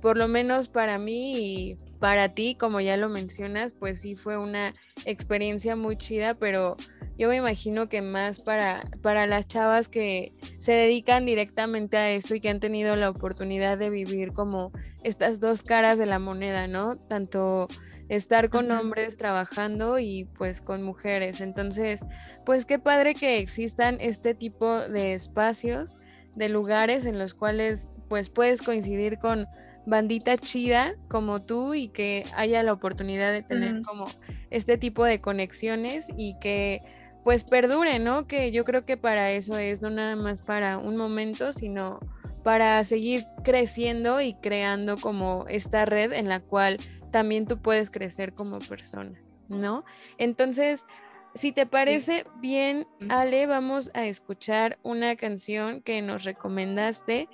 por 0.00 0.16
lo 0.16 0.28
menos 0.28 0.68
para 0.68 0.98
mí 0.98 1.36
y 1.36 1.76
para 1.98 2.30
ti, 2.30 2.54
como 2.54 2.80
ya 2.80 2.96
lo 2.96 3.08
mencionas, 3.08 3.74
pues 3.74 4.00
sí 4.00 4.16
fue 4.16 4.38
una 4.38 4.74
experiencia 5.04 5.76
muy 5.76 5.96
chida, 5.96 6.34
pero 6.34 6.76
yo 7.18 7.28
me 7.28 7.36
imagino 7.36 7.88
que 7.88 8.00
más 8.00 8.40
para, 8.40 8.82
para 9.02 9.26
las 9.26 9.46
chavas 9.46 9.88
que 9.88 10.32
se 10.58 10.72
dedican 10.72 11.26
directamente 11.26 11.98
a 11.98 12.10
esto 12.10 12.34
y 12.34 12.40
que 12.40 12.48
han 12.48 12.60
tenido 12.60 12.96
la 12.96 13.10
oportunidad 13.10 13.76
de 13.76 13.90
vivir 13.90 14.32
como 14.32 14.72
estas 15.02 15.40
dos 15.40 15.62
caras 15.62 15.98
de 15.98 16.06
la 16.06 16.18
moneda, 16.18 16.66
¿no? 16.66 16.96
Tanto 16.96 17.68
estar 18.08 18.50
con 18.50 18.70
hombres 18.72 19.16
trabajando 19.16 19.98
y 19.98 20.24
pues 20.36 20.62
con 20.62 20.82
mujeres. 20.82 21.40
Entonces, 21.40 22.06
pues 22.44 22.64
qué 22.64 22.78
padre 22.78 23.14
que 23.14 23.38
existan 23.38 23.98
este 24.00 24.34
tipo 24.34 24.80
de 24.80 25.12
espacios, 25.12 25.96
de 26.34 26.48
lugares 26.48 27.04
en 27.04 27.18
los 27.18 27.34
cuales 27.34 27.90
pues 28.08 28.30
puedes 28.30 28.62
coincidir 28.62 29.18
con 29.18 29.46
bandita 29.86 30.36
chida 30.36 30.94
como 31.08 31.42
tú 31.42 31.74
y 31.74 31.88
que 31.88 32.24
haya 32.34 32.62
la 32.62 32.72
oportunidad 32.72 33.32
de 33.32 33.42
tener 33.42 33.82
como 33.82 34.06
este 34.50 34.78
tipo 34.78 35.04
de 35.04 35.20
conexiones 35.20 36.08
y 36.16 36.38
que 36.40 36.78
pues 37.24 37.44
perdure, 37.44 37.98
¿no? 37.98 38.26
Que 38.26 38.50
yo 38.50 38.64
creo 38.64 38.84
que 38.84 38.96
para 38.96 39.30
eso 39.32 39.58
es, 39.58 39.82
no 39.82 39.90
nada 39.90 40.16
más 40.16 40.42
para 40.42 40.78
un 40.78 40.96
momento, 40.96 41.52
sino 41.52 42.00
para 42.42 42.82
seguir 42.84 43.26
creciendo 43.44 44.20
y 44.20 44.34
creando 44.34 44.96
como 44.96 45.44
esta 45.48 45.84
red 45.84 46.12
en 46.12 46.28
la 46.28 46.40
cual 46.40 46.78
también 47.10 47.46
tú 47.46 47.58
puedes 47.58 47.90
crecer 47.90 48.32
como 48.32 48.58
persona, 48.60 49.20
¿no? 49.48 49.84
Entonces, 50.16 50.86
si 51.34 51.52
te 51.52 51.66
parece 51.66 52.24
bien, 52.40 52.86
Ale, 53.08 53.46
vamos 53.46 53.90
a 53.94 54.06
escuchar 54.06 54.78
una 54.82 55.16
canción 55.16 55.82
que 55.82 56.02
nos 56.02 56.24
recomendaste, 56.24 57.28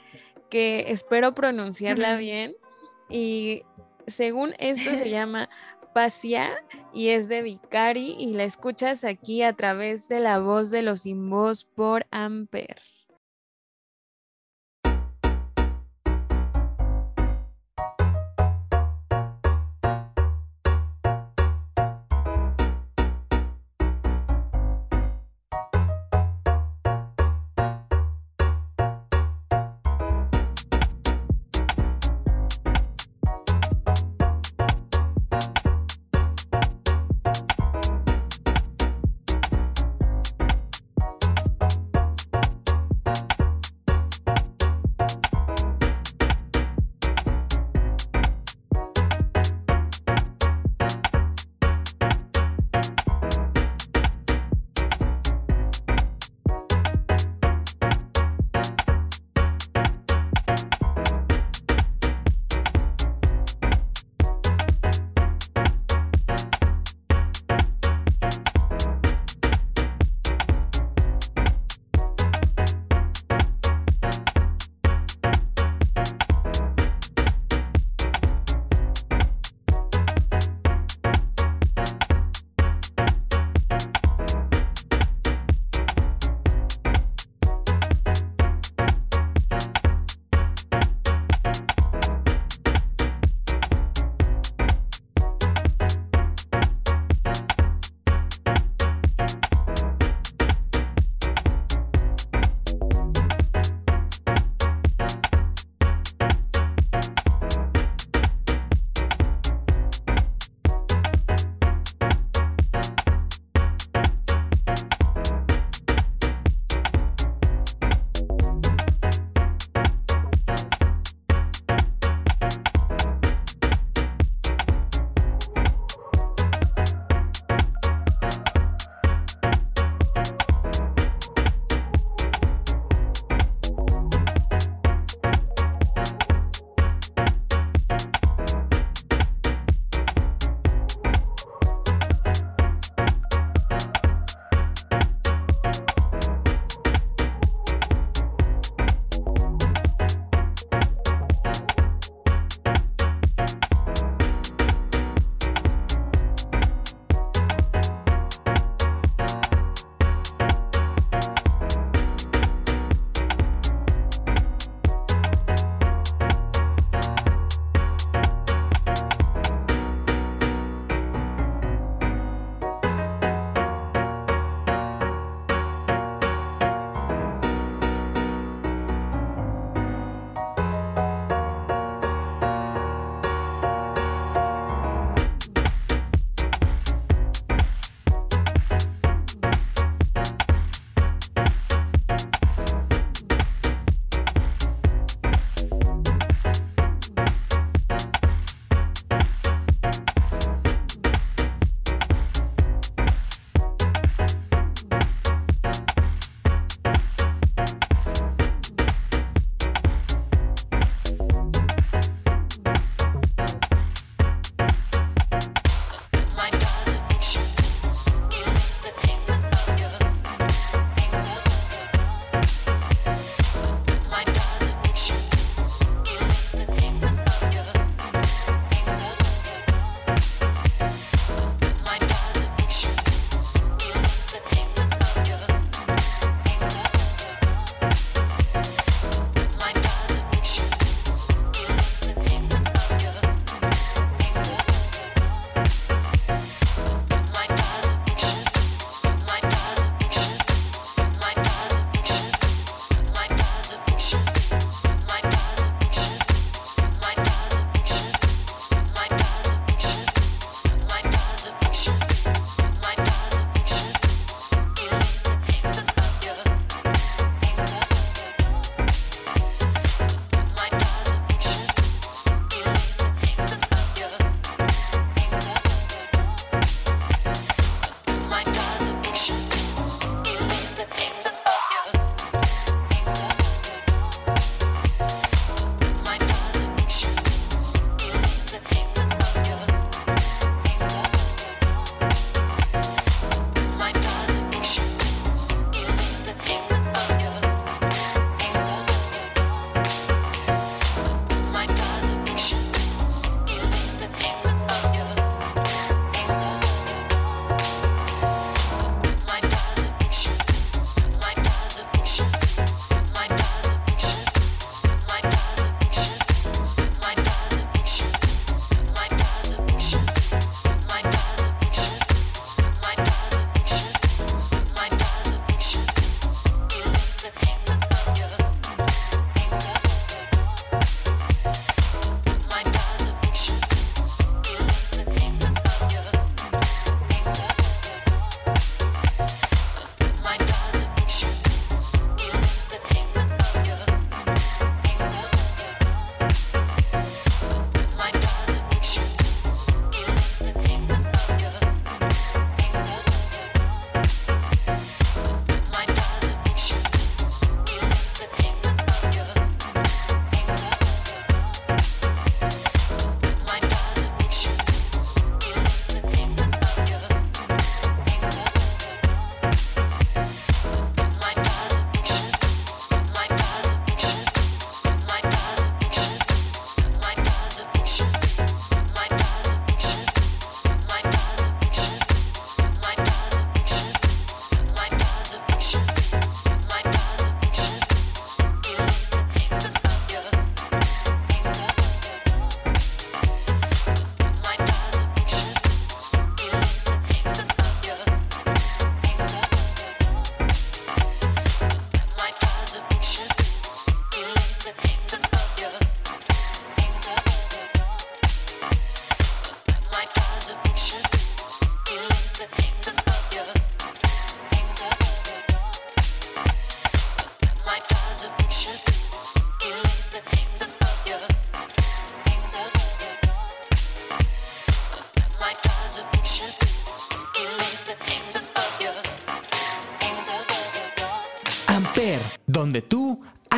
que 0.48 0.86
espero 0.88 1.34
pronunciarla 1.34 2.16
bien. 2.16 2.56
Y 3.08 3.62
según 4.06 4.54
esto 4.58 4.94
se 4.96 5.10
llama 5.10 5.48
Pasia 5.94 6.62
y 6.92 7.08
es 7.08 7.28
de 7.28 7.42
Vicari 7.42 8.16
y 8.18 8.32
la 8.32 8.44
escuchas 8.44 9.04
aquí 9.04 9.42
a 9.42 9.54
través 9.54 10.08
de 10.08 10.20
la 10.20 10.38
voz 10.38 10.70
de 10.70 10.82
los 10.82 11.02
sin 11.02 11.30
voz 11.30 11.64
por 11.64 12.06
Amper. 12.10 12.80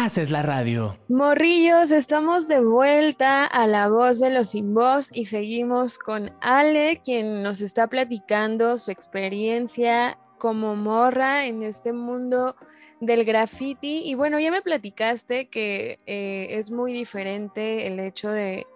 Haces 0.09 0.31
la 0.31 0.41
radio. 0.41 0.97
Morrillos, 1.11 1.91
estamos 1.91 2.49
de 2.49 2.61
vuelta 2.61 3.45
a 3.45 3.67
la 3.67 3.91
voz 3.91 4.21
de 4.21 4.31
los 4.31 4.49
sin 4.49 4.73
voz 4.73 5.15
y 5.15 5.27
seguimos 5.27 5.99
con 5.99 6.33
Ale, 6.41 7.03
quien 7.05 7.43
nos 7.43 7.61
está 7.61 7.89
platicando 7.89 8.79
su 8.79 8.91
experiencia 8.91 10.17
como 10.39 10.77
morra 10.77 11.45
en 11.45 11.63
este 11.63 11.93
mundo 11.93 12.57
del 13.03 13.27
graffiti. 13.27 14.01
Y 14.03 14.15
bueno, 14.15 14.41
ya 14.41 14.51
me 14.51 14.63
platicaste 14.63 15.51
que 15.51 16.01
eh, 16.07 16.47
es 16.53 16.71
muy 16.71 16.95
diferente 16.95 17.87
el 17.87 18.01
hecho 18.01 18.31
de 18.31 18.67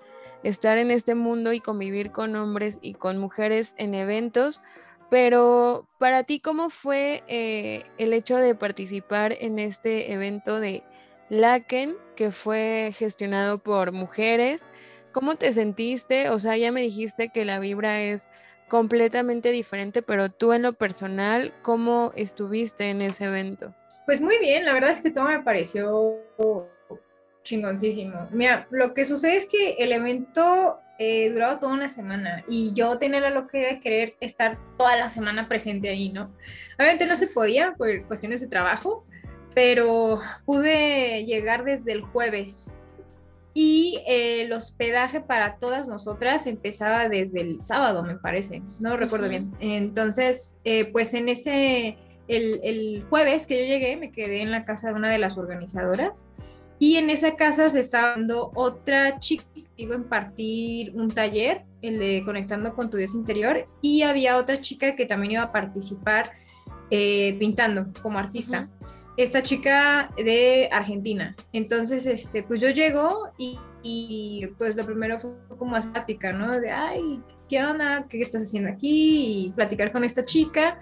estar 0.42 0.76
en 0.76 0.90
este 0.90 1.14
mundo 1.14 1.54
y 1.54 1.60
convivir 1.60 2.10
con 2.10 2.36
hombres 2.36 2.78
y 2.82 2.92
con 2.92 3.16
mujeres 3.16 3.74
en 3.78 3.94
eventos, 3.94 4.60
pero 5.08 5.88
para 5.96 6.24
ti, 6.24 6.40
¿cómo 6.40 6.68
fue 6.68 7.22
eh, 7.26 7.84
el 7.96 8.12
hecho 8.12 8.36
de 8.36 8.54
participar 8.54 9.32
en 9.40 9.58
este 9.58 10.12
evento 10.12 10.60
de 10.60 10.82
Laken, 11.32 11.96
que 12.14 12.30
fue 12.30 12.92
gestionado 12.94 13.56
por 13.56 13.90
mujeres? 13.92 14.70
¿Cómo 15.12 15.36
te 15.36 15.50
sentiste? 15.54 16.28
O 16.28 16.38
sea, 16.38 16.58
ya 16.58 16.70
me 16.72 16.82
dijiste 16.82 17.30
que 17.30 17.46
la 17.46 17.58
vibra 17.58 18.02
es 18.02 18.28
completamente 18.68 19.50
diferente, 19.50 20.02
pero 20.02 20.30
tú 20.30 20.52
en 20.52 20.60
lo 20.60 20.74
personal, 20.74 21.54
¿cómo 21.62 22.12
estuviste 22.16 22.90
en 22.90 23.00
ese 23.00 23.24
evento? 23.24 23.74
Pues 24.04 24.20
muy 24.20 24.38
bien, 24.40 24.66
la 24.66 24.74
verdad 24.74 24.90
es 24.90 25.00
que 25.00 25.10
todo 25.10 25.24
me 25.24 25.40
pareció 25.40 26.18
chingoncísimo. 27.44 28.28
Mira, 28.30 28.66
lo 28.70 28.92
que 28.92 29.06
sucede 29.06 29.38
es 29.38 29.46
que 29.46 29.76
el 29.78 29.92
evento 29.92 30.80
eh, 30.98 31.30
duraba 31.30 31.58
toda 31.58 31.72
una 31.72 31.88
semana 31.88 32.44
y 32.46 32.74
yo 32.74 32.98
tenía 32.98 33.20
la 33.20 33.30
locura 33.30 33.68
de 33.68 33.80
querer 33.80 34.16
estar 34.20 34.58
toda 34.76 34.96
la 34.96 35.08
semana 35.08 35.48
presente 35.48 35.88
ahí, 35.88 36.10
¿no? 36.10 36.30
Obviamente 36.78 37.06
no 37.06 37.16
se 37.16 37.26
podía 37.26 37.72
por 37.72 38.06
cuestiones 38.06 38.42
de 38.42 38.48
trabajo, 38.48 39.06
pero 39.54 40.20
pude 40.44 41.24
llegar 41.24 41.64
desde 41.64 41.92
el 41.92 42.02
jueves 42.02 42.74
y 43.54 44.02
eh, 44.06 44.42
el 44.42 44.52
hospedaje 44.52 45.20
para 45.20 45.58
todas 45.58 45.86
nosotras 45.88 46.46
empezaba 46.46 47.08
desde 47.08 47.42
el 47.42 47.62
sábado, 47.62 48.02
me 48.02 48.16
parece, 48.16 48.62
no 48.80 48.96
recuerdo 48.96 49.28
bien. 49.28 49.52
Entonces, 49.60 50.56
eh, 50.64 50.86
pues 50.86 51.12
en 51.14 51.28
ese, 51.28 51.98
el, 52.28 52.60
el, 52.62 53.04
jueves 53.10 53.46
que 53.46 53.60
yo 53.60 53.66
llegué, 53.66 53.96
me 53.96 54.10
quedé 54.10 54.40
en 54.40 54.50
la 54.50 54.64
casa 54.64 54.88
de 54.88 54.94
una 54.94 55.10
de 55.10 55.18
las 55.18 55.36
organizadoras 55.36 56.28
y 56.78 56.96
en 56.96 57.10
esa 57.10 57.36
casa 57.36 57.68
se 57.68 57.80
estaba 57.80 58.10
dando 58.10 58.50
otra 58.54 59.20
chica 59.20 59.44
iba 59.76 59.94
a 59.94 59.98
impartir 59.98 60.92
un 60.94 61.10
taller, 61.10 61.62
el 61.82 61.98
de 61.98 62.22
Conectando 62.24 62.74
con 62.74 62.90
tu 62.90 62.96
Dios 62.96 63.14
Interior, 63.14 63.66
y 63.80 64.02
había 64.02 64.36
otra 64.36 64.60
chica 64.60 64.96
que 64.96 65.06
también 65.06 65.32
iba 65.32 65.42
a 65.42 65.52
participar 65.52 66.32
eh, 66.90 67.36
pintando 67.38 67.86
como 68.02 68.18
artista. 68.18 68.68
Esta 69.16 69.42
chica 69.42 70.10
de 70.16 70.68
Argentina. 70.72 71.36
Entonces, 71.52 72.06
este, 72.06 72.42
pues 72.42 72.60
yo 72.60 72.70
llego 72.70 73.30
y, 73.38 73.58
y 73.82 74.46
pues 74.58 74.74
lo 74.74 74.84
primero 74.84 75.20
fue 75.20 75.32
como 75.58 75.76
estática, 75.76 76.32
¿no? 76.32 76.58
De, 76.58 76.70
ay, 76.70 77.20
¿qué 77.48 77.62
onda? 77.62 78.06
¿Qué 78.08 78.22
estás 78.22 78.42
haciendo 78.42 78.70
aquí? 78.70 79.46
Y 79.46 79.52
platicar 79.52 79.92
con 79.92 80.04
esta 80.04 80.24
chica 80.24 80.78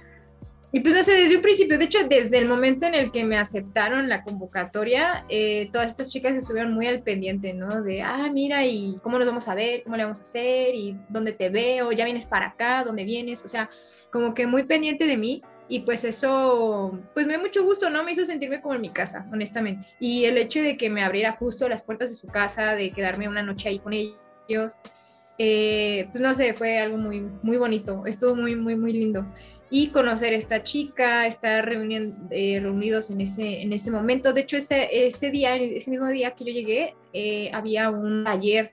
y 0.72 0.81
pues 0.81 0.95
no 0.95 1.03
sé, 1.03 1.12
desde 1.12 1.37
un 1.37 1.43
principio, 1.43 1.78
de 1.78 1.85
hecho, 1.85 1.99
desde 2.09 2.39
el 2.39 2.47
momento 2.47 2.87
en 2.87 2.95
el 2.95 3.11
que 3.11 3.24
me 3.24 3.37
aceptaron 3.37 4.09
la 4.09 4.22
convocatoria, 4.22 5.24
eh, 5.28 5.68
todas 5.72 5.91
estas 5.91 6.12
chicas 6.12 6.37
estuvieron 6.37 6.72
muy 6.72 6.87
al 6.87 7.03
pendiente, 7.03 7.53
¿no? 7.53 7.83
De, 7.83 8.03
ah, 8.03 8.31
mira, 8.33 8.64
y 8.64 8.97
cómo 9.03 9.18
nos 9.18 9.26
vamos 9.26 9.49
a 9.49 9.57
ver, 9.57 9.83
cómo 9.83 9.97
le 9.97 10.05
vamos 10.05 10.20
a 10.20 10.22
hacer, 10.22 10.76
y 10.76 10.97
dónde 11.09 11.33
te 11.33 11.49
veo, 11.49 11.91
ya 11.91 12.05
vienes 12.05 12.24
para 12.24 12.49
acá, 12.49 12.85
dónde 12.85 13.05
vienes, 13.05 13.45
o 13.45 13.49
sea, 13.49 13.68
como 14.12 14.33
que 14.33 14.47
muy 14.47 14.62
pendiente 14.62 15.07
de 15.07 15.16
mí. 15.16 15.43
Y 15.72 15.80
pues 15.80 16.02
eso, 16.02 17.00
pues 17.14 17.26
me 17.26 17.34
dio 17.34 17.42
mucho 17.42 17.62
gusto, 17.62 17.88
¿no? 17.90 18.02
Me 18.02 18.10
hizo 18.10 18.24
sentirme 18.24 18.60
como 18.60 18.74
en 18.74 18.80
mi 18.80 18.90
casa, 18.90 19.28
honestamente. 19.32 19.86
Y 20.00 20.24
el 20.24 20.36
hecho 20.36 20.60
de 20.60 20.76
que 20.76 20.90
me 20.90 21.04
abriera 21.04 21.36
justo 21.38 21.68
las 21.68 21.82
puertas 21.82 22.10
de 22.10 22.16
su 22.16 22.26
casa, 22.26 22.74
de 22.74 22.90
quedarme 22.90 23.28
una 23.28 23.44
noche 23.44 23.68
ahí 23.68 23.78
con 23.78 23.92
ellos, 23.92 24.74
eh, 25.38 26.08
pues 26.10 26.20
no 26.20 26.34
sé, 26.34 26.54
fue 26.54 26.80
algo 26.80 26.96
muy, 26.96 27.20
muy 27.42 27.56
bonito, 27.56 28.02
estuvo 28.04 28.34
muy, 28.34 28.56
muy, 28.56 28.74
muy 28.74 28.92
lindo 28.92 29.24
y 29.70 29.90
conocer 29.90 30.32
a 30.32 30.36
esta 30.36 30.64
chica, 30.64 31.28
estar 31.28 31.64
reunión, 31.64 32.28
eh, 32.32 32.58
reunidos 32.60 33.10
en 33.10 33.20
ese, 33.20 33.62
en 33.62 33.72
ese 33.72 33.92
momento. 33.92 34.32
De 34.32 34.40
hecho, 34.40 34.56
ese, 34.56 35.06
ese 35.06 35.30
día, 35.30 35.54
ese 35.54 35.92
mismo 35.92 36.08
día 36.08 36.32
que 36.32 36.44
yo 36.44 36.52
llegué, 36.52 36.94
eh, 37.12 37.50
había 37.54 37.90
un 37.90 38.24
taller. 38.24 38.72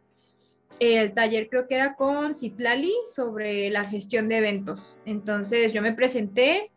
El 0.80 1.14
taller 1.14 1.48
creo 1.48 1.68
que 1.68 1.76
era 1.76 1.96
con 1.96 2.34
Citlali 2.34 2.94
sobre 3.16 3.70
la 3.70 3.88
gestión 3.88 4.28
de 4.28 4.38
eventos. 4.38 4.98
Entonces 5.06 5.74
yo 5.74 5.84
me 5.84 5.94
presenté 5.94 6.72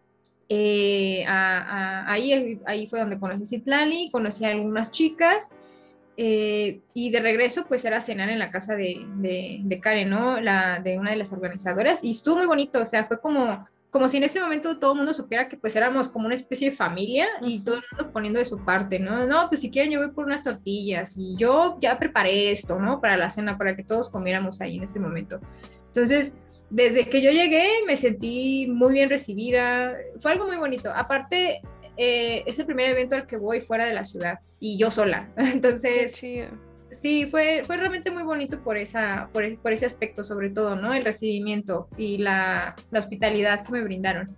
Eh, 0.53 1.25
ahí, 1.29 2.61
ahí 2.67 2.89
fue 2.89 2.99
donde 2.99 3.21
conocí 3.21 3.45
a 3.45 3.47
Citlali, 3.47 4.11
conocí 4.11 4.45
a 4.45 4.49
algunas 4.51 4.91
chicas 4.91 5.55
eh, 6.17 6.81
y 6.93 7.11
de 7.11 7.21
regreso 7.21 7.67
pues 7.69 7.85
era 7.85 8.01
cenar 8.01 8.31
en 8.31 8.41
la 8.41 8.51
casa 8.51 8.75
de, 8.75 9.07
de, 9.15 9.81
Karen, 9.81 10.11
¿no? 10.11 10.41
La, 10.41 10.81
de 10.81 10.99
una 10.99 11.13
de 11.13 11.17
las 11.17 11.33
organizadoras 11.33 12.03
y 12.03 12.11
estuvo 12.11 12.39
muy 12.39 12.47
bonito, 12.47 12.81
o 12.81 12.85
sea, 12.85 13.05
fue 13.05 13.21
como, 13.21 13.65
como 13.91 14.09
si 14.09 14.17
en 14.17 14.25
ese 14.25 14.41
momento 14.41 14.77
todo 14.81 14.93
el 14.93 14.99
mundo 14.99 15.15
supiera 15.15 15.49
que 15.49 15.57
pues 15.57 15.77
éramos 15.77 16.09
como 16.09 16.27
una 16.27 16.35
especie 16.35 16.71
de 16.71 16.77
familia 16.77 17.29
y 17.43 17.61
todo 17.61 17.77
el 17.77 17.83
mundo 17.93 18.13
poniendo 18.13 18.41
de 18.41 18.45
su 18.45 18.59
parte, 18.65 18.99
¿no? 18.99 19.25
No, 19.29 19.49
pues 19.49 19.61
si 19.61 19.71
quieren 19.71 19.93
yo 19.93 20.01
voy 20.01 20.11
por 20.11 20.27
unas 20.27 20.43
tortillas 20.43 21.15
y 21.17 21.37
yo 21.37 21.79
ya 21.81 21.97
preparé 21.97 22.51
esto, 22.51 22.77
¿no? 22.81 23.01
Para 23.01 23.17
la 23.17 23.31
cena, 23.31 23.57
para 23.57 23.77
que 23.77 23.85
todos 23.85 24.11
comiéramos 24.11 24.61
ahí 24.61 24.79
en 24.79 24.83
ese 24.83 24.99
momento. 24.99 25.39
Entonces, 25.87 26.35
desde 26.71 27.09
que 27.09 27.21
yo 27.21 27.31
llegué 27.31 27.69
me 27.87 27.97
sentí 27.97 28.67
muy 28.69 28.95
bien 28.95 29.09
recibida, 29.09 29.93
fue 30.21 30.33
algo 30.33 30.47
muy 30.47 30.57
bonito. 30.57 30.91
Aparte, 30.95 31.61
eh, 31.97 32.43
es 32.47 32.59
el 32.59 32.67
primer 32.67 32.91
evento 32.91 33.17
al 33.17 33.27
que 33.27 33.37
voy 33.37 33.61
fuera 33.61 33.87
de 33.87 33.93
la 33.93 34.05
ciudad 34.05 34.39
y 34.59 34.79
yo 34.79 34.91
sola. 34.91 35.29
Entonces, 35.37 36.13
sí, 36.13 37.27
fue, 37.27 37.63
fue 37.65 37.77
realmente 37.77 38.11
muy 38.11 38.23
bonito 38.23 38.63
por, 38.63 38.77
esa, 38.77 39.29
por, 39.33 39.59
por, 39.59 39.73
ese 39.73 39.87
aspecto, 39.87 40.25
sobre 40.25 40.51
todo, 40.51 40.77
¿no? 40.77 40.95
El 40.95 41.05
recibimiento 41.05 41.89
y 41.97 42.19
la, 42.19 42.77
la 42.91 42.99
hospitalidad 43.01 43.65
que 43.65 43.73
me 43.73 43.83
brindaron. 43.83 44.37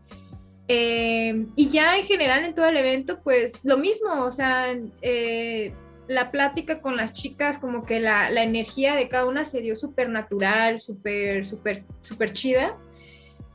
Eh, 0.68 1.46
y 1.56 1.68
ya 1.68 1.98
en 1.98 2.04
general 2.04 2.44
en 2.44 2.54
todo 2.54 2.66
el 2.66 2.76
evento, 2.76 3.20
pues 3.22 3.64
lo 3.64 3.76
mismo, 3.76 4.24
o 4.24 4.32
sea, 4.32 4.74
eh, 5.02 5.74
la 6.08 6.30
plática 6.30 6.80
con 6.80 6.96
las 6.96 7.14
chicas, 7.14 7.58
como 7.58 7.84
que 7.84 8.00
la, 8.00 8.30
la 8.30 8.42
energía 8.42 8.94
de 8.94 9.08
cada 9.08 9.26
una 9.26 9.44
se 9.44 9.60
dio 9.60 9.76
súper 9.76 10.08
natural, 10.08 10.80
súper, 10.80 11.46
súper, 11.46 11.84
súper 12.02 12.32
chida. 12.32 12.76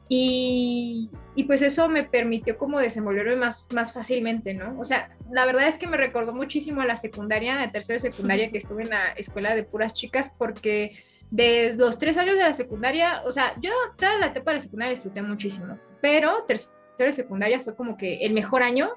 Y, 0.09 1.11
y, 1.35 1.43
pues 1.43 1.61
eso 1.61 1.89
me 1.89 2.03
permitió 2.03 2.57
como 2.57 2.79
desenvolverme 2.79 3.35
más, 3.35 3.67
más 3.73 3.91
fácilmente, 3.91 4.53
¿no? 4.53 4.79
O 4.79 4.85
sea, 4.85 5.09
la 5.29 5.45
verdad 5.45 5.67
es 5.67 5.77
que 5.77 5.85
me 5.85 5.97
recordó 5.97 6.31
muchísimo 6.31 6.79
a 6.79 6.85
la 6.85 6.95
secundaria, 6.95 7.55
a 7.55 7.65
la 7.65 7.71
tercera 7.73 7.99
secundaria 7.99 8.49
que 8.49 8.57
estuve 8.57 8.83
en 8.83 8.91
la 8.91 9.09
escuela 9.11 9.53
de 9.53 9.63
puras 9.63 9.93
chicas, 9.93 10.33
porque 10.37 11.03
de 11.29 11.73
los 11.75 11.99
tres 11.99 12.17
años 12.17 12.37
de 12.37 12.43
la 12.43 12.53
secundaria, 12.53 13.21
o 13.25 13.31
sea, 13.31 13.53
yo 13.59 13.71
toda 13.97 14.17
la 14.17 14.27
etapa 14.27 14.51
de 14.51 14.57
la 14.57 14.63
secundaria 14.63 14.93
disfruté 14.93 15.21
muchísimo, 15.21 15.77
pero 16.01 16.43
tercera 16.43 17.11
secundaria 17.11 17.59
fue 17.61 17.75
como 17.75 17.97
que 17.97 18.25
el 18.25 18.33
mejor 18.33 18.63
año, 18.63 18.91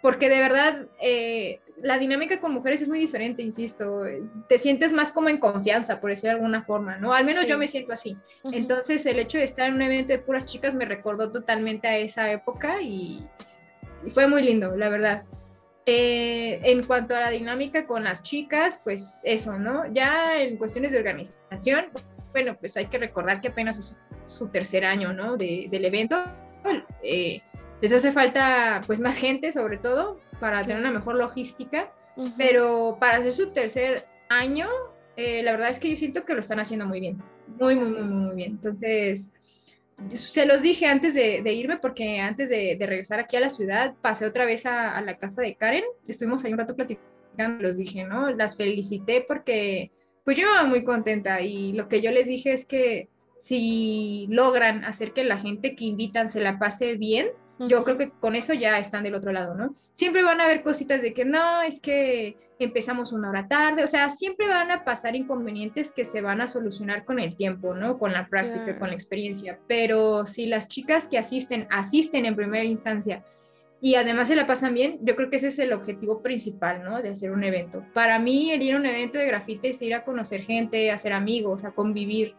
porque 0.00 0.28
de 0.28 0.38
verdad 0.38 0.86
eh, 1.00 1.60
la 1.80 1.98
dinámica 1.98 2.40
con 2.40 2.52
mujeres 2.52 2.82
es 2.82 2.88
muy 2.88 2.98
diferente, 2.98 3.42
insisto. 3.42 4.04
Te 4.48 4.58
sientes 4.58 4.92
más 4.92 5.10
como 5.10 5.28
en 5.28 5.38
confianza, 5.38 6.00
por 6.00 6.10
decirlo 6.10 6.30
de 6.30 6.34
alguna 6.36 6.62
forma, 6.62 6.96
¿no? 6.96 7.12
Al 7.12 7.24
menos 7.24 7.46
yo 7.46 7.58
me 7.58 7.68
siento 7.68 7.92
así. 7.92 8.16
Entonces, 8.44 9.04
el 9.06 9.18
hecho 9.18 9.38
de 9.38 9.44
estar 9.44 9.68
en 9.68 9.74
un 9.74 9.82
evento 9.82 10.12
de 10.12 10.18
puras 10.18 10.46
chicas 10.46 10.74
me 10.74 10.84
recordó 10.84 11.32
totalmente 11.32 11.88
a 11.88 11.98
esa 11.98 12.30
época 12.30 12.80
y, 12.82 13.26
fue 14.14 14.26
muy 14.26 14.42
lindo, 14.42 14.76
la 14.76 14.88
verdad. 14.88 15.24
Eh, 15.86 16.60
en 16.62 16.84
cuanto 16.84 17.16
a 17.16 17.20
la 17.20 17.30
dinámica 17.30 17.86
con 17.86 18.04
las 18.04 18.22
chicas, 18.22 18.80
pues 18.84 19.20
eso, 19.24 19.58
¿no? 19.58 19.92
Ya 19.92 20.40
en 20.40 20.56
cuestiones 20.56 20.92
de 20.92 20.98
organización, 20.98 21.86
bueno, 22.32 22.56
pues 22.58 22.76
hay 22.76 22.86
que 22.86 22.98
recordar 22.98 23.40
que 23.40 23.48
apenas 23.48 23.78
es 23.78 23.96
su 24.26 24.48
tercer 24.48 24.84
año, 24.84 25.12
¿no? 25.12 25.36
del 25.36 25.84
evento. 25.84 26.22
Eh, 27.02 27.40
les 27.80 27.92
hace 27.92 28.12
falta, 28.12 28.80
pues, 28.86 29.00
más 29.00 29.16
gente, 29.16 29.52
sobre 29.52 29.76
todo, 29.76 30.20
para 30.40 30.62
tener 30.62 30.78
una 30.78 30.90
mejor 30.90 31.16
logística, 31.16 31.92
pero 32.36 32.96
para 33.00 33.18
hacer 33.18 33.32
su 33.32 33.50
tercer 33.50 34.06
año, 34.28 34.68
eh, 35.16 35.42
la 35.42 35.52
verdad 35.52 35.70
es 35.70 35.78
que 35.78 35.90
yo 35.90 35.96
siento 35.96 36.24
que 36.24 36.34
lo 36.34 36.40
están 36.40 36.60
haciendo 36.60 36.86
muy 36.86 37.00
bien, 37.00 37.22
muy, 37.58 37.76
muy, 37.76 37.90
muy, 37.90 38.02
muy 38.02 38.36
bien. 38.36 38.52
Entonces, 38.52 39.30
se 40.10 40.46
los 40.46 40.62
dije 40.62 40.86
antes 40.86 41.14
de, 41.14 41.52
irme, 41.52 41.78
porque 41.78 42.20
antes 42.20 42.48
de, 42.48 42.76
regresar 42.80 43.20
aquí 43.20 43.36
a 43.36 43.40
la 43.40 43.50
ciudad, 43.50 43.94
pasé 44.00 44.26
otra 44.26 44.44
vez 44.44 44.66
a, 44.66 45.00
la 45.00 45.16
casa 45.16 45.42
de 45.42 45.54
Karen, 45.54 45.84
estuvimos 46.08 46.44
ahí 46.44 46.52
un 46.52 46.58
rato 46.58 46.74
platicando, 46.74 47.62
los 47.62 47.76
dije, 47.76 48.04
¿no? 48.04 48.30
Las 48.30 48.56
felicité 48.56 49.24
porque, 49.26 49.90
pues 50.24 50.36
yo 50.36 50.44
iba 50.44 50.64
muy 50.64 50.84
contenta 50.84 51.40
y 51.40 51.72
lo 51.72 51.88
que 51.88 52.00
yo 52.00 52.10
les 52.10 52.26
dije 52.26 52.52
es 52.52 52.64
que 52.64 53.08
si 53.38 54.26
logran 54.30 54.84
hacer 54.84 55.12
que 55.12 55.24
la 55.24 55.38
gente 55.38 55.74
que 55.74 55.84
invitan 55.84 56.28
se 56.28 56.40
la 56.40 56.58
pase 56.58 56.94
bien, 56.94 57.28
yo 57.58 57.84
creo 57.84 57.98
que 57.98 58.10
con 58.10 58.34
eso 58.34 58.54
ya 58.54 58.78
están 58.78 59.04
del 59.04 59.14
otro 59.14 59.32
lado, 59.32 59.54
¿no? 59.54 59.74
Siempre 59.92 60.22
van 60.22 60.40
a 60.40 60.44
haber 60.44 60.62
cositas 60.62 61.02
de 61.02 61.14
que 61.14 61.24
no, 61.24 61.62
es 61.62 61.80
que 61.80 62.36
empezamos 62.58 63.12
una 63.12 63.30
hora 63.30 63.48
tarde, 63.48 63.84
o 63.84 63.88
sea, 63.88 64.08
siempre 64.08 64.48
van 64.48 64.70
a 64.70 64.84
pasar 64.84 65.16
inconvenientes 65.16 65.92
que 65.92 66.04
se 66.04 66.20
van 66.20 66.40
a 66.40 66.46
solucionar 66.46 67.04
con 67.04 67.18
el 67.18 67.34
tiempo, 67.34 67.74
¿no? 67.74 67.98
Con 67.98 68.12
la 68.12 68.28
práctica, 68.28 68.78
con 68.78 68.88
la 68.88 68.94
experiencia, 68.94 69.58
pero 69.66 70.26
si 70.26 70.46
las 70.46 70.68
chicas 70.68 71.08
que 71.08 71.18
asisten, 71.18 71.66
asisten 71.70 72.24
en 72.24 72.36
primera 72.36 72.64
instancia 72.64 73.24
y 73.80 73.96
además 73.96 74.28
se 74.28 74.36
la 74.36 74.46
pasan 74.46 74.74
bien, 74.74 75.00
yo 75.02 75.16
creo 75.16 75.28
que 75.28 75.36
ese 75.36 75.48
es 75.48 75.58
el 75.58 75.72
objetivo 75.72 76.22
principal, 76.22 76.84
¿no? 76.84 77.02
De 77.02 77.08
hacer 77.08 77.32
un 77.32 77.42
evento. 77.42 77.84
Para 77.92 78.20
mí, 78.20 78.52
ir 78.52 78.74
a 78.74 78.78
un 78.78 78.86
evento 78.86 79.18
de 79.18 79.26
grafite 79.26 79.70
es 79.70 79.82
ir 79.82 79.92
a 79.94 80.04
conocer 80.04 80.42
gente, 80.42 80.92
a 80.92 80.94
hacer 80.94 81.12
amigos, 81.12 81.64
a 81.64 81.72
convivir. 81.72 82.36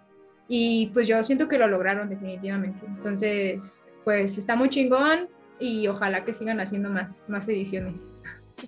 Y 0.48 0.88
pues 0.88 1.08
yo 1.08 1.24
siento 1.24 1.48
que 1.48 1.58
lo 1.58 1.68
lograron 1.68 2.10
definitivamente. 2.10 2.86
Entonces, 2.86 3.94
pues 4.04 4.38
está 4.38 4.56
muy 4.56 4.70
chingón 4.70 5.30
y 5.60 5.88
ojalá 5.88 6.26
que 6.26 6.34
sigan 6.34 6.60
haciendo 6.60 6.90
más, 6.90 7.28
más 7.30 7.48
ediciones. 7.48 8.12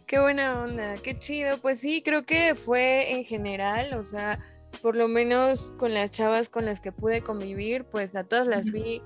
Qué 0.07 0.19
buena 0.19 0.61
onda, 0.61 0.95
qué 1.03 1.17
chido. 1.17 1.57
Pues 1.57 1.79
sí, 1.79 2.01
creo 2.03 2.25
que 2.25 2.55
fue 2.55 3.11
en 3.13 3.23
general, 3.23 3.93
o 3.93 4.03
sea, 4.03 4.39
por 4.81 4.95
lo 4.95 5.07
menos 5.07 5.71
con 5.77 5.93
las 5.93 6.11
chavas 6.11 6.49
con 6.49 6.65
las 6.65 6.81
que 6.81 6.91
pude 6.91 7.21
convivir, 7.21 7.85
pues 7.85 8.15
a 8.15 8.23
todas 8.23 8.47
las 8.47 8.71
vi 8.71 9.01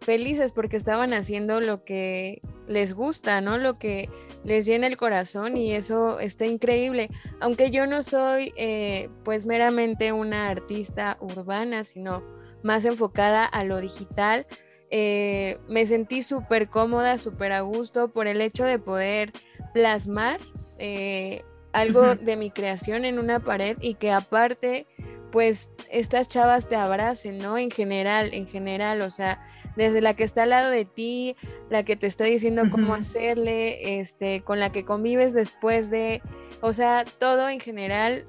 felices 0.00 0.52
porque 0.52 0.76
estaban 0.76 1.12
haciendo 1.12 1.60
lo 1.60 1.84
que 1.84 2.40
les 2.66 2.94
gusta, 2.94 3.40
¿no? 3.40 3.58
Lo 3.58 3.78
que 3.78 4.08
les 4.44 4.66
llena 4.66 4.86
el 4.86 4.96
corazón 4.96 5.56
y 5.56 5.72
eso 5.72 6.18
está 6.20 6.46
increíble. 6.46 7.10
Aunque 7.40 7.70
yo 7.70 7.86
no 7.86 8.02
soy 8.02 8.52
eh, 8.56 9.08
pues 9.24 9.46
meramente 9.46 10.12
una 10.12 10.48
artista 10.48 11.16
urbana, 11.20 11.84
sino 11.84 12.22
más 12.62 12.84
enfocada 12.84 13.44
a 13.44 13.64
lo 13.64 13.80
digital, 13.80 14.46
eh, 14.90 15.58
me 15.68 15.86
sentí 15.86 16.22
súper 16.22 16.68
cómoda, 16.68 17.16
súper 17.16 17.52
a 17.52 17.60
gusto 17.60 18.08
por 18.08 18.26
el 18.26 18.40
hecho 18.40 18.64
de 18.64 18.78
poder 18.78 19.32
plasmar 19.72 20.40
eh, 20.78 21.44
algo 21.72 22.16
de 22.16 22.36
mi 22.36 22.50
creación 22.50 23.04
en 23.04 23.18
una 23.18 23.38
pared 23.38 23.76
y 23.80 23.94
que 23.94 24.10
aparte, 24.10 24.86
pues 25.30 25.70
estas 25.90 26.28
chavas 26.28 26.68
te 26.68 26.74
abracen, 26.74 27.38
¿no? 27.38 27.56
En 27.56 27.70
general, 27.70 28.34
en 28.34 28.48
general, 28.48 29.02
o 29.02 29.10
sea, 29.12 29.38
desde 29.76 30.00
la 30.00 30.14
que 30.14 30.24
está 30.24 30.44
al 30.44 30.50
lado 30.50 30.70
de 30.70 30.84
ti, 30.84 31.36
la 31.68 31.84
que 31.84 31.96
te 31.96 32.06
está 32.06 32.24
diciendo 32.24 32.62
cómo 32.70 32.94
hacerle, 32.94 34.00
este, 34.00 34.42
con 34.42 34.60
la 34.60 34.72
que 34.72 34.84
convives 34.84 35.34
después 35.34 35.90
de, 35.90 36.22
o 36.60 36.72
sea, 36.72 37.04
todo 37.18 37.48
en 37.48 37.60
general 37.60 38.24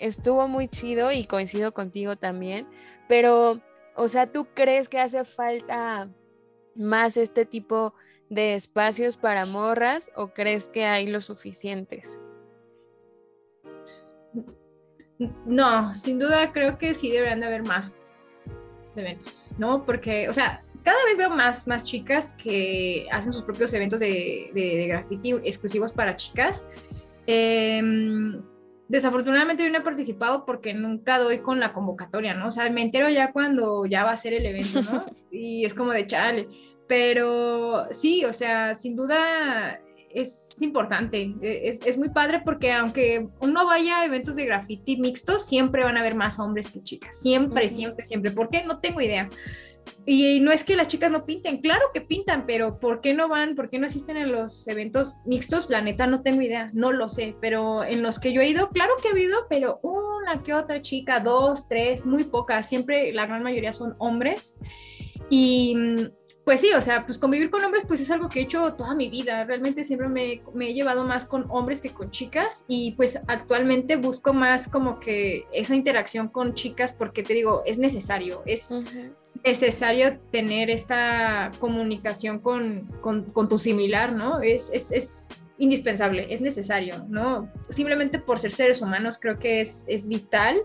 estuvo 0.00 0.46
muy 0.48 0.68
chido 0.68 1.12
y 1.12 1.26
coincido 1.26 1.72
contigo 1.72 2.16
también, 2.16 2.66
pero 3.08 3.60
o 3.96 4.08
sea, 4.08 4.30
¿tú 4.30 4.46
crees 4.54 4.88
que 4.88 5.00
hace 5.00 5.24
falta 5.24 6.08
más 6.74 7.16
este 7.16 7.46
tipo 7.46 7.94
de 8.28 8.54
espacios 8.54 9.16
para 9.16 9.46
morras 9.46 10.10
o 10.14 10.28
crees 10.28 10.68
que 10.68 10.84
hay 10.84 11.06
lo 11.06 11.22
suficientes? 11.22 12.20
No, 15.46 15.94
sin 15.94 16.18
duda 16.18 16.52
creo 16.52 16.76
que 16.76 16.94
sí 16.94 17.10
deberían 17.10 17.40
de 17.40 17.46
haber 17.46 17.62
más 17.62 17.96
eventos, 18.94 19.52
¿no? 19.58 19.84
Porque, 19.84 20.28
o 20.28 20.32
sea, 20.34 20.62
cada 20.86 21.04
vez 21.04 21.16
veo 21.18 21.30
más, 21.30 21.66
más 21.66 21.82
chicas 21.82 22.36
que 22.40 23.08
hacen 23.10 23.32
sus 23.32 23.42
propios 23.42 23.74
eventos 23.74 23.98
de, 23.98 24.52
de, 24.54 24.86
graffiti 24.86 25.32
exclusivos 25.42 25.90
para 25.90 26.16
chicas. 26.16 26.64
Eh, 27.26 27.82
desafortunadamente 28.86 29.64
yo 29.64 29.70
no 29.70 29.78
he 29.78 29.80
participado 29.80 30.46
porque 30.46 30.74
nunca 30.74 31.18
doy 31.18 31.40
con 31.40 31.58
la 31.58 31.72
convocatoria, 31.72 32.34
¿no? 32.34 32.46
O 32.46 32.50
sea, 32.52 32.70
me 32.70 32.82
entero 32.82 33.08
ya 33.08 33.32
cuando 33.32 33.84
ya 33.84 34.04
va 34.04 34.12
a 34.12 34.16
ser 34.16 34.32
el 34.32 34.46
evento, 34.46 34.80
¿no? 34.82 35.06
Y 35.32 35.64
es 35.64 35.74
como 35.74 35.90
de 35.90 36.06
chale. 36.06 36.48
Pero 36.86 37.88
sí, 37.90 38.24
o 38.24 38.32
sea, 38.32 38.76
sin 38.76 38.94
duda 38.94 39.80
es 40.08 40.62
importante, 40.62 41.34
e, 41.42 41.68
es, 41.68 41.80
es, 41.84 41.98
muy 41.98 42.10
padre 42.10 42.42
porque 42.44 42.72
aunque 42.72 43.26
uno 43.40 43.66
vaya 43.66 44.00
a 44.00 44.04
eventos 44.04 44.36
de 44.36 44.46
graffiti 44.46 44.98
mixtos, 44.98 45.44
siempre 45.44 45.82
van 45.82 45.96
a 45.96 46.00
haber 46.00 46.14
más 46.14 46.38
hombres 46.38 46.70
que 46.70 46.80
chicas, 46.80 47.20
siempre, 47.20 47.68
siempre, 47.68 48.06
siempre. 48.06 48.30
¿Por 48.30 48.50
qué? 48.50 48.62
No 48.62 48.78
tengo 48.78 49.00
idea. 49.00 49.28
Y 50.04 50.40
no 50.40 50.52
es 50.52 50.62
que 50.62 50.76
las 50.76 50.88
chicas 50.88 51.10
no 51.10 51.26
pinten, 51.26 51.60
claro 51.60 51.86
que 51.92 52.00
pintan, 52.00 52.46
pero 52.46 52.78
¿por 52.78 53.00
qué 53.00 53.12
no 53.12 53.28
van? 53.28 53.56
¿Por 53.56 53.70
qué 53.70 53.78
no 53.78 53.86
asisten 53.86 54.16
en 54.16 54.30
los 54.30 54.66
eventos 54.68 55.14
mixtos? 55.24 55.68
La 55.68 55.80
neta 55.80 56.06
no 56.06 56.22
tengo 56.22 56.42
idea, 56.42 56.70
no 56.74 56.92
lo 56.92 57.08
sé, 57.08 57.36
pero 57.40 57.82
en 57.84 58.02
los 58.02 58.18
que 58.18 58.32
yo 58.32 58.40
he 58.40 58.48
ido, 58.48 58.70
claro 58.70 58.92
que 59.02 59.08
ha 59.08 59.12
habido, 59.12 59.46
pero 59.48 59.80
una 59.82 60.42
que 60.42 60.54
otra 60.54 60.80
chica, 60.82 61.20
dos, 61.20 61.68
tres, 61.68 62.06
muy 62.06 62.24
pocas, 62.24 62.68
siempre 62.68 63.12
la 63.12 63.26
gran 63.26 63.42
mayoría 63.42 63.72
son 63.72 63.94
hombres. 63.98 64.56
Y 65.28 65.74
pues 66.46 66.60
sí, 66.60 66.72
o 66.72 66.80
sea, 66.80 67.04
pues 67.04 67.18
convivir 67.18 67.50
con 67.50 67.64
hombres 67.64 67.84
pues 67.88 68.00
es 68.00 68.08
algo 68.12 68.28
que 68.28 68.38
he 68.38 68.42
hecho 68.44 68.74
toda 68.74 68.94
mi 68.94 69.08
vida, 69.08 69.42
realmente 69.42 69.82
siempre 69.82 70.08
me, 70.08 70.40
he 70.60 70.74
llevado 70.74 71.02
más 71.02 71.24
con 71.24 71.44
hombres 71.48 71.80
que 71.80 71.90
con 71.90 72.12
chicas 72.12 72.64
y 72.68 72.92
pues 72.92 73.18
actualmente 73.26 73.96
busco 73.96 74.32
más 74.32 74.68
como 74.68 75.00
que 75.00 75.44
esa 75.52 75.74
interacción 75.74 76.28
con 76.28 76.54
chicas 76.54 76.92
porque 76.92 77.24
te 77.24 77.34
digo, 77.34 77.64
es 77.66 77.80
necesario, 77.80 78.44
es 78.46 78.72
necesario 79.46 80.18
tener 80.32 80.70
esta 80.70 81.52
comunicación 81.60 82.40
con, 82.40 82.86
con, 83.00 83.48
tu 83.48 83.58
similar, 83.58 84.12
¿no? 84.12 84.40
Es, 84.42 84.70
es, 84.74 84.90
es, 84.90 85.28
indispensable, 85.58 86.26
es 86.28 86.42
necesario, 86.42 87.06
¿no? 87.08 87.48
Simplemente 87.70 88.18
por 88.18 88.38
ser 88.38 88.50
seres 88.50 88.82
humanos 88.82 89.18
creo 89.18 89.38
que 89.38 89.62
es, 89.62 89.86
es 89.88 90.06
vital 90.06 90.60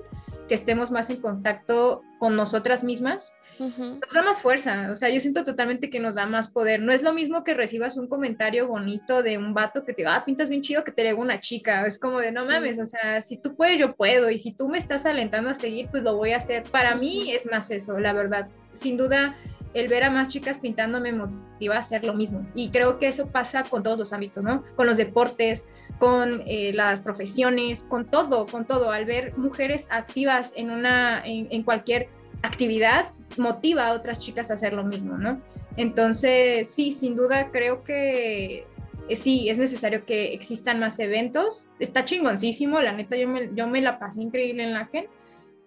que 0.50 0.56
estemos 0.56 0.92
más 0.92 1.10
en 1.10 1.22
contacto 1.22 2.02
con 2.20 2.36
nosotras 2.36 2.84
mismas 2.84 3.34
nos 3.60 4.14
da 4.14 4.24
más 4.24 4.42
fuerza, 4.42 4.90
o 4.92 4.96
sea, 4.96 5.10
yo 5.10 5.20
siento 5.20 5.44
totalmente 5.44 5.90
que 5.90 6.00
nos 6.00 6.16
da 6.16 6.26
más 6.26 6.50
poder. 6.50 6.82
No 6.82 6.92
es 6.92 7.04
lo 7.04 7.14
mismo 7.14 7.44
que 7.44 7.54
recibas 7.54 7.98
un 7.98 8.08
comentario 8.08 8.68
bonito 8.68 9.22
de 9.22 9.38
un 9.38 9.54
vato 9.54 9.84
que 9.84 9.94
te 9.94 10.02
diga, 10.02 10.16
ah, 10.16 10.26
pintas 10.26 10.50
bien 10.50 10.62
chido 10.62 10.84
que 10.84 10.92
te 10.92 11.04
lego 11.04 11.22
una 11.22 11.40
chica. 11.40 11.86
Es 11.86 12.00
como 12.00 12.20
de, 12.20 12.32
no 12.32 12.46
mames, 12.46 12.80
o 12.80 12.86
sea, 12.86 13.22
si 13.22 13.38
tú 13.38 13.56
puedes, 13.56 13.80
yo 13.80 13.96
puedo. 13.96 14.30
Y 14.30 14.40
si 14.40 14.52
tú 14.52 14.70
me 14.70 14.78
estás 14.78 15.06
alentando 15.06 15.50
a 15.50 15.54
seguir, 15.54 15.90
pues 15.90 16.04
lo 16.04 16.16
voy 16.16 16.32
a 16.32 16.38
hacer. 16.38 16.64
Para 16.64 16.96
mí 16.96 17.32
es 17.32 17.46
más 17.46 17.70
eso, 17.72 18.00
la 18.00 18.14
verdad. 18.14 18.48
Sin 18.74 18.98
duda, 18.98 19.36
el 19.74 19.88
ver 19.88 20.04
a 20.04 20.10
más 20.10 20.30
chicas 20.30 20.60
pintando 20.60 21.00
me 21.00 21.14
motiva 21.14 21.76
a 21.76 21.80
hacer 21.80 22.04
lo 22.04 22.14
mismo. 22.14 22.46
Y 22.56 22.70
creo 22.70 23.00
que 23.00 23.08
eso 23.08 23.28
pasa 23.28 23.64
con 23.64 23.84
todos 23.84 23.98
los 23.98 24.14
ámbitos, 24.14 24.44
¿no? 24.44 24.64
Con 24.76 24.88
los 24.88 24.98
deportes, 24.98 25.68
con 26.00 26.44
eh, 26.48 26.74
las 26.74 27.02
profesiones, 27.02 27.84
con 27.84 28.06
todo, 28.06 28.48
con 28.48 28.66
todo. 28.66 28.92
Al 28.92 29.06
ver 29.06 29.38
mujeres 29.38 29.88
activas 29.92 30.52
en, 30.56 30.72
una, 30.72 31.22
en, 31.26 31.48
en 31.52 31.64
cualquier 31.64 32.10
actividad, 32.42 33.10
motiva 33.38 33.88
a 33.88 33.94
otras 33.94 34.20
chicas 34.20 34.52
a 34.52 34.56
hacer 34.56 34.74
lo 34.74 34.84
mismo, 34.84 35.18
¿no? 35.18 35.42
Entonces, 35.78 36.70
sí, 36.70 36.92
sin 36.92 37.16
duda 37.16 37.50
creo 37.52 37.84
que 37.84 38.66
eh, 39.08 39.16
sí, 39.16 39.50
es 39.50 39.58
necesario 39.58 40.06
que 40.06 40.34
existan 40.34 40.80
más 40.80 41.00
eventos. 41.00 41.66
Está 41.80 42.06
chingoncísimo, 42.06 42.80
la 42.80 42.94
neta, 42.94 43.16
yo 43.18 43.28
me, 43.28 43.50
yo 43.54 43.68
me 43.68 43.82
la 43.82 44.00
pasé 44.00 44.22
increíble 44.22 44.64
en 44.64 44.74
la 44.74 44.86
GEN. 44.86 45.08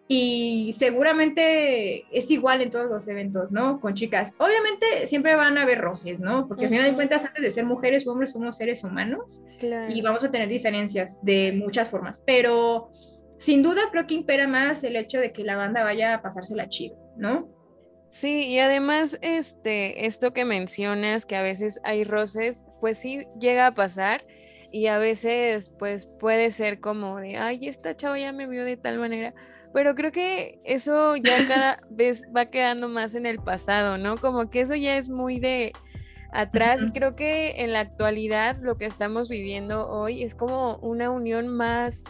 Y 0.06 0.72
seguramente 0.74 2.04
es 2.10 2.30
igual 2.30 2.60
en 2.60 2.70
todos 2.70 2.90
los 2.90 3.08
eventos, 3.08 3.52
¿no? 3.52 3.80
Con 3.80 3.94
chicas. 3.94 4.34
Obviamente 4.38 5.06
siempre 5.06 5.34
van 5.34 5.56
a 5.56 5.62
haber 5.62 5.80
roces, 5.80 6.20
¿no? 6.20 6.46
Porque 6.46 6.64
al 6.64 6.70
final 6.70 6.90
de 6.90 6.94
cuentas, 6.94 7.24
antes 7.24 7.42
de 7.42 7.50
ser 7.50 7.64
mujeres 7.64 8.06
o 8.06 8.12
hombres, 8.12 8.32
somos 8.32 8.58
seres 8.58 8.84
humanos 8.84 9.42
y 9.88 10.02
vamos 10.02 10.22
a 10.22 10.30
tener 10.30 10.48
diferencias 10.48 11.24
de 11.24 11.52
muchas 11.52 11.88
formas. 11.88 12.22
Pero 12.26 12.90
sin 13.38 13.62
duda 13.62 13.82
creo 13.90 14.06
que 14.06 14.14
impera 14.14 14.46
más 14.46 14.84
el 14.84 14.96
hecho 14.96 15.18
de 15.18 15.32
que 15.32 15.42
la 15.42 15.56
banda 15.56 15.82
vaya 15.82 16.14
a 16.14 16.22
pasársela 16.22 16.68
chido, 16.68 16.96
¿no? 17.16 17.48
Sí, 18.14 18.46
y 18.46 18.60
además, 18.60 19.18
este, 19.22 20.06
esto 20.06 20.32
que 20.32 20.44
mencionas, 20.44 21.26
que 21.26 21.34
a 21.34 21.42
veces 21.42 21.80
hay 21.82 22.04
roces, 22.04 22.64
pues 22.80 22.96
sí 22.96 23.26
llega 23.40 23.66
a 23.66 23.74
pasar 23.74 24.24
y 24.70 24.86
a 24.86 24.98
veces 24.98 25.70
pues 25.80 26.06
puede 26.06 26.52
ser 26.52 26.78
como 26.78 27.16
de, 27.16 27.38
ay, 27.38 27.66
esta 27.66 27.96
chava 27.96 28.16
ya 28.16 28.30
me 28.30 28.46
vio 28.46 28.64
de 28.64 28.76
tal 28.76 29.00
manera, 29.00 29.34
pero 29.72 29.96
creo 29.96 30.12
que 30.12 30.60
eso 30.62 31.16
ya 31.16 31.44
cada 31.48 31.80
vez 31.90 32.22
va 32.34 32.46
quedando 32.46 32.88
más 32.88 33.16
en 33.16 33.26
el 33.26 33.40
pasado, 33.40 33.98
¿no? 33.98 34.16
Como 34.16 34.48
que 34.48 34.60
eso 34.60 34.76
ya 34.76 34.96
es 34.96 35.08
muy 35.08 35.40
de 35.40 35.72
atrás. 36.32 36.86
Creo 36.94 37.16
que 37.16 37.64
en 37.64 37.72
la 37.72 37.80
actualidad 37.80 38.58
lo 38.60 38.76
que 38.76 38.86
estamos 38.86 39.28
viviendo 39.28 39.88
hoy 39.88 40.22
es 40.22 40.36
como 40.36 40.76
una 40.76 41.10
unión 41.10 41.48
más 41.48 42.04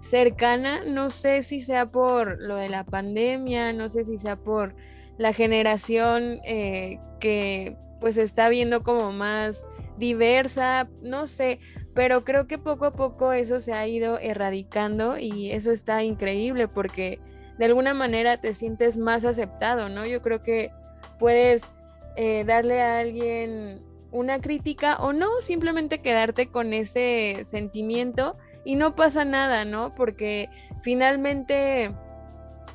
cercana, 0.00 0.84
no 0.86 1.10
sé 1.10 1.42
si 1.42 1.60
sea 1.60 1.84
por 1.84 2.40
lo 2.40 2.56
de 2.56 2.70
la 2.70 2.84
pandemia, 2.84 3.74
no 3.74 3.90
sé 3.90 4.04
si 4.04 4.16
sea 4.16 4.36
por 4.36 4.74
la 5.20 5.34
generación 5.34 6.40
eh, 6.44 6.98
que 7.20 7.76
pues 8.00 8.16
está 8.16 8.48
viendo 8.48 8.82
como 8.82 9.12
más 9.12 9.66
diversa, 9.98 10.88
no 11.02 11.26
sé, 11.26 11.60
pero 11.94 12.24
creo 12.24 12.46
que 12.46 12.56
poco 12.56 12.86
a 12.86 12.94
poco 12.94 13.34
eso 13.34 13.60
se 13.60 13.74
ha 13.74 13.86
ido 13.86 14.18
erradicando 14.18 15.18
y 15.18 15.50
eso 15.50 15.72
está 15.72 16.02
increíble 16.02 16.68
porque 16.68 17.20
de 17.58 17.66
alguna 17.66 17.92
manera 17.92 18.40
te 18.40 18.54
sientes 18.54 18.96
más 18.96 19.26
aceptado, 19.26 19.90
¿no? 19.90 20.06
Yo 20.06 20.22
creo 20.22 20.42
que 20.42 20.70
puedes 21.18 21.70
eh, 22.16 22.44
darle 22.46 22.80
a 22.80 23.00
alguien 23.00 23.82
una 24.12 24.40
crítica 24.40 24.96
o 25.00 25.12
no, 25.12 25.28
simplemente 25.42 26.00
quedarte 26.00 26.46
con 26.46 26.72
ese 26.72 27.42
sentimiento 27.44 28.38
y 28.64 28.74
no 28.74 28.96
pasa 28.96 29.26
nada, 29.26 29.66
¿no? 29.66 29.94
Porque 29.94 30.48
finalmente 30.80 31.92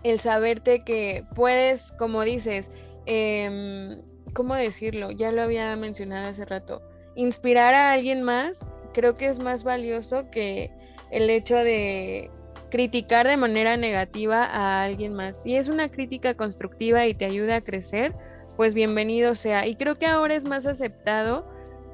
el 0.05 0.19
saberte 0.19 0.83
que 0.83 1.25
puedes, 1.35 1.91
como 1.93 2.23
dices, 2.23 2.71
em, 3.05 4.01
¿cómo 4.33 4.55
decirlo? 4.55 5.11
Ya 5.11 5.31
lo 5.31 5.41
había 5.41 5.75
mencionado 5.75 6.29
hace 6.29 6.45
rato, 6.45 6.81
inspirar 7.15 7.73
a 7.73 7.91
alguien 7.91 8.23
más 8.23 8.65
creo 8.95 9.17
que 9.17 9.27
es 9.27 9.39
más 9.39 9.65
valioso 9.65 10.31
que 10.31 10.71
el 11.11 11.29
hecho 11.29 11.57
de 11.57 12.31
criticar 12.71 13.27
de 13.27 13.35
manera 13.35 13.75
negativa 13.75 14.45
a 14.45 14.83
alguien 14.83 15.13
más. 15.13 15.43
Si 15.43 15.55
es 15.55 15.67
una 15.67 15.89
crítica 15.89 16.35
constructiva 16.35 17.05
y 17.05 17.13
te 17.13 17.25
ayuda 17.25 17.57
a 17.57 17.61
crecer, 17.61 18.15
pues 18.55 18.73
bienvenido 18.73 19.35
sea. 19.35 19.67
Y 19.67 19.75
creo 19.75 19.97
que 19.97 20.05
ahora 20.05 20.33
es 20.33 20.45
más 20.45 20.65
aceptado 20.65 21.45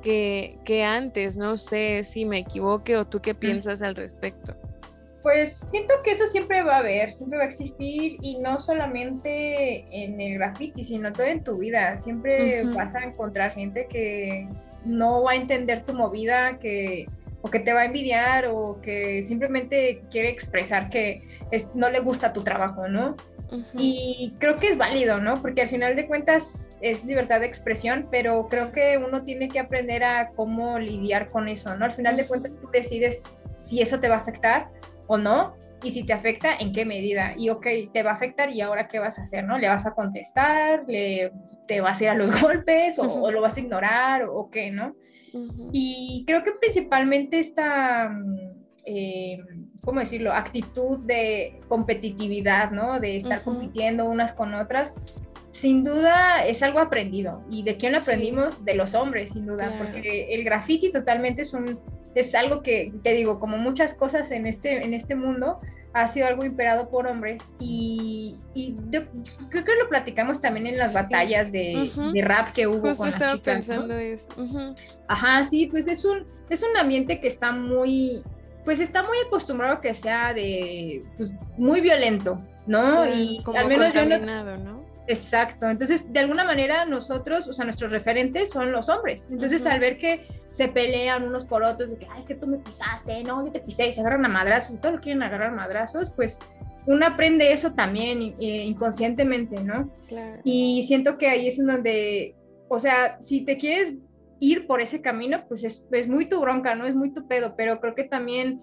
que, 0.04 0.60
que 0.64 0.84
antes. 0.84 1.38
No 1.38 1.58
sé 1.58 2.04
si 2.04 2.26
me 2.26 2.38
equivoque 2.38 2.96
o 2.98 3.06
tú 3.06 3.20
qué 3.20 3.34
mm. 3.34 3.38
piensas 3.38 3.82
al 3.82 3.96
respecto. 3.96 4.56
Pues 5.22 5.54
siento 5.54 5.94
que 6.04 6.12
eso 6.12 6.26
siempre 6.28 6.64
va 6.64 6.78
a 6.78 6.80
haber, 6.80 7.14
siempre 7.14 7.38
va 7.38 7.46
a 7.46 7.48
existir 7.48 8.18
y 8.22 8.40
no 8.40 8.60
solamente 8.60 9.86
en 9.92 10.20
el 10.20 10.36
graffiti, 10.36 10.84
sino 10.84 11.14
todo 11.14 11.28
en 11.28 11.44
tu 11.44 11.58
vida. 11.58 11.96
Siempre 11.98 12.64
vas 12.64 12.96
a 12.96 13.04
encontrar 13.04 13.54
gente 13.54 13.88
que 13.88 14.48
no 14.84 15.24
va 15.24 15.34
a 15.34 15.36
entender 15.36 15.84
tu 15.86 15.94
movida, 15.94 16.58
que 16.60 17.08
o 17.44 17.50
que 17.50 17.60
te 17.60 17.74
va 17.74 17.82
a 17.82 17.86
envidiar 17.86 18.48
o 18.48 18.80
que 18.82 19.24
simplemente 19.24 20.04
quiere 20.12 20.30
expresar 20.30 20.90
que 20.90 21.24
no 21.74 21.90
le 21.90 22.00
gusta 22.00 22.34
tu 22.34 22.44
trabajo, 22.44 22.88
¿no? 22.88 23.16
Y 23.78 24.34
creo 24.40 24.58
que 24.60 24.70
es 24.70 24.78
válido, 24.78 25.20
¿no? 25.20 25.42
Porque 25.42 25.62
al 25.62 25.68
final 25.68 25.96
de 25.98 26.08
cuentas 26.08 26.80
es 26.82 27.04
libertad 27.04 27.42
de 27.42 27.48
expresión, 27.48 28.08
pero 28.10 28.48
creo 28.48 28.72
que 28.72 28.98
uno 28.98 29.24
tiene 29.24 29.50
que 29.50 29.60
aprender 29.60 30.06
a 30.06 30.30
cómo 30.36 30.80
lidiar 30.80 31.30
con 31.30 31.50
eso, 31.50 31.76
¿no? 31.76 31.84
Al 31.84 31.92
final 31.92 32.16
de 32.16 32.28
cuentas 32.28 32.60
tú 32.62 32.70
decides 32.72 33.24
si 33.58 33.82
eso 33.82 34.00
te 34.00 34.08
va 34.08 34.16
a 34.16 34.20
afectar 34.20 34.70
o 35.08 35.18
no, 35.18 35.54
y 35.84 35.92
si 35.92 36.04
te 36.04 36.14
afecta, 36.14 36.56
en 36.56 36.74
qué 36.74 36.86
medida. 36.86 37.34
Y 37.38 37.50
ok, 37.50 37.66
te 37.92 38.04
va 38.04 38.12
a 38.12 38.16
afectar 38.16 38.52
y 38.52 38.62
ahora 38.62 38.88
qué 38.88 39.00
vas 39.00 39.18
a 39.18 39.24
hacer, 39.24 39.44
¿no? 39.44 39.58
¿Le 39.58 39.68
vas 39.68 39.86
a 39.86 39.94
contestar? 39.94 40.84
¿Le, 40.88 41.32
¿Te 41.68 41.82
vas 41.82 42.00
a 42.00 42.04
ir 42.04 42.10
a 42.10 42.16
los 42.16 42.32
golpes? 42.42 43.00
¿O, 43.00 43.32
lo 43.32 43.42
vas 43.42 43.58
a 43.58 43.60
ignorar? 43.60 44.26
¿O, 44.30 44.50
qué, 44.50 44.72
no? 44.72 44.96
Y 45.72 46.24
creo 46.28 46.44
que 46.44 46.52
principalmente 46.60 47.40
esta, 47.40 48.10
mm, 48.10 48.36
eh, 48.86 49.40
¿cómo 49.82 50.02
decirlo? 50.02 50.34
Actitud 50.34 51.06
de 51.06 51.60
competitividad, 51.68 52.72
¿no? 52.72 53.00
De 53.00 53.18
estar 53.18 53.44
compitiendo 53.44 54.10
unas 54.10 54.34
con 54.34 54.54
otras. 54.54 55.28
Sin 55.52 55.84
duda 55.84 56.46
es 56.46 56.62
algo 56.64 56.80
aprendido. 56.80 57.44
¿Y 57.50 57.64
de 57.64 57.78
quién 57.78 57.94
lo 57.94 58.00
aprendimos? 58.00 58.64
De 58.64 58.76
los 58.76 58.94
hombres, 58.94 59.34
sin 59.34 59.46
duda, 59.46 59.76
porque 59.78 60.34
el 60.34 60.44
graffiti 60.44 60.92
totalmente 60.92 61.42
es 61.42 61.54
un 61.54 61.80
es 62.16 62.36
algo 62.36 62.62
que, 62.62 62.94
te 63.04 63.14
digo, 63.14 63.40
como 63.40 63.58
muchas 63.58 63.94
cosas 63.94 64.32
en 64.32 64.48
este, 64.48 64.84
en 64.84 64.94
este 64.94 65.16
mundo, 65.16 65.60
ha 65.94 66.08
sido 66.08 66.28
algo 66.28 66.46
imperado 66.46 66.90
por 66.90 67.08
hombres 67.08 67.54
y, 67.60 68.38
yo 68.90 69.02
creo 69.50 69.64
que 69.64 69.76
lo 69.76 69.90
platicamos 69.90 70.42
también 70.42 70.68
en 70.68 70.78
las 70.78 70.94
batallas 70.94 71.52
de, 71.52 71.90
rap 72.24 72.54
que 72.54 72.68
hubo 72.68 72.94
con 72.94 73.10
estaba 73.10 73.38
pensando 73.42 73.98
eso. 73.98 74.30
Ajá, 75.08 75.44
sí, 75.44 75.68
pues 75.68 75.88
es 75.88 76.06
un, 76.06 76.26
es 76.50 76.64
un 76.64 76.76
ambiente 76.78 77.20
que 77.20 77.28
está 77.28 77.52
muy, 77.52 78.24
pues 78.64 78.80
está 78.80 79.04
muy 79.04 79.18
acostumbrado 79.26 79.76
a 79.76 79.82
que 79.82 79.94
sea 79.94 80.34
de, 80.34 81.04
pues, 81.18 81.32
muy 81.58 81.82
violento, 81.82 82.42
¿no? 82.68 83.08
y 83.08 83.44
al 83.56 83.68
menos 83.68 83.94
yo 83.94 84.06
¿no? 84.06 84.82
Exacto, 85.08 85.70
entonces 85.70 86.12
de 86.14 86.20
alguna 86.20 86.46
manera 86.46 86.86
nosotros, 86.86 87.48
o 87.48 87.54
sea, 87.54 87.66
nuestros 87.66 87.92
referentes 87.92 88.50
son 88.52 88.72
los 88.72 88.88
hombres. 88.88 89.28
Entonces 89.30 89.66
al 89.66 89.80
ver 89.80 89.98
que 89.98 90.26
se 90.52 90.68
pelean 90.68 91.24
unos 91.24 91.46
por 91.46 91.64
otros, 91.64 91.90
de 91.90 91.98
que, 91.98 92.08
Ay, 92.12 92.20
es 92.20 92.28
que 92.28 92.36
tú 92.36 92.46
me 92.46 92.58
pisaste, 92.58 93.24
no, 93.24 93.44
yo 93.46 93.52
te 93.52 93.62
pisé, 93.62 93.88
y 93.88 93.94
se 93.94 94.02
agarran 94.02 94.26
a 94.26 94.30
madrazos 94.30 94.76
y 94.76 94.80
todo 94.80 94.92
lo 94.92 95.02
quieren 95.02 95.24
agarrar 95.24 95.50
a 95.50 95.56
madrazos, 95.56 96.12
pues 96.12 96.38
uno 96.86 97.06
aprende 97.06 97.52
eso 97.54 97.74
también 97.74 98.22
inconscientemente, 98.40 99.64
¿no? 99.64 99.90
Claro. 100.08 100.42
Y 100.44 100.84
siento 100.84 101.18
que 101.18 101.30
ahí 101.30 101.48
es 101.48 101.58
en 101.58 101.68
donde, 101.68 102.36
o 102.70 102.80
sea, 102.80 103.22
si 103.22 103.46
te 103.46 103.58
quieres 103.58 103.96
ir 104.40 104.68
por 104.68 104.82
ese 104.82 105.02
camino, 105.02 105.46
pues 105.48 105.64
es, 105.64 105.88
es 105.92 106.08
muy 106.08 106.28
tu 106.28 106.42
bronca, 106.42 106.76
¿no? 106.76 106.86
Es 106.86 106.96
muy 106.96 107.14
tu 107.14 107.28
pedo, 107.28 107.56
pero 107.56 107.80
creo 107.80 107.96
que 107.96 108.04
también 108.04 108.62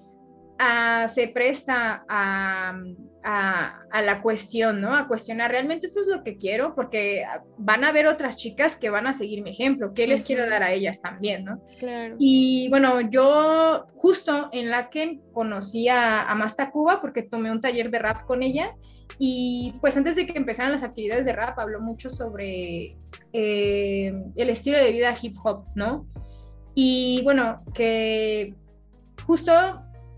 ah, 0.59 1.07
se 1.09 1.28
presta 1.28 2.05
a 2.09 2.78
a, 3.30 4.00
la 4.02 4.22
cuestión, 4.22 4.80
¿no? 4.80 4.96
A 4.96 5.06
cuestionar, 5.06 5.50
¿realmente 5.50 5.86
esto 5.86 6.00
es 6.00 6.06
lo 6.06 6.24
que 6.24 6.38
quiero? 6.38 6.74
Porque 6.74 7.24
van 7.58 7.84
a 7.84 7.88
haber 7.88 8.06
otras 8.06 8.38
chicas 8.38 8.76
que 8.76 8.88
van 8.88 9.06
a 9.06 9.12
seguir 9.12 9.42
mi 9.42 9.50
ejemplo, 9.50 9.92
¿qué 9.94 10.06
les 10.06 10.22
quiero 10.22 10.48
dar 10.48 10.62
a 10.62 10.72
ellas 10.72 11.02
también, 11.02 11.44
¿no? 11.44 11.60
Claro. 11.78 12.16
Y 12.18 12.68
bueno, 12.70 13.02
yo 13.02 13.86
justo 13.96 14.48
en 14.52 14.70
la 14.70 14.88
que 14.88 15.20
conocí 15.32 15.88
a, 15.88 16.22
a 16.22 16.34
Masta 16.34 16.70
Cuba 16.70 17.00
porque 17.02 17.22
tomé 17.22 17.50
un 17.50 17.60
taller 17.60 17.90
de 17.90 17.98
rap 17.98 18.24
con 18.24 18.42
ella 18.42 18.74
y 19.18 19.74
pues 19.80 19.96
antes 19.96 20.16
de 20.16 20.26
que 20.26 20.38
empezaran 20.38 20.72
las 20.72 20.82
actividades 20.82 21.26
de 21.26 21.32
rap 21.32 21.58
habló 21.58 21.80
mucho 21.80 22.08
sobre 22.08 22.96
eh, 23.32 24.12
el 24.36 24.50
estilo 24.50 24.78
de 24.78 24.92
vida 24.92 25.14
hip 25.20 25.36
hop, 25.44 25.64
¿no? 25.74 26.06
Y 26.74 27.20
bueno, 27.24 27.62
que 27.74 28.54
justo 29.26 29.52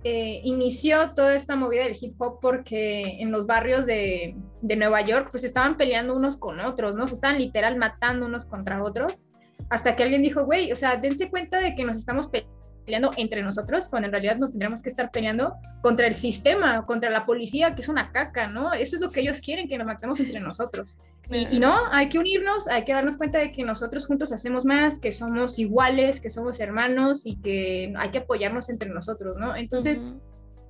eh, 0.03 0.41
inició 0.45 1.13
toda 1.15 1.35
esta 1.35 1.57
movida 1.57 1.85
del 1.85 1.97
hip 2.01 2.21
hop 2.21 2.39
porque 2.41 3.21
en 3.21 3.31
los 3.31 3.47
barrios 3.47 3.85
de, 3.87 4.35
Nueva 4.63 5.03
York 5.03 5.29
pues 5.31 5.45
estaban 5.45 5.77
peleando 5.77 6.17
unos 6.17 6.37
con 6.37 6.61
otros, 6.61 6.95
¿no? 6.95 7.07
Se 7.09 7.15
estaban 7.15 7.39
literal 7.39 7.77
matando 7.77 8.27
unos 8.27 8.47
contra 8.47 8.83
otros, 8.83 9.27
hasta 9.69 9.97
que 9.97 10.03
alguien 10.03 10.23
dijo, 10.23 10.45
güey, 10.45 10.73
o 10.73 10.77
sea, 10.77 10.97
dense 10.97 11.31
cuenta 11.31 11.61
de 11.61 11.75
que 11.75 11.85
nos 11.85 11.97
estamos 11.97 12.29
peleando 12.29 12.61
peleando 12.85 13.13
entre 13.17 13.43
nosotros, 13.43 13.89
cuando 13.89 14.07
en 14.07 14.13
realidad 14.13 14.37
nos 14.37 14.51
tendríamos 14.51 14.83
que 14.83 14.89
estar 14.89 15.11
peleando 15.11 15.55
contra 15.83 16.07
el 16.07 16.15
sistema, 16.15 16.85
contra 16.87 17.11
la 17.11 17.25
policía, 17.25 17.75
que 17.75 17.83
es 17.83 17.89
una 17.89 18.11
caca, 18.11 18.49
¿no? 18.49 18.73
Eso 18.73 18.97
es 18.97 19.03
lo 19.03 19.11
que 19.11 19.21
ellos 19.21 19.41
quieren, 19.41 19.69
que 19.69 19.79
nos 19.79 19.87
matemos 19.87 20.19
entre 20.19 20.41
nosotros. 20.41 20.97
Y, 21.31 21.61
no, 21.61 21.75
hay 21.93 22.09
que 22.09 22.19
unirnos, 22.19 22.67
hay 22.67 22.85
que 22.85 22.93
darnos 22.93 23.17
cuenta 23.17 23.39
de 23.39 23.53
que 23.53 23.63
nosotros 23.63 24.07
juntos 24.07 24.33
hacemos 24.33 24.65
más, 24.65 24.99
que 24.99 25.13
somos 25.13 25.59
iguales, 25.59 26.21
que 26.21 26.31
somos 26.31 26.59
hermanos 26.59 27.23
y 27.25 27.37
que 27.37 27.93
hay 27.97 28.11
que 28.11 28.19
apoyarnos 28.19 28.69
entre 28.69 28.91
nosotros, 28.91 29.37
¿no? 29.39 29.55
Entonces, 29.55 30.01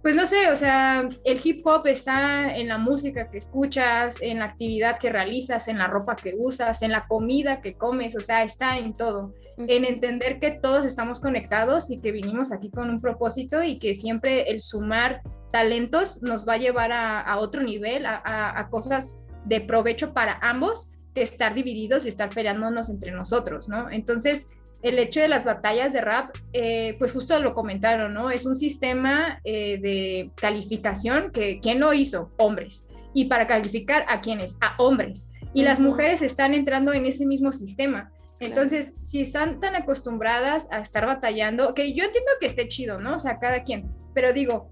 pues 0.03 0.15
no 0.15 0.27
sé, 0.27 0.51
o 0.51 0.57
sea, 0.57 1.09
el 1.25 1.41
hip 1.43 1.67
hop 1.67 1.87
está 1.87 2.57
en 2.57 2.69
la 2.69 2.79
música 2.79 3.31
que 3.31 3.39
escuchas, 3.39 4.17
en 4.21 4.39
la 4.39 4.47
actividad 4.47 4.99
que 4.99 5.11
realizas, 5.11 5.69
en 5.69 5.79
la 5.79 5.89
ropa 5.89 6.17
que 6.17 6.35
usas, 6.39 6.83
en 6.83 6.93
la 6.93 7.07
comida 7.07 7.61
que 7.61 7.75
comes, 7.75 8.17
o 8.17 8.21
sea, 8.21 8.43
está 8.43 8.79
en 8.79 8.97
todo. 8.97 9.35
En 9.59 9.85
entender 9.85 10.41
que 10.41 10.53
todos 10.53 10.87
estamos 10.87 11.21
conectados 11.21 11.91
y 11.91 12.01
que 12.01 12.13
vinimos 12.13 12.51
aquí 12.51 12.71
con 12.71 12.89
un 12.89 13.03
propósito 13.03 13.63
y 13.63 13.79
que 13.79 13.95
siempre 13.95 14.51
el 14.51 14.63
sumar 14.63 15.21
talentos 15.53 16.23
nos 16.23 16.49
va 16.49 16.55
a 16.55 16.59
llevar 16.59 16.93
a, 16.93 17.39
otro 17.39 17.61
nivel, 17.61 18.07
a, 18.07 18.69
cosas 18.71 19.17
de 19.45 19.61
provecho 19.61 20.13
para 20.13 20.39
ambos, 20.43 20.89
que 21.15 21.23
estar 21.23 21.55
divididos 21.55 22.05
y 22.05 22.09
estar 22.09 22.31
peleándonos 22.31 22.89
entre 22.89 23.11
nosotros, 23.11 23.69
¿no? 23.69 23.91
Entonces, 23.91 24.49
el 24.83 24.99
hecho 24.99 25.21
de 25.21 25.29
las 25.29 25.45
batallas 25.45 25.93
de 25.93 26.01
rap, 26.01 26.35
eh, 26.53 26.97
pues 26.99 27.13
justo 27.13 27.39
lo 27.41 27.55
comentaron, 27.55 28.15
¿no? 28.15 28.31
Es 28.31 28.47
un 28.47 28.57
sistema 28.57 29.41
eh, 29.45 29.79
de 29.81 30.31
calificación 30.37 31.33
que, 31.33 31.61
¿quién 31.61 31.81
lo 31.81 31.93
hizo? 31.93 32.33
Hombres. 32.39 32.87
Y 33.13 33.27
para 33.27 33.47
calificar 33.47 34.07
a 34.09 34.21
quiénes? 34.21 34.57
A 34.61 34.81
hombres. 34.81 35.29
Y 35.53 35.63
las 35.63 35.81
mujeres 35.81 36.23
están 36.23 36.55
entrando 36.55 36.93
en 36.93 37.07
ese 37.07 37.27
mismo 37.27 37.53
sistema. 37.53 38.11
Entonces, 38.39 38.95
si 39.05 39.21
están 39.21 39.61
tan 39.61 39.75
acostumbradas 39.77 40.67
a 40.71 40.79
estar 40.79 41.05
batallando, 41.05 41.75
que 41.75 41.93
yo 41.93 42.05
entiendo 42.05 42.31
que 42.41 42.47
esté 42.47 42.69
chido, 42.69 42.97
¿no? 42.97 43.17
O 43.17 43.19
sea, 43.19 43.39
cada 43.39 43.65
quien, 43.65 43.91
pero 44.15 44.33
digo, 44.33 44.71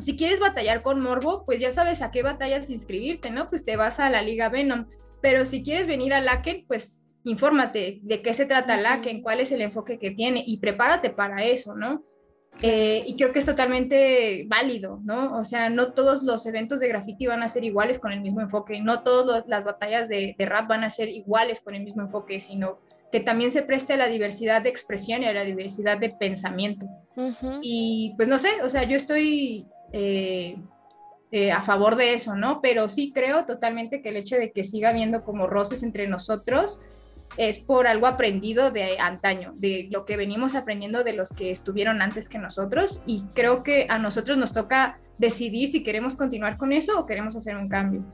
si 0.00 0.16
quieres 0.16 0.40
batallar 0.40 0.82
con 0.82 1.02
Morbo, 1.02 1.44
pues 1.44 1.60
ya 1.60 1.70
sabes 1.70 2.02
a 2.02 2.10
qué 2.10 2.22
batallas 2.22 2.70
inscribirte, 2.70 3.30
¿no? 3.30 3.48
Pues 3.48 3.64
te 3.64 3.76
vas 3.76 4.00
a 4.00 4.10
la 4.10 4.22
Liga 4.22 4.48
Venom, 4.48 4.86
pero 5.20 5.46
si 5.46 5.62
quieres 5.62 5.86
venir 5.86 6.14
a 6.14 6.20
Laken, 6.20 6.64
pues 6.66 7.02
infórmate 7.24 8.00
de 8.02 8.22
qué 8.22 8.34
se 8.34 8.46
trata 8.46 8.76
Laken, 8.76 9.22
cuál 9.22 9.40
es 9.40 9.52
el 9.52 9.60
enfoque 9.60 9.98
que 9.98 10.10
tiene 10.10 10.42
y 10.46 10.58
prepárate 10.58 11.10
para 11.10 11.44
eso, 11.44 11.74
¿no? 11.74 12.04
Eh, 12.62 13.04
y 13.06 13.16
creo 13.16 13.32
que 13.32 13.38
es 13.38 13.46
totalmente 13.46 14.44
válido, 14.48 15.00
¿no? 15.04 15.38
O 15.38 15.44
sea, 15.44 15.70
no 15.70 15.92
todos 15.92 16.22
los 16.22 16.44
eventos 16.46 16.80
de 16.80 16.88
graffiti 16.88 17.26
van 17.26 17.42
a 17.42 17.48
ser 17.48 17.64
iguales 17.64 17.98
con 17.98 18.12
el 18.12 18.20
mismo 18.20 18.40
enfoque, 18.40 18.80
no 18.80 19.02
todas 19.02 19.46
las 19.46 19.64
batallas 19.64 20.08
de, 20.08 20.34
de, 20.36 20.46
rap 20.46 20.68
van 20.68 20.84
a 20.84 20.90
ser 20.90 21.08
iguales 21.08 21.60
con 21.60 21.74
el 21.74 21.84
mismo 21.84 22.02
enfoque, 22.02 22.40
sino 22.40 22.78
que 23.10 23.20
también 23.20 23.50
se 23.50 23.62
preste 23.62 23.94
a 23.94 23.96
la 23.96 24.08
diversidad 24.08 24.62
de 24.62 24.68
expresión 24.68 25.22
y 25.22 25.26
a 25.26 25.32
la 25.32 25.44
diversidad 25.44 25.98
de 25.98 26.10
pensamiento. 26.10 26.86
Y 27.60 28.14
pues 28.16 28.28
no 28.28 28.38
sé, 28.38 28.62
o 28.62 28.70
sea, 28.70 28.84
yo 28.84 28.96
estoy 28.96 29.66
eh, 29.92 30.56
eh, 31.32 31.52
a 31.52 31.62
favor 31.62 31.96
de 31.96 32.14
eso, 32.14 32.34
¿no? 32.34 32.60
Pero 32.60 32.88
sí 32.88 33.12
creo 33.12 33.44
totalmente 33.46 34.02
que 34.02 34.08
el 34.08 34.16
hecho 34.16 34.36
de 34.36 34.50
que 34.50 34.64
siga 34.64 34.88
habiendo 34.88 35.22
como 35.22 35.46
roces 35.46 35.82
entre 35.82 36.08
nosotros 36.08 36.80
es 37.36 37.58
por 37.58 37.86
algo 37.86 38.06
aprendido 38.06 38.72
de 38.72 38.98
antaño, 38.98 39.52
de 39.54 39.86
lo 39.90 40.04
que 40.04 40.16
venimos 40.16 40.56
aprendiendo 40.56 41.04
de 41.04 41.12
los 41.12 41.32
que 41.32 41.52
estuvieron 41.52 42.02
antes 42.02 42.28
que 42.28 42.38
nosotros 42.38 43.00
y 43.06 43.22
creo 43.34 43.62
que 43.62 43.86
a 43.88 43.98
nosotros 43.98 44.36
nos 44.38 44.52
toca 44.52 44.98
decidir 45.18 45.68
si 45.68 45.84
queremos 45.84 46.16
continuar 46.16 46.56
con 46.56 46.72
eso 46.72 46.98
o 46.98 47.06
queremos 47.06 47.36
hacer 47.36 47.56
un 47.56 47.68
cambio. 47.68 48.04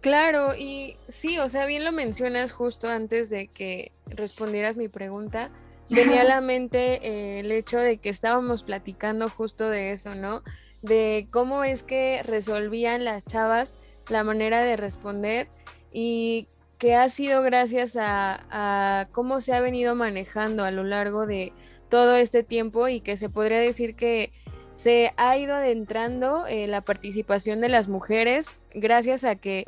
Claro, 0.00 0.54
y 0.54 0.96
sí, 1.08 1.38
o 1.40 1.48
sea, 1.48 1.66
bien 1.66 1.84
lo 1.84 1.90
mencionas 1.90 2.52
justo 2.52 2.88
antes 2.88 3.28
de 3.28 3.48
que 3.48 3.90
respondieras 4.06 4.76
mi 4.76 4.86
pregunta. 4.86 5.50
Venía 5.90 6.20
a 6.20 6.24
la 6.24 6.40
mente 6.42 7.04
eh, 7.04 7.40
el 7.40 7.50
hecho 7.50 7.78
de 7.78 7.98
que 7.98 8.10
estábamos 8.10 8.62
platicando 8.62 9.28
justo 9.28 9.68
de 9.68 9.90
eso, 9.90 10.14
¿no? 10.14 10.44
De 10.82 11.28
cómo 11.30 11.64
es 11.64 11.82
que 11.82 12.22
resolvían 12.22 13.04
las 13.04 13.24
chavas 13.24 13.74
la 14.08 14.24
manera 14.24 14.62
de 14.62 14.76
responder 14.76 15.48
y 15.92 16.48
que 16.78 16.94
ha 16.94 17.08
sido 17.08 17.42
gracias 17.42 17.96
a, 17.98 19.08
cómo 19.12 19.40
se 19.40 19.54
ha 19.54 19.60
venido 19.60 19.94
manejando 19.94 20.64
a 20.64 20.70
lo 20.70 20.84
largo 20.84 21.26
de 21.26 21.52
todo 21.88 22.16
este 22.16 22.42
tiempo 22.42 22.88
y 22.88 23.00
que 23.00 23.16
se 23.16 23.28
podría 23.28 23.58
decir 23.58 23.94
que 23.94 24.30
se 24.74 25.12
ha 25.16 25.38
ido 25.38 25.54
adentrando 25.54 26.46
eh, 26.46 26.66
la 26.66 26.82
participación 26.82 27.60
de 27.62 27.70
las 27.70 27.88
mujeres 27.88 28.50
gracias 28.74 29.24
a 29.24 29.36
que 29.36 29.64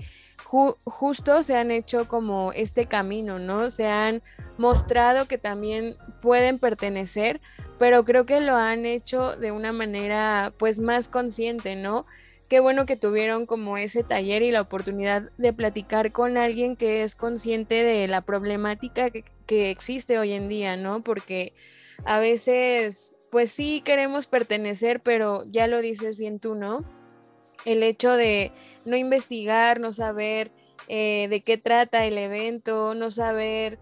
justo 0.84 1.42
se 1.42 1.56
han 1.56 1.70
hecho 1.70 2.08
como 2.08 2.52
este 2.52 2.86
camino, 2.86 3.38
¿no? 3.38 3.70
Se 3.70 3.86
han 3.86 4.22
mostrado 4.56 5.26
que 5.26 5.38
también 5.38 5.96
pueden 6.20 6.58
pertenecer, 6.58 7.40
pero 7.78 8.04
creo 8.04 8.26
que 8.26 8.40
lo 8.40 8.56
han 8.56 8.86
hecho 8.86 9.36
de 9.36 9.52
una 9.52 9.72
manera 9.72 10.52
pues 10.58 10.78
más 10.78 11.08
consciente, 11.08 11.76
¿no? 11.76 12.06
Qué 12.48 12.60
bueno 12.60 12.86
que 12.86 12.96
tuvieron 12.96 13.46
como 13.46 13.76
ese 13.76 14.04
taller 14.04 14.42
y 14.42 14.50
la 14.50 14.62
oportunidad 14.62 15.30
de 15.36 15.52
platicar 15.52 16.12
con 16.12 16.38
alguien 16.38 16.76
que 16.76 17.02
es 17.02 17.14
consciente 17.14 17.84
de 17.84 18.08
la 18.08 18.22
problemática 18.22 19.10
que, 19.10 19.24
que 19.46 19.70
existe 19.70 20.18
hoy 20.18 20.32
en 20.32 20.48
día, 20.48 20.76
¿no? 20.76 21.02
Porque 21.02 21.52
a 22.04 22.18
veces, 22.18 23.14
pues 23.30 23.50
sí 23.50 23.82
queremos 23.84 24.26
pertenecer, 24.26 25.00
pero 25.00 25.44
ya 25.44 25.66
lo 25.66 25.80
dices 25.80 26.16
bien 26.16 26.40
tú, 26.40 26.54
¿no? 26.54 26.84
el 27.64 27.82
hecho 27.82 28.12
de 28.12 28.52
no 28.84 28.96
investigar, 28.96 29.80
no 29.80 29.92
saber 29.92 30.50
eh, 30.88 31.26
de 31.28 31.42
qué 31.42 31.58
trata 31.58 32.04
el 32.04 32.18
evento, 32.18 32.94
no 32.94 33.10
saber 33.10 33.78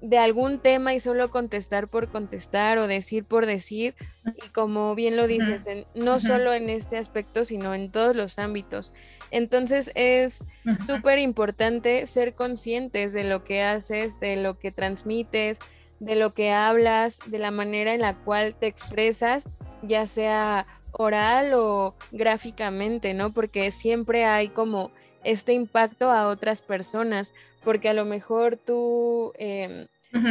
de 0.00 0.18
algún 0.18 0.58
tema 0.58 0.94
y 0.94 1.00
solo 1.00 1.30
contestar 1.30 1.88
por 1.88 2.08
contestar 2.08 2.78
o 2.78 2.86
decir 2.86 3.24
por 3.24 3.46
decir. 3.46 3.94
Y 4.24 4.48
como 4.50 4.94
bien 4.94 5.16
lo 5.16 5.26
dices, 5.26 5.66
no 5.94 6.20
solo 6.20 6.54
en 6.54 6.70
este 6.70 6.96
aspecto, 6.96 7.44
sino 7.44 7.74
en 7.74 7.90
todos 7.90 8.16
los 8.16 8.38
ámbitos. 8.38 8.92
Entonces 9.30 9.92
es 9.94 10.46
súper 10.86 11.18
importante 11.18 12.06
ser 12.06 12.34
conscientes 12.34 13.12
de 13.12 13.24
lo 13.24 13.44
que 13.44 13.62
haces, 13.62 14.20
de 14.20 14.36
lo 14.36 14.58
que 14.58 14.72
transmites, 14.72 15.58
de 16.00 16.16
lo 16.16 16.32
que 16.32 16.50
hablas, 16.50 17.18
de 17.26 17.38
la 17.38 17.50
manera 17.50 17.92
en 17.92 18.00
la 18.00 18.14
cual 18.14 18.54
te 18.54 18.66
expresas, 18.66 19.50
ya 19.82 20.06
sea 20.06 20.66
oral 20.92 21.52
o 21.54 21.94
gráficamente, 22.10 23.14
¿no? 23.14 23.32
Porque 23.32 23.70
siempre 23.70 24.24
hay 24.24 24.48
como 24.48 24.90
este 25.24 25.52
impacto 25.52 26.10
a 26.10 26.28
otras 26.28 26.62
personas, 26.62 27.34
porque 27.64 27.88
a 27.88 27.94
lo 27.94 28.04
mejor 28.04 28.56
tú, 28.56 29.32
em, 29.38 29.86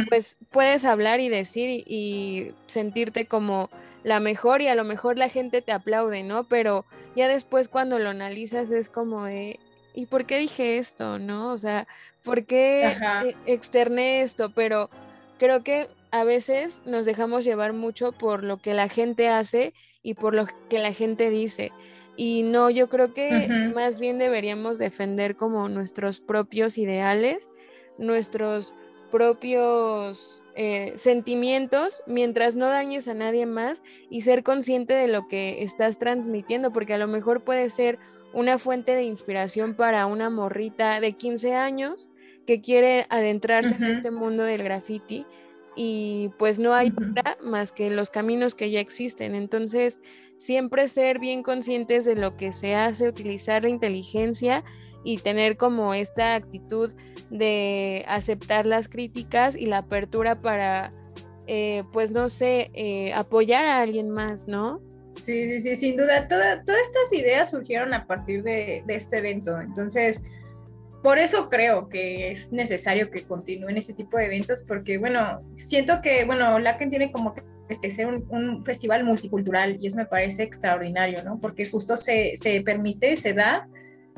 pues 0.08 0.36
puedes 0.50 0.84
hablar 0.84 1.20
y 1.20 1.28
decir 1.28 1.84
y, 1.86 2.52
sentirte 2.66 3.26
como 3.26 3.70
la 4.02 4.20
mejor 4.20 4.62
y 4.62 4.68
a 4.68 4.74
lo 4.74 4.84
mejor 4.84 5.18
la 5.18 5.28
gente 5.28 5.62
te 5.62 5.72
aplaude, 5.72 6.22
¿no? 6.22 6.44
Pero 6.44 6.84
ya 7.16 7.28
después 7.28 7.68
cuando 7.68 7.98
lo 7.98 8.10
analizas 8.10 8.70
es 8.70 8.88
como 8.88 9.24
de, 9.24 9.58
¿y 9.94 10.06
por 10.06 10.26
qué 10.26 10.38
dije 10.38 10.78
esto, 10.78 11.18
no? 11.18 11.52
O 11.52 11.58
sea, 11.58 11.86
¿por 12.22 12.44
qué 12.44 12.86
e, 12.86 13.36
externé 13.46 14.22
esto? 14.22 14.50
Pero 14.54 14.90
creo 15.38 15.62
que 15.62 15.88
a 16.10 16.24
veces 16.24 16.82
nos 16.84 17.06
dejamos 17.06 17.44
llevar 17.44 17.72
mucho 17.72 18.12
por 18.12 18.42
lo 18.42 18.58
que 18.58 18.74
la 18.74 18.88
gente 18.88 19.28
hace 19.28 19.72
y 20.02 20.14
por 20.14 20.34
lo 20.34 20.46
que 20.68 20.78
la 20.78 20.92
gente 20.92 21.30
dice. 21.30 21.72
Y 22.22 22.42
no, 22.42 22.68
yo 22.68 22.90
creo 22.90 23.14
que 23.14 23.48
más 23.74 23.98
bien 23.98 24.18
deberíamos 24.18 24.76
defender 24.76 25.36
como 25.36 25.70
nuestros 25.70 26.20
propios 26.20 26.76
ideales, 26.76 27.50
nuestros 27.96 28.74
propios 29.10 30.42
eh, 30.54 30.92
sentimientos 30.96 32.02
mientras 32.06 32.56
no 32.56 32.66
dañes 32.66 33.08
a 33.08 33.14
nadie 33.14 33.46
más 33.46 33.82
y 34.10 34.20
ser 34.20 34.42
consciente 34.42 34.92
de 34.92 35.08
lo 35.08 35.28
que 35.28 35.62
estás 35.62 35.96
transmitiendo, 35.96 36.74
porque 36.74 36.92
a 36.92 36.98
lo 36.98 37.08
mejor 37.08 37.42
puede 37.42 37.70
ser 37.70 37.98
una 38.34 38.58
fuente 38.58 38.94
de 38.94 39.04
inspiración 39.04 39.72
para 39.72 40.04
una 40.04 40.28
morrita 40.28 41.00
de 41.00 41.14
15 41.14 41.54
años 41.54 42.10
que 42.46 42.60
quiere 42.60 43.06
adentrarse 43.08 43.76
en 43.76 43.84
este 43.84 44.10
mundo 44.10 44.42
del 44.42 44.62
graffiti 44.62 45.24
y 45.74 46.30
pues 46.38 46.58
no 46.58 46.74
hay 46.74 46.92
otra 46.92 47.38
más 47.42 47.72
que 47.72 47.88
los 47.88 48.10
caminos 48.10 48.54
que 48.54 48.70
ya 48.70 48.80
existen. 48.80 49.34
Entonces, 49.34 50.02
siempre 50.40 50.88
ser 50.88 51.18
bien 51.18 51.42
conscientes 51.42 52.06
de 52.06 52.16
lo 52.16 52.36
que 52.36 52.52
se 52.52 52.74
hace, 52.74 53.06
utilizar 53.06 53.62
la 53.62 53.68
inteligencia 53.68 54.64
y 55.04 55.18
tener 55.18 55.58
como 55.58 55.92
esta 55.92 56.34
actitud 56.34 56.92
de 57.30 58.04
aceptar 58.08 58.64
las 58.64 58.88
críticas 58.88 59.54
y 59.54 59.66
la 59.66 59.78
apertura 59.78 60.40
para, 60.40 60.90
eh, 61.46 61.84
pues 61.92 62.10
no 62.10 62.30
sé, 62.30 62.70
eh, 62.72 63.12
apoyar 63.12 63.66
a 63.66 63.80
alguien 63.80 64.08
más, 64.08 64.48
¿no? 64.48 64.80
Sí, 65.22 65.46
sí, 65.48 65.60
sí, 65.60 65.76
sin 65.76 65.96
duda. 65.98 66.26
todas 66.26 66.62
estas 66.66 67.12
ideas 67.12 67.50
surgieron 67.50 67.92
a 67.92 68.06
partir 68.06 68.42
de, 68.42 68.82
de 68.86 68.94
este 68.94 69.18
evento. 69.18 69.60
Entonces, 69.60 70.22
por 71.02 71.18
eso 71.18 71.50
creo 71.50 71.90
que 71.90 72.30
es 72.30 72.50
necesario 72.50 73.10
que 73.10 73.24
continúen 73.24 73.76
este 73.76 73.92
tipo 73.92 74.16
de 74.16 74.26
eventos, 74.26 74.64
porque, 74.66 74.96
bueno, 74.96 75.40
siento 75.58 76.00
que, 76.00 76.24
bueno, 76.24 76.58
Laken 76.58 76.88
tiene 76.88 77.12
como 77.12 77.34
que 77.34 77.42
este, 77.70 77.90
ser 77.90 78.06
un, 78.06 78.64
festival 78.64 79.04
multicultural 79.04 79.78
y 79.80 79.86
eso 79.86 79.96
me 79.96 80.06
parece 80.06 80.42
extraordinario, 80.42 81.22
¿no? 81.24 81.38
Porque 81.38 81.64
justo 81.66 81.96
se, 81.96 82.36
se 82.36 82.60
permite, 82.62 83.16
se 83.16 83.32
da 83.32 83.68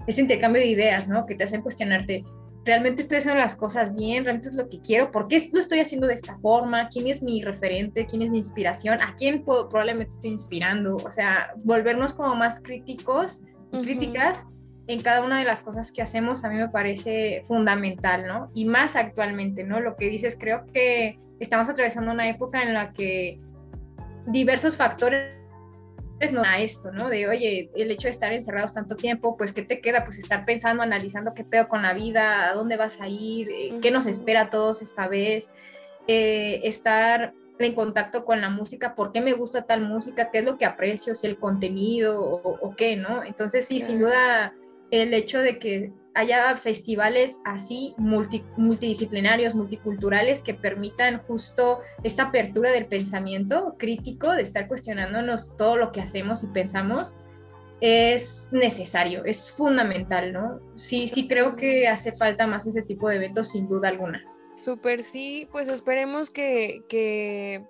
ese 0.06 0.22
intercambio 0.22 0.60
de 0.60 0.68
ideas, 0.68 1.06
¿no? 1.06 1.26
Que 1.26 1.34
te 1.34 1.44
hacen 1.44 1.62
cuestionarte, 1.62 2.22
¿realmente 2.64 3.02
estoy 3.02 3.18
haciendo 3.18 3.38
las 3.38 3.54
cosas 3.54 3.94
bien? 3.94 4.24
¿Realmente 4.24 4.48
es 4.48 4.54
lo 4.54 4.68
que 4.68 4.80
quiero? 4.80 5.12
¿Por 5.12 5.28
qué 5.28 5.48
lo 5.52 5.60
estoy 5.60 5.80
haciendo 5.80 6.06
de 6.06 6.14
esta 6.14 6.38
forma? 6.38 6.88
¿Quién 6.88 7.06
es 7.08 7.22
mi 7.22 7.42
referente? 7.42 8.06
¿Quién 8.06 8.22
es 8.22 8.30
mi 8.30 8.38
inspiración? 8.38 9.00
¿A 9.00 9.14
quién 9.16 9.44
puedo, 9.44 9.68
probablemente 9.68 10.14
estoy 10.14 10.30
inspirando? 10.30 10.96
O 10.96 11.10
sea, 11.12 11.52
volvernos 11.64 12.12
como 12.14 12.34
más 12.34 12.60
críticos 12.62 13.40
y 13.72 13.82
críticas 13.82 14.46
en 14.86 15.00
cada 15.00 15.22
una 15.22 15.38
de 15.38 15.44
las 15.44 15.62
cosas 15.62 15.92
que 15.92 16.02
hacemos 16.02 16.44
a 16.44 16.48
mí 16.48 16.56
me 16.56 16.68
parece 16.68 17.42
fundamental, 17.46 18.26
¿no? 18.26 18.50
Y 18.54 18.64
más 18.64 18.96
actualmente, 18.96 19.64
¿no? 19.64 19.80
Lo 19.80 19.96
que 19.96 20.08
dices, 20.08 20.36
creo 20.38 20.66
que 20.72 21.18
estamos 21.40 21.68
atravesando 21.68 22.10
una 22.10 22.28
época 22.28 22.62
en 22.62 22.74
la 22.74 22.92
que 22.92 23.40
diversos 24.26 24.76
factores 24.76 25.42
no 26.32 26.42
a 26.44 26.60
esto, 26.60 26.92
¿no? 26.92 27.08
De, 27.08 27.26
oye, 27.26 27.70
el 27.74 27.90
hecho 27.90 28.06
de 28.06 28.12
estar 28.12 28.32
encerrados 28.32 28.74
tanto 28.74 28.94
tiempo, 28.94 29.36
pues, 29.36 29.52
¿qué 29.52 29.62
te 29.62 29.80
queda? 29.80 30.04
Pues 30.04 30.18
estar 30.18 30.44
pensando, 30.44 30.82
analizando 30.82 31.34
qué 31.34 31.42
pedo 31.42 31.68
con 31.68 31.82
la 31.82 31.94
vida, 31.94 32.48
a 32.48 32.54
dónde 32.54 32.76
vas 32.76 33.00
a 33.00 33.08
ir, 33.08 33.50
eh, 33.50 33.78
qué 33.82 33.90
nos 33.90 34.06
espera 34.06 34.42
a 34.42 34.50
todos 34.50 34.82
esta 34.82 35.08
vez, 35.08 35.50
eh, 36.06 36.60
estar 36.62 37.34
en 37.58 37.74
contacto 37.74 38.24
con 38.24 38.40
la 38.40 38.50
música, 38.50 38.94
por 38.94 39.12
qué 39.12 39.20
me 39.20 39.32
gusta 39.32 39.62
tal 39.62 39.82
música, 39.82 40.30
qué 40.30 40.38
es 40.38 40.44
lo 40.44 40.58
que 40.58 40.64
aprecio, 40.64 41.14
si 41.14 41.26
el 41.26 41.38
contenido 41.38 42.20
o, 42.20 42.74
qué, 42.76 42.96
¿no? 42.96 43.22
Entonces, 43.22 43.66
sí, 43.66 43.80
sin 43.80 44.00
duda, 44.00 44.52
el 44.92 45.14
hecho 45.14 45.40
de 45.40 45.58
que 45.58 45.90
haya 46.14 46.54
festivales 46.56 47.40
así 47.44 47.94
multidisciplinarios, 47.96 49.54
multiculturales, 49.54 50.42
que 50.42 50.52
permitan 50.52 51.22
justo 51.22 51.80
esta 52.04 52.24
apertura 52.24 52.70
del 52.70 52.86
pensamiento 52.86 53.74
crítico, 53.78 54.30
de 54.32 54.42
estar 54.42 54.68
cuestionándonos 54.68 55.56
todo 55.56 55.76
lo 55.76 55.92
que 55.92 56.02
hacemos 56.02 56.44
y 56.44 56.48
pensamos, 56.48 57.14
es 57.80 58.48
necesario, 58.52 59.24
es 59.24 59.50
fundamental, 59.50 60.32
¿no? 60.32 60.60
Sí, 60.76 61.08
sí 61.08 61.26
creo 61.26 61.56
que 61.56 61.88
hace 61.88 62.12
falta 62.12 62.46
más 62.46 62.66
ese 62.66 62.82
tipo 62.82 63.08
de 63.08 63.16
eventos, 63.16 63.48
sin 63.48 63.66
duda 63.68 63.88
alguna. 63.88 64.22
Súper, 64.54 65.02
sí, 65.02 65.48
pues 65.50 65.68
esperemos 65.68 66.30
que, 66.30 66.82
que 66.90 67.64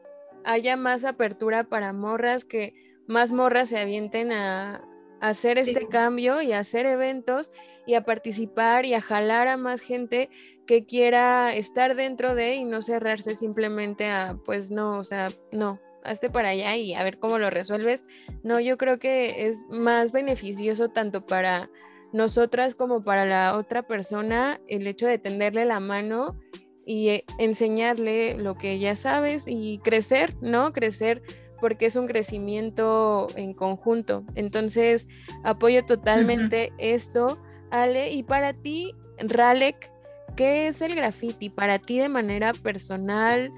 haya 0.44 0.76
más 0.76 1.04
apertura 1.04 1.62
para 1.62 1.92
morras, 1.92 2.44
que 2.44 2.74
más 3.06 3.30
morras 3.30 3.68
se 3.68 3.78
avienten 3.78 4.32
a, 4.32 4.84
hacer 5.22 5.56
este 5.56 5.86
cambio 5.86 6.42
y 6.42 6.52
hacer 6.52 6.84
eventos 6.84 7.52
y 7.86 7.94
a 7.94 8.04
participar 8.04 8.84
y 8.84 8.94
a 8.94 9.00
jalar 9.00 9.46
a 9.46 9.56
más 9.56 9.80
gente 9.80 10.28
que 10.66 10.84
quiera 10.84 11.54
estar 11.54 11.94
dentro 11.94 12.34
de 12.34 12.56
y 12.56 12.64
no 12.64 12.82
cerrarse 12.82 13.36
simplemente 13.36 14.10
a, 14.10 14.36
pues 14.44 14.72
no, 14.72 14.98
o 14.98 15.04
sea, 15.04 15.28
no, 15.52 15.80
hazte 16.02 16.28
para 16.28 16.50
allá 16.50 16.74
y 16.76 16.94
a 16.94 17.04
ver 17.04 17.18
cómo 17.18 17.38
lo 17.38 17.50
resuelves. 17.50 18.04
No, 18.42 18.58
yo 18.58 18.76
creo 18.76 18.98
que 18.98 19.46
es 19.46 19.64
más 19.70 20.10
beneficioso 20.10 20.88
tanto 20.88 21.20
para 21.20 21.70
nosotras 22.12 22.74
como 22.74 23.00
para 23.00 23.24
la 23.24 23.56
otra 23.56 23.84
persona 23.84 24.60
el 24.66 24.88
hecho 24.88 25.06
de 25.06 25.18
tenderle 25.18 25.64
la 25.64 25.78
mano 25.78 26.36
y 26.84 27.10
eh, 27.10 27.24
enseñarle 27.38 28.36
lo 28.36 28.56
que 28.56 28.80
ya 28.80 28.96
sabes 28.96 29.46
y 29.46 29.78
crecer, 29.84 30.34
¿no? 30.40 30.72
Crecer 30.72 31.22
porque 31.62 31.86
es 31.86 31.94
un 31.94 32.08
crecimiento 32.08 33.28
en 33.36 33.54
conjunto. 33.54 34.24
Entonces, 34.34 35.08
apoyo 35.44 35.86
totalmente 35.86 36.72
esto 36.76 37.38
Ale, 37.70 38.10
y 38.10 38.22
para 38.22 38.52
ti, 38.52 38.94
Ralek, 39.18 39.90
¿qué 40.36 40.66
es 40.66 40.82
el 40.82 40.94
graffiti? 40.94 41.48
Para 41.48 41.78
ti 41.78 41.98
de 41.98 42.08
manera 42.10 42.52
personal, 42.52 43.50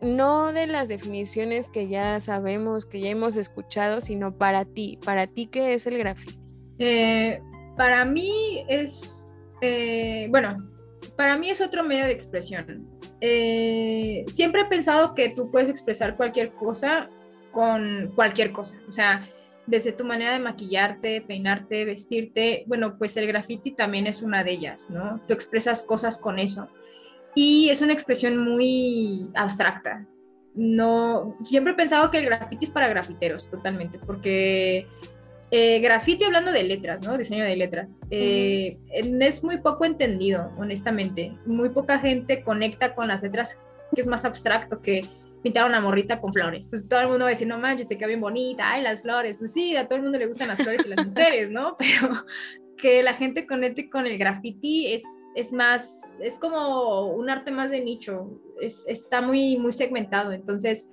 no 0.00 0.52
de 0.52 0.66
las 0.66 0.88
definiciones 0.88 1.68
que 1.68 1.88
ya 1.88 2.18
sabemos, 2.20 2.86
que 2.86 3.00
ya 3.00 3.10
hemos 3.10 3.36
escuchado, 3.36 4.00
sino 4.00 4.36
para 4.36 4.64
ti, 4.64 4.98
para 5.04 5.28
ti, 5.28 5.46
¿qué 5.46 5.74
es 5.74 5.86
el 5.86 5.98
graffiti? 5.98 6.40
Eh, 6.78 7.40
para 7.76 8.04
mí 8.04 8.64
es, 8.68 9.30
eh, 9.60 10.26
bueno, 10.30 10.68
para 11.16 11.36
mí 11.36 11.50
es 11.50 11.60
otro 11.60 11.84
medio 11.84 12.06
de 12.06 12.12
expresión. 12.12 12.88
Eh, 13.20 14.24
siempre 14.26 14.62
he 14.62 14.66
pensado 14.66 15.14
que 15.14 15.30
tú 15.30 15.50
puedes 15.50 15.70
expresar 15.70 16.16
cualquier 16.16 16.52
cosa 16.52 17.08
con 17.56 18.12
cualquier 18.14 18.52
cosa, 18.52 18.78
o 18.86 18.92
sea, 18.92 19.26
desde 19.66 19.92
tu 19.92 20.04
manera 20.04 20.34
de 20.34 20.40
maquillarte, 20.40 21.22
peinarte, 21.22 21.86
vestirte, 21.86 22.64
bueno, 22.66 22.98
pues 22.98 23.16
el 23.16 23.26
graffiti 23.26 23.70
también 23.70 24.06
es 24.06 24.20
una 24.20 24.44
de 24.44 24.50
ellas, 24.50 24.90
¿no? 24.90 25.22
Tú 25.26 25.32
expresas 25.32 25.80
cosas 25.80 26.18
con 26.18 26.38
eso. 26.38 26.68
Y 27.34 27.70
es 27.70 27.80
una 27.80 27.94
expresión 27.94 28.36
muy 28.36 29.30
abstracta. 29.34 30.06
No, 30.54 31.34
siempre 31.44 31.72
he 31.72 31.76
pensado 31.76 32.10
que 32.10 32.18
el 32.18 32.26
graffiti 32.26 32.66
es 32.66 32.70
para 32.70 32.88
grafiteros, 32.88 33.48
totalmente, 33.48 33.98
porque 34.00 34.86
eh, 35.50 35.80
graffiti 35.80 36.24
hablando 36.24 36.52
de 36.52 36.62
letras, 36.62 37.00
¿no? 37.00 37.16
Diseño 37.16 37.44
de 37.44 37.56
letras. 37.56 38.02
Eh, 38.10 38.76
es 38.90 39.42
muy 39.42 39.62
poco 39.62 39.86
entendido, 39.86 40.52
honestamente. 40.58 41.32
Muy 41.46 41.70
poca 41.70 42.00
gente 42.00 42.42
conecta 42.42 42.94
con 42.94 43.08
las 43.08 43.22
letras, 43.22 43.58
que 43.94 44.02
es 44.02 44.06
más 44.06 44.26
abstracto 44.26 44.82
que 44.82 45.08
pintar 45.46 45.64
una 45.64 45.80
morrita 45.80 46.20
con 46.20 46.32
flores. 46.32 46.66
Pues 46.68 46.88
todo 46.88 46.98
el 46.98 47.06
mundo 47.06 47.20
va 47.20 47.28
a 47.28 47.30
decir, 47.30 47.46
no 47.46 47.56
manches, 47.56 47.86
te 47.86 47.96
queda 47.96 48.08
bien 48.08 48.20
bonita, 48.20 48.68
ay, 48.68 48.82
las 48.82 49.02
flores. 49.02 49.36
Pues 49.38 49.52
sí, 49.52 49.76
a 49.76 49.86
todo 49.86 49.98
el 49.98 50.02
mundo 50.02 50.18
le 50.18 50.26
gustan 50.26 50.48
las 50.48 50.58
flores 50.58 50.84
y 50.84 50.88
las 50.88 51.06
mujeres, 51.06 51.52
¿no? 51.52 51.76
Pero 51.78 52.24
que 52.76 53.04
la 53.04 53.14
gente 53.14 53.46
conecte 53.46 53.88
con 53.88 54.06
el 54.06 54.18
graffiti 54.18 54.92
es, 54.92 55.04
es 55.36 55.52
más, 55.52 56.18
es 56.20 56.40
como 56.40 57.14
un 57.14 57.30
arte 57.30 57.52
más 57.52 57.70
de 57.70 57.80
nicho, 57.80 58.40
es, 58.60 58.84
está 58.88 59.22
muy, 59.22 59.56
muy 59.56 59.72
segmentado. 59.72 60.32
Entonces, 60.32 60.92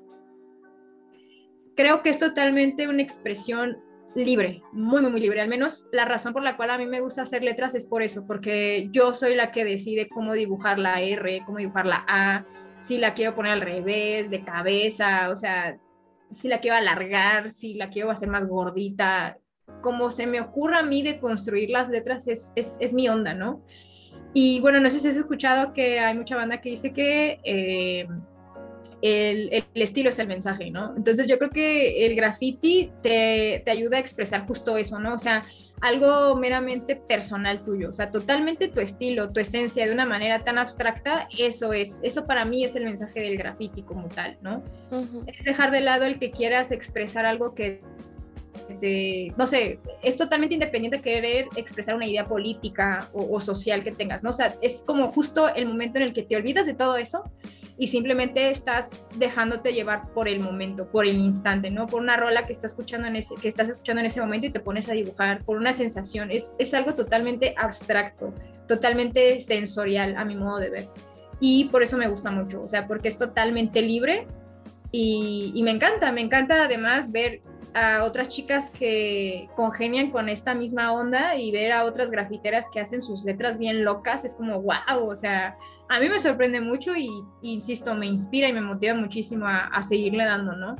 creo 1.76 2.04
que 2.04 2.12
es 2.12 2.20
totalmente 2.20 2.88
una 2.88 3.01
expresión 3.01 3.80
libre, 4.14 4.62
muy, 4.72 5.01
muy, 5.01 5.10
muy 5.10 5.20
libre. 5.22 5.41
Al 5.41 5.49
menos 5.49 5.88
la 5.91 6.06
razón 6.06 6.32
por 6.32 6.43
la 6.43 6.58
cual 6.58 6.70
a 6.70 6.78
mí 6.78 6.86
me 6.86 7.01
gusta 7.01 7.24
hacer 7.24 7.41
letras 7.41 7.74
es 7.74 7.88
por 7.88 8.04
eso, 8.04 8.28
porque 8.28 8.88
yo 8.91 9.16
soy 9.16 9.34
la 9.34 9.51
que 9.51 9.66
decide 9.66 10.08
cómo 10.10 10.34
dibujar 10.34 10.78
la 10.78 11.01
R, 11.01 11.41
cómo 11.43 11.58
dibujar 11.58 11.88
la 11.88 12.06
A, 12.08 12.45
si 12.84 12.97
la 12.97 13.13
quiero 13.13 13.34
poner 13.34 13.53
al 13.53 13.61
revés, 13.61 14.29
de 14.29 14.43
cabeza, 14.43 15.29
o 15.29 15.38
sea, 15.38 15.77
si 16.34 16.49
la 16.49 16.59
quiero 16.59 16.75
alargar, 16.75 17.49
si 17.49 17.75
la 17.75 17.89
quiero 17.89 18.11
hacer 18.11 18.27
más 18.27 18.45
gordita, 18.45 19.38
como 19.81 20.11
se 20.11 20.27
me 20.27 20.41
ocurra 20.41 20.79
a 20.79 20.84
mí 20.84 21.01
de 21.01 21.17
construir 21.17 21.69
las 21.69 21.88
letras 21.88 22.27
es, 22.27 22.51
es, 22.55 22.93
mi 22.93 23.07
onda, 23.07 23.34
¿no? 23.34 23.63
Y 24.34 24.59
bueno, 24.59 24.81
no 24.81 24.89
sé 24.89 24.99
si 24.99 25.07
has 25.07 25.15
escuchado 25.15 25.71
que 25.71 25.99
hay 25.99 26.13
mucha 26.13 26.36
banda 26.36 26.59
que 26.59 26.71
dice 26.71 26.91
que 26.91 27.39
eh, 27.45 28.05
el, 29.01 29.49
el, 29.53 29.81
estilo 29.81 30.09
es 30.09 30.19
el 30.19 30.27
mensaje, 30.27 30.69
¿no? 30.69 30.93
Entonces 30.97 31.25
yo 31.25 31.38
creo 31.38 31.51
que 31.51 32.05
el 32.05 32.15
graffiti 32.15 32.91
te, 33.01 33.61
te 33.63 33.71
ayuda 33.71 33.95
a 33.95 34.01
expresar 34.01 34.45
justo 34.45 34.75
eso, 34.75 34.99
¿no? 34.99 35.13
O 35.13 35.19
sea, 35.19 35.45
algo 35.84 36.34
meramente 36.38 36.95
personal 36.95 37.61
tuyo, 37.65 37.89
o 37.89 37.91
sea, 37.91 38.09
totalmente 38.09 38.69
tu 38.69 38.79
estilo, 38.79 39.31
tu 39.31 39.41
esencia 39.41 39.86
de 39.86 39.91
una 39.91 40.05
manera 40.05 40.41
tan 40.41 40.57
abstracta, 40.57 41.27
eso 41.38 41.73
es, 41.73 41.99
eso 42.03 42.25
para 42.25 42.45
mí 42.45 42.63
es 42.63 42.77
el 42.77 42.86
mensaje 42.86 43.19
del 43.19 43.38
graffiti 43.38 43.84
como 43.84 44.07
tal, 44.07 44.38
¿no? 44.41 44.63
Es 45.27 45.43
dejar 45.43 45.71
de 45.71 45.81
lado 45.81 46.05
el 46.05 46.19
que 46.19 46.31
quieras 46.31 46.71
expresar 46.71 47.25
algo 47.25 47.53
que 47.53 47.81
no 49.38 49.45
sé, 49.45 49.79
es 50.01 50.17
totalmente 50.17 50.53
independiente 50.53 50.97
de 50.97 51.03
querer 51.03 51.47
expresar 51.57 51.95
una 51.95 52.05
idea 52.05 52.27
política 52.27 53.09
o, 53.13 53.39
social 53.41 53.84
que 53.84 53.91
tengas, 53.91 54.23
¿no? 54.23 54.29
O 54.29 54.34
sea, 54.34 54.55
es 54.61 54.84
como 54.88 55.11
justo 55.11 55.53
el 55.53 55.67
momento 55.67 55.97
en 55.97 56.05
el 56.05 56.13
que 56.13 56.23
te 56.23 56.38
olvidas 56.38 56.65
de 56.65 56.73
todo 56.73 56.95
eso 56.95 57.23
y 57.78 57.88
simplemente 57.88 58.49
estás 58.49 59.03
dejándote 59.17 59.74
llevar 59.74 60.09
por 60.13 60.28
el 60.28 60.39
momento, 60.39 60.88
por 60.88 61.05
el 61.05 61.17
instante, 61.17 61.71
¿no? 61.71 61.88
Por 61.88 62.01
una 62.01 62.17
rola 62.17 62.45
que 62.45 62.53
estás 62.53 62.71
escuchando 62.71 63.07
en 63.07 63.15
ese, 63.15 63.36
que 63.36 63.47
estás 63.47 63.69
escuchando 63.69 64.01
en 64.01 64.05
ese 64.05 64.21
momento 64.21 64.47
y 64.47 64.51
te 64.51 64.59
pones 64.59 64.89
a 64.89 64.93
dibujar, 64.93 65.43
por 65.43 65.57
una 65.57 65.74
sensación. 65.74 66.30
Es, 66.30 66.55
es 66.59 66.74
algo 66.74 66.93
totalmente 66.93 67.55
abstracto, 67.57 68.34
totalmente 68.67 69.41
sensorial 69.41 70.15
a 70.17 70.26
mi 70.26 70.36
modo 70.36 70.59
de 70.59 70.69
ver. 70.69 70.89
Y 71.39 71.65
por 71.65 71.82
eso 71.82 71.97
me 71.97 72.07
gusta 72.07 72.32
mucho, 72.32 72.61
o 72.61 72.69
sea, 72.69 72.88
porque 72.88 73.09
es 73.09 73.17
totalmente 73.17 73.82
libre 73.82 74.28
y, 74.91 75.51
y 75.55 75.63
me 75.63 75.71
encanta, 75.71 76.11
me 76.11 76.21
encanta 76.21 76.63
además 76.63 77.11
ver 77.11 77.41
a 77.74 78.03
otras 78.03 78.30
chicas 78.30 78.69
que 78.69 79.49
congenian 79.55 80.11
con 80.11 80.30
esta 80.30 80.53
misma 80.53 80.93
onda 80.93 81.36
y 81.36 81.51
ver 81.51 81.71
a 81.71 81.86
otras 81.86 82.11
grafiteras 82.11 82.69
que 82.71 82.80
hacen 82.80 83.01
sus 83.01 83.24
letras 83.24 83.57
bien 83.57 83.84
locas, 83.84 84.26
es 84.26 84.36
como 84.36 84.61
wow, 84.61 85.09
o 85.09 85.15
sea, 85.15 85.57
a 85.89 85.99
mí 85.99 86.09
me 86.09 86.19
sorprende 86.19 86.61
mucho 86.61 86.95
y, 86.95 87.09
insisto, 87.41 87.93
me 87.93 88.07
inspira 88.07 88.49
y 88.49 88.53
me 88.53 88.61
motiva 88.61 88.93
muchísimo 88.93 89.45
a, 89.47 89.81
seguirle 89.84 90.25
dando, 90.25 90.55
¿no? 90.55 90.75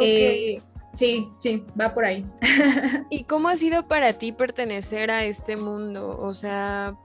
Eh, 0.00 0.60
sí, 0.92 1.28
sí, 1.38 1.64
va 1.80 1.92
por 1.94 2.04
ahí. 2.04 2.24
¿Y 3.10 3.24
cómo 3.24 3.48
ha 3.48 3.56
sido 3.56 3.88
para 3.88 4.12
ti 4.14 4.32
pertenecer 4.32 5.10
a 5.10 5.24
este 5.24 5.56
mundo? 5.56 6.16
O 6.20 6.34
sea, 6.34 6.96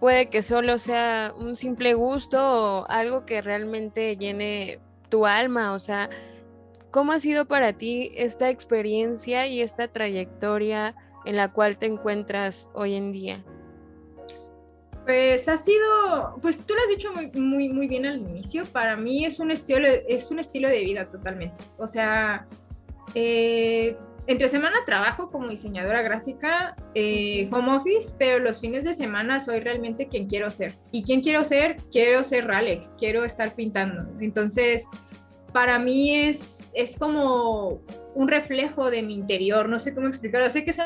puede 0.00 0.28
que 0.28 0.42
solo 0.42 0.78
sea 0.78 1.34
un 1.36 1.56
simple 1.56 1.94
gusto 1.94 2.38
o 2.40 2.86
algo 2.88 3.24
que 3.24 3.40
realmente 3.40 4.16
llene 4.16 4.78
tu 5.08 5.26
alma, 5.26 5.72
o 5.72 5.78
sea, 5.78 6.10
¿Cómo 6.90 7.12
ha 7.12 7.20
sido 7.20 7.44
para 7.44 7.74
ti 7.74 8.12
esta 8.16 8.48
experiencia 8.48 9.46
y 9.46 9.60
esta 9.60 9.88
trayectoria 9.88 10.94
en 11.26 11.36
la 11.36 11.52
cual 11.52 11.76
te 11.76 11.86
encuentras 11.86 12.70
hoy 12.72 12.94
en 12.94 13.12
día? 13.12 13.44
Pues 15.08 15.48
ha 15.48 15.56
sido, 15.56 16.38
pues 16.42 16.58
tú 16.58 16.74
lo 16.74 16.82
has 16.82 16.88
dicho 16.90 17.10
muy, 17.14 17.30
muy, 17.32 17.70
muy 17.70 17.88
bien 17.88 18.04
al 18.04 18.18
inicio, 18.18 18.66
para 18.66 18.94
mí 18.94 19.24
es 19.24 19.40
un 19.40 19.50
estilo, 19.50 19.88
es 20.06 20.30
un 20.30 20.38
estilo 20.38 20.68
de 20.68 20.80
vida 20.80 21.10
totalmente. 21.10 21.64
O 21.78 21.88
sea, 21.88 22.46
eh, 23.14 23.96
entre 24.26 24.50
semana 24.50 24.76
trabajo 24.84 25.30
como 25.30 25.48
diseñadora 25.48 26.02
gráfica, 26.02 26.76
eh, 26.94 27.48
home 27.50 27.76
office, 27.76 28.14
pero 28.18 28.38
los 28.38 28.60
fines 28.60 28.84
de 28.84 28.92
semana 28.92 29.40
soy 29.40 29.60
realmente 29.60 30.08
quien 30.08 30.26
quiero 30.26 30.50
ser. 30.50 30.76
¿Y 30.92 31.04
quién 31.04 31.22
quiero 31.22 31.42
ser? 31.42 31.78
Quiero 31.90 32.22
ser 32.22 32.46
Ralek, 32.46 32.94
quiero 32.98 33.24
estar 33.24 33.54
pintando. 33.54 34.04
Entonces, 34.20 34.86
para 35.54 35.78
mí 35.78 36.16
es, 36.16 36.70
es 36.74 36.98
como 36.98 37.80
un 38.14 38.28
reflejo 38.28 38.90
de 38.90 39.02
mi 39.02 39.14
interior, 39.14 39.70
no 39.70 39.80
sé 39.80 39.94
cómo 39.94 40.06
explicarlo. 40.06 40.50
Sé 40.50 40.64
que 40.64 40.72
es 40.72 40.82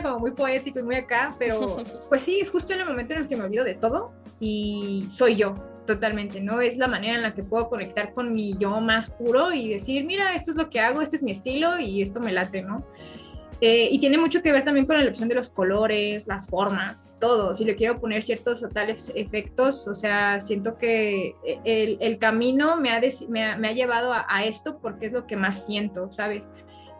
como 0.00 0.20
muy 0.20 0.30
poético 0.30 0.78
y 0.78 0.82
muy 0.84 0.94
acá, 0.94 1.34
pero 1.38 1.82
pues 2.08 2.22
sí, 2.22 2.38
es 2.40 2.50
justo 2.50 2.72
en 2.72 2.80
el 2.80 2.86
momento 2.86 3.14
en 3.14 3.20
el 3.20 3.28
que 3.28 3.36
me 3.36 3.44
olvido 3.44 3.64
de 3.64 3.74
todo 3.74 4.12
y 4.38 5.06
soy 5.10 5.36
yo 5.36 5.56
totalmente, 5.86 6.40
¿no? 6.40 6.60
Es 6.60 6.78
la 6.78 6.86
manera 6.86 7.16
en 7.16 7.22
la 7.22 7.34
que 7.34 7.42
puedo 7.42 7.68
conectar 7.68 8.14
con 8.14 8.32
mi 8.32 8.56
yo 8.56 8.80
más 8.80 9.10
puro 9.10 9.52
y 9.52 9.68
decir, 9.68 10.04
mira, 10.04 10.34
esto 10.34 10.52
es 10.52 10.56
lo 10.56 10.70
que 10.70 10.80
hago, 10.80 11.02
este 11.02 11.16
es 11.16 11.22
mi 11.22 11.32
estilo 11.32 11.78
y 11.80 12.02
esto 12.02 12.20
me 12.20 12.32
late, 12.32 12.62
¿no? 12.62 12.86
Eh, 13.64 13.90
y 13.92 14.00
tiene 14.00 14.18
mucho 14.18 14.42
que 14.42 14.50
ver 14.50 14.64
también 14.64 14.86
con 14.86 14.96
la 14.96 15.02
elección 15.02 15.28
de 15.28 15.36
los 15.36 15.48
colores, 15.48 16.26
las 16.26 16.48
formas, 16.48 17.16
todo. 17.20 17.54
Si 17.54 17.64
le 17.64 17.76
quiero 17.76 18.00
poner 18.00 18.24
ciertos 18.24 18.60
o 18.64 18.68
tales 18.68 19.12
efectos, 19.14 19.86
o 19.86 19.94
sea, 19.94 20.40
siento 20.40 20.76
que 20.78 21.36
el, 21.64 21.96
el 22.00 22.18
camino 22.18 22.76
me 22.76 22.90
ha, 22.90 23.00
me, 23.28 23.44
ha, 23.44 23.56
me 23.56 23.68
ha, 23.68 23.72
llevado 23.72 24.12
a, 24.12 24.26
a, 24.28 24.44
esto 24.44 24.80
porque 24.82 25.06
es 25.06 25.12
lo 25.12 25.28
que 25.28 25.36
más 25.36 25.64
siento, 25.64 26.10
¿sabes? 26.10 26.50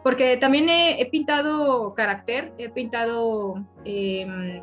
Porque 0.03 0.37
también 0.37 0.69
he, 0.69 1.01
he 1.01 1.05
pintado 1.09 1.93
carácter, 1.95 2.51
he 2.57 2.69
pintado 2.69 3.65
eh, 3.85 4.61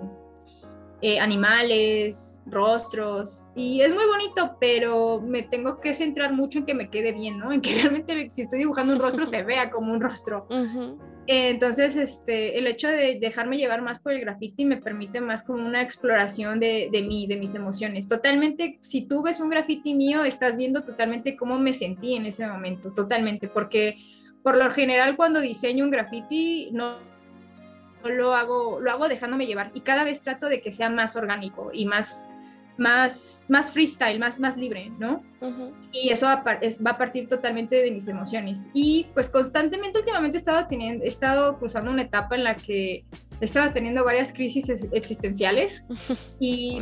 eh, 1.03 1.19
animales, 1.19 2.43
rostros, 2.45 3.51
y 3.57 3.81
es 3.81 3.95
muy 3.95 4.05
bonito, 4.05 4.59
pero 4.61 5.23
me 5.23 5.43
tengo 5.45 5.81
que 5.81 5.95
centrar 5.95 6.35
mucho 6.35 6.59
en 6.59 6.67
que 6.67 6.75
me 6.75 6.91
quede 6.91 7.13
bien, 7.13 7.39
¿no? 7.39 7.53
En 7.53 7.63
que 7.63 7.75
realmente 7.75 8.29
si 8.29 8.43
estoy 8.43 8.59
dibujando 8.59 8.93
un 8.93 9.01
rostro 9.01 9.25
se 9.25 9.43
vea 9.45 9.71
como 9.71 9.95
un 9.95 10.01
rostro. 10.01 10.47
Uh 10.51 10.55
-huh. 10.55 10.99
Entonces, 11.27 11.97
este, 11.97 12.59
el 12.59 12.67
hecho 12.67 12.89
de 12.89 13.19
dejarme 13.19 13.57
llevar 13.57 13.81
más 13.81 14.01
por 14.01 14.13
el 14.13 14.21
graffiti 14.21 14.65
me 14.67 14.77
permite 14.77 15.21
más 15.21 15.45
como 15.45 15.65
una 15.65 15.81
exploración 15.81 16.61
de, 16.61 16.91
de 16.93 17.03
mí, 17.03 17.27
de 17.27 17.37
mis 17.37 17.55
emociones. 17.55 18.09
Totalmente, 18.09 18.79
si 18.81 19.07
tú 19.07 19.23
ves 19.23 19.41
un 19.41 19.49
graffiti 19.49 19.95
mío, 19.95 20.25
estás 20.25 20.57
viendo 20.57 20.83
totalmente 20.83 21.37
cómo 21.37 21.59
me 21.59 21.73
sentí 21.73 22.15
en 22.15 22.27
ese 22.27 22.47
momento, 22.47 22.93
totalmente, 22.93 23.49
porque 23.49 23.97
por 24.43 24.57
lo 24.57 24.71
general 24.71 25.17
cuando 25.17 25.41
diseño 25.41 25.85
un 25.85 25.91
graffiti 25.91 26.71
no 26.73 26.99
lo 28.05 28.35
hago, 28.35 28.81
lo 28.81 28.91
hago 28.91 29.09
dejándome 29.09 29.47
llevar 29.47 29.71
y 29.75 29.81
cada 29.81 30.05
vez 30.05 30.21
trato 30.21 30.47
de 30.47 30.61
que 30.61 30.73
sea 30.73 30.89
más 30.89 31.17
orgánico 31.17 31.71
y 31.73 31.85
más, 31.85 32.31
más, 32.79 33.45
más 33.49 33.73
freestyle, 33.73 34.19
más, 34.19 34.41
más 34.41 34.57
libre, 34.57 34.91
¿no? 34.99 35.23
Uh 35.41 35.47
-huh. 35.47 35.73
Y 35.93 36.09
eso 36.09 36.27
va 36.27 36.43
va 36.43 36.91
a, 36.91 36.99
partir 36.99 37.29
totalmente 37.29 37.77
de 37.77 37.91
mis 37.91 38.09
emociones. 38.09 38.71
Y 38.73 39.07
pues 39.13 39.29
constantemente 39.29 39.99
últimamente 39.99 40.39
he 40.39 40.41
estado, 40.41 40.67
teniendo, 40.67 41.05
he 41.05 41.09
estado 41.09 41.59
cruzando 41.59 41.91
una 41.91 42.03
etapa 42.03 42.37
en 42.37 42.45
la 42.45 42.55
que 42.55 43.05
he 43.41 43.45
estado 43.45 43.71
teniendo 43.71 44.05
varias 44.05 44.33
crisis 44.33 44.69
existenciales 44.93 45.85
y... 46.41 46.79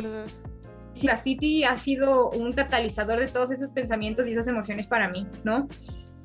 graffiti 1.01 1.63
ha 1.63 1.77
sido 1.77 2.29
un 2.31 2.51
catalizador 2.51 3.19
de 3.19 3.27
todos 3.27 3.51
esos 3.51 3.69
pensamientos 3.69 4.27
y 4.27 4.33
esas 4.33 4.47
emociones 4.47 4.85
para 4.85 5.07
mí, 5.07 5.25
¿no? 5.45 5.69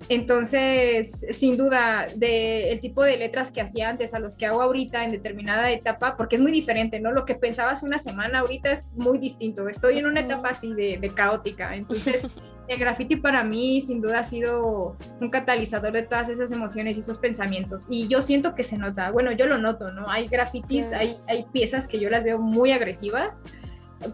Entonces, 0.08 1.26
sin 1.30 1.56
duda, 1.56 2.06
del 2.14 2.64
el 2.74 2.80
tipo 2.80 3.02
de 3.02 3.16
letras 3.16 3.50
que 3.50 3.60
hacía 3.60 3.88
antes 3.88 4.12
a 4.14 4.18
los 4.18 4.36
que 4.36 4.46
hago 4.46 4.60
ahorita 4.60 5.04
en 5.04 5.12
determinada 5.12 5.70
etapa, 5.70 6.16
porque 6.16 6.36
es 6.36 6.42
muy 6.42 6.52
diferente, 6.52 7.00
¿no? 7.00 7.10
Lo 7.10 7.24
que 7.24 7.34
pensaba 7.34 7.70
hace 7.70 7.86
una 7.86 7.98
semana 7.98 8.40
ahorita 8.40 8.70
es 8.70 8.86
muy 8.94 9.18
distinto. 9.18 9.68
Estoy 9.68 9.98
en 9.98 10.06
una 10.06 10.20
etapa 10.20 10.50
así 10.50 10.72
de, 10.74 10.98
de 11.00 11.08
caótica. 11.08 11.74
Entonces, 11.74 12.26
el 12.68 12.78
graffiti 12.78 13.16
para 13.16 13.44
mí, 13.44 13.80
sin 13.80 14.02
duda, 14.02 14.20
ha 14.20 14.24
sido 14.24 14.96
un 15.20 15.30
catalizador 15.30 15.92
de 15.92 16.02
todas 16.02 16.28
esas 16.28 16.52
emociones 16.52 16.96
y 16.96 17.00
esos 17.00 17.18
pensamientos. 17.18 17.86
Y 17.88 18.08
yo 18.08 18.20
siento 18.20 18.54
que 18.54 18.64
se 18.64 18.76
nota. 18.76 19.10
Bueno, 19.10 19.32
yo 19.32 19.46
lo 19.46 19.56
noto, 19.56 19.90
¿no? 19.92 20.08
Hay 20.10 20.28
grafitis, 20.28 20.92
hay, 20.92 21.16
hay 21.28 21.44
piezas 21.52 21.88
que 21.88 21.98
yo 21.98 22.10
las 22.10 22.24
veo 22.24 22.38
muy 22.38 22.72
agresivas 22.72 23.42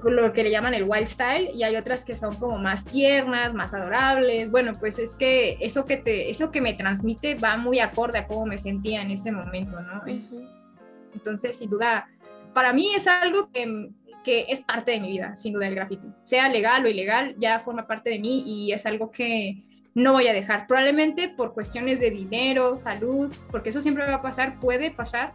lo 0.04 0.32
que 0.32 0.42
le 0.42 0.50
llaman 0.50 0.74
el 0.74 0.84
wild 0.84 1.06
style 1.06 1.50
y 1.54 1.62
hay 1.62 1.76
otras 1.76 2.04
que 2.04 2.16
son 2.16 2.36
como 2.36 2.58
más 2.58 2.84
tiernas, 2.84 3.54
más 3.54 3.74
adorables. 3.74 4.50
Bueno, 4.50 4.74
pues 4.78 4.98
es 4.98 5.14
que 5.14 5.56
eso 5.60 5.86
que 5.86 5.96
te 5.96 6.30
eso 6.30 6.50
que 6.50 6.60
me 6.60 6.74
transmite 6.74 7.34
va 7.34 7.56
muy 7.56 7.80
acorde 7.80 8.18
a 8.18 8.26
cómo 8.26 8.46
me 8.46 8.58
sentía 8.58 9.02
en 9.02 9.10
ese 9.10 9.32
momento, 9.32 9.80
¿no? 9.80 10.02
Uh 10.02 10.06
-huh. 10.06 10.48
Entonces, 11.14 11.58
sin 11.58 11.70
duda, 11.70 12.08
para 12.54 12.72
mí 12.72 12.94
es 12.94 13.06
algo 13.06 13.50
que, 13.52 13.90
que, 14.24 14.46
es 14.48 14.60
parte 14.60 14.92
de 14.92 15.00
mi 15.00 15.10
vida, 15.10 15.36
sin 15.36 15.52
duda 15.52 15.68
el 15.68 15.74
graffiti. 15.74 16.08
Sea 16.24 16.48
legal 16.48 16.84
o 16.84 16.88
ilegal, 16.88 17.34
ya 17.38 17.60
forma 17.60 17.86
parte 17.86 18.10
de 18.10 18.18
mí 18.18 18.42
y 18.46 18.72
es 18.72 18.86
algo 18.86 19.10
que 19.10 19.64
no 19.94 20.12
voy 20.12 20.28
a 20.28 20.32
dejar. 20.32 20.66
Probablemente 20.66 21.28
por 21.28 21.52
cuestiones 21.52 22.00
de 22.00 22.10
dinero, 22.10 22.76
salud, 22.76 23.32
porque 23.50 23.70
eso 23.70 23.80
siempre 23.80 24.06
va 24.06 24.14
a 24.14 24.22
pasar, 24.22 24.58
puede 24.60 24.90
pasar, 24.90 25.32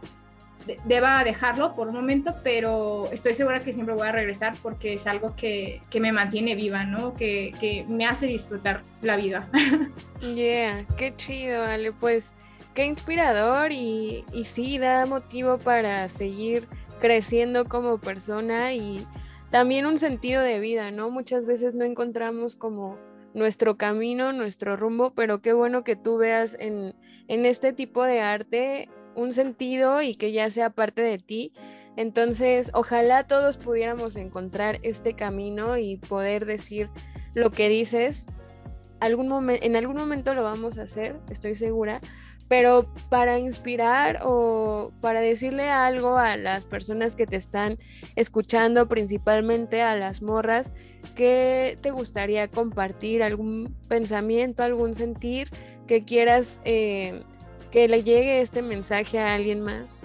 deba 0.84 1.22
dejarlo 1.24 1.74
por 1.74 1.88
un 1.88 1.94
momento, 1.94 2.34
pero 2.42 3.08
estoy 3.12 3.34
segura 3.34 3.60
que 3.60 3.72
siempre 3.72 3.94
voy 3.94 4.08
a 4.08 4.12
regresar 4.12 4.54
porque 4.62 4.94
es 4.94 5.06
algo 5.06 5.34
que, 5.36 5.80
que 5.90 6.00
me 6.00 6.12
mantiene 6.12 6.54
viva, 6.54 6.84
¿no? 6.84 7.14
Que, 7.14 7.52
que, 7.60 7.84
me 7.88 8.06
hace 8.06 8.26
disfrutar 8.26 8.82
la 9.02 9.16
vida. 9.16 9.48
Yeah, 10.20 10.86
qué 10.96 11.14
chido, 11.14 11.62
Ale. 11.62 11.92
Pues 11.92 12.34
qué 12.74 12.86
inspirador 12.86 13.72
y, 13.72 14.24
y 14.32 14.44
sí 14.44 14.78
da 14.78 15.06
motivo 15.06 15.58
para 15.58 16.08
seguir 16.08 16.66
creciendo 17.00 17.66
como 17.66 17.98
persona 17.98 18.72
y 18.72 19.06
también 19.50 19.86
un 19.86 19.98
sentido 19.98 20.42
de 20.42 20.58
vida, 20.58 20.90
¿no? 20.90 21.10
Muchas 21.10 21.46
veces 21.46 21.74
no 21.74 21.84
encontramos 21.84 22.56
como 22.56 22.98
nuestro 23.34 23.76
camino, 23.76 24.32
nuestro 24.32 24.76
rumbo, 24.76 25.12
pero 25.14 25.40
qué 25.42 25.52
bueno 25.52 25.84
que 25.84 25.96
tú 25.96 26.16
veas 26.16 26.56
en, 26.58 26.94
en 27.28 27.44
este 27.44 27.72
tipo 27.72 28.02
de 28.02 28.20
arte 28.20 28.88
un 29.16 29.32
sentido 29.32 30.02
y 30.02 30.14
que 30.14 30.30
ya 30.30 30.50
sea 30.50 30.70
parte 30.70 31.02
de 31.02 31.18
ti. 31.18 31.52
Entonces, 31.96 32.70
ojalá 32.74 33.26
todos 33.26 33.56
pudiéramos 33.56 34.16
encontrar 34.16 34.78
este 34.82 35.14
camino 35.14 35.78
y 35.78 35.96
poder 35.96 36.44
decir 36.44 36.90
lo 37.34 37.50
que 37.50 37.68
dices. 37.68 38.26
Algún 39.00 39.50
en 39.50 39.76
algún 39.76 39.96
momento 39.96 40.34
lo 40.34 40.42
vamos 40.42 40.78
a 40.78 40.82
hacer, 40.82 41.16
estoy 41.30 41.54
segura, 41.54 42.00
pero 42.48 42.86
para 43.08 43.38
inspirar 43.38 44.20
o 44.22 44.92
para 45.00 45.20
decirle 45.20 45.68
algo 45.68 46.16
a 46.16 46.36
las 46.36 46.64
personas 46.64 47.16
que 47.16 47.26
te 47.26 47.36
están 47.36 47.78
escuchando, 48.14 48.88
principalmente 48.88 49.82
a 49.82 49.96
las 49.96 50.22
morras, 50.22 50.72
¿qué 51.14 51.76
te 51.82 51.90
gustaría 51.90 52.48
compartir? 52.48 53.22
¿Algún 53.22 53.74
pensamiento, 53.88 54.62
algún 54.62 54.94
sentir 54.94 55.50
que 55.86 56.04
quieras 56.04 56.60
eh, 56.64 57.22
que 57.76 57.88
le 57.88 58.02
llegue 58.02 58.40
este 58.40 58.62
mensaje 58.62 59.18
a 59.18 59.34
alguien 59.34 59.60
más? 59.60 60.00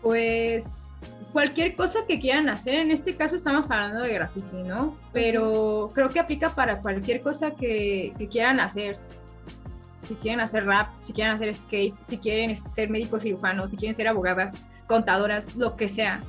Pues 0.00 0.86
cualquier 1.32 1.74
cosa 1.74 2.06
que 2.06 2.20
quieran 2.20 2.48
hacer, 2.48 2.74
en 2.74 2.92
este 2.92 3.16
caso 3.16 3.34
estamos 3.34 3.68
hablando 3.68 4.02
de 4.02 4.12
graffiti, 4.12 4.62
¿no? 4.64 4.96
Pero 5.12 5.90
creo 5.92 6.08
que 6.08 6.20
aplica 6.20 6.50
para 6.50 6.80
cualquier 6.80 7.22
cosa 7.22 7.50
que, 7.50 8.12
que, 8.16 8.28
quieran 8.28 8.60
hacer. 8.60 8.94
Si 10.06 10.14
quieren 10.14 10.38
hacer 10.38 10.66
rap, 10.66 10.90
si 11.00 11.12
quieren 11.12 11.34
hacer 11.34 11.52
skate, 11.52 11.96
si 12.02 12.18
quieren 12.18 12.56
ser 12.56 12.90
médicos 12.90 13.24
cirujanos, 13.24 13.72
si 13.72 13.76
quieren 13.76 13.96
ser 13.96 14.06
abogadas, 14.06 14.62
contadoras, 14.86 15.56
lo 15.56 15.74
que 15.74 15.88
sea, 15.88 16.20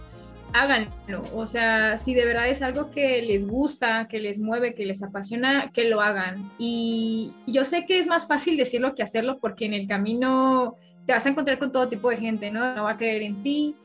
háganlo. 0.54 1.24
O 1.34 1.46
sea, 1.46 2.00
si 2.00 2.14
de 2.14 2.26
verdad 2.26 2.48
es 2.50 2.64
algo 2.64 2.90
que 2.90 3.22
les 3.22 3.48
gusta, 3.48 4.08
que 4.10 4.20
les 4.20 4.40
mueve, 4.40 4.74
que 4.74 4.86
les 4.86 5.04
apasiona, 5.04 5.72
que 5.72 5.86
lo 5.86 6.02
hagan. 6.02 6.52
Y 6.58 7.34
yo 7.46 7.66
sé 7.66 7.86
que 7.86 8.00
es 8.00 8.08
más 8.08 8.28
fácil 8.28 8.58
decirlo 8.58 8.96
que 8.96 9.04
hacerlo 9.04 9.38
porque 9.40 9.66
en 9.66 9.74
el 9.76 9.88
camino 9.88 10.76
te 11.08 11.14
vas 11.14 11.26
a 11.26 11.30
encontrar 11.30 11.58
con 11.58 11.72
todo 11.72 11.88
tipo 11.88 12.10
de 12.10 12.18
gente, 12.18 12.52
¿no? 12.52 12.76
No 12.76 12.84
va 12.84 12.92
a 12.92 12.98
creer 12.98 13.24
en 13.24 13.42
ti, 13.42 13.76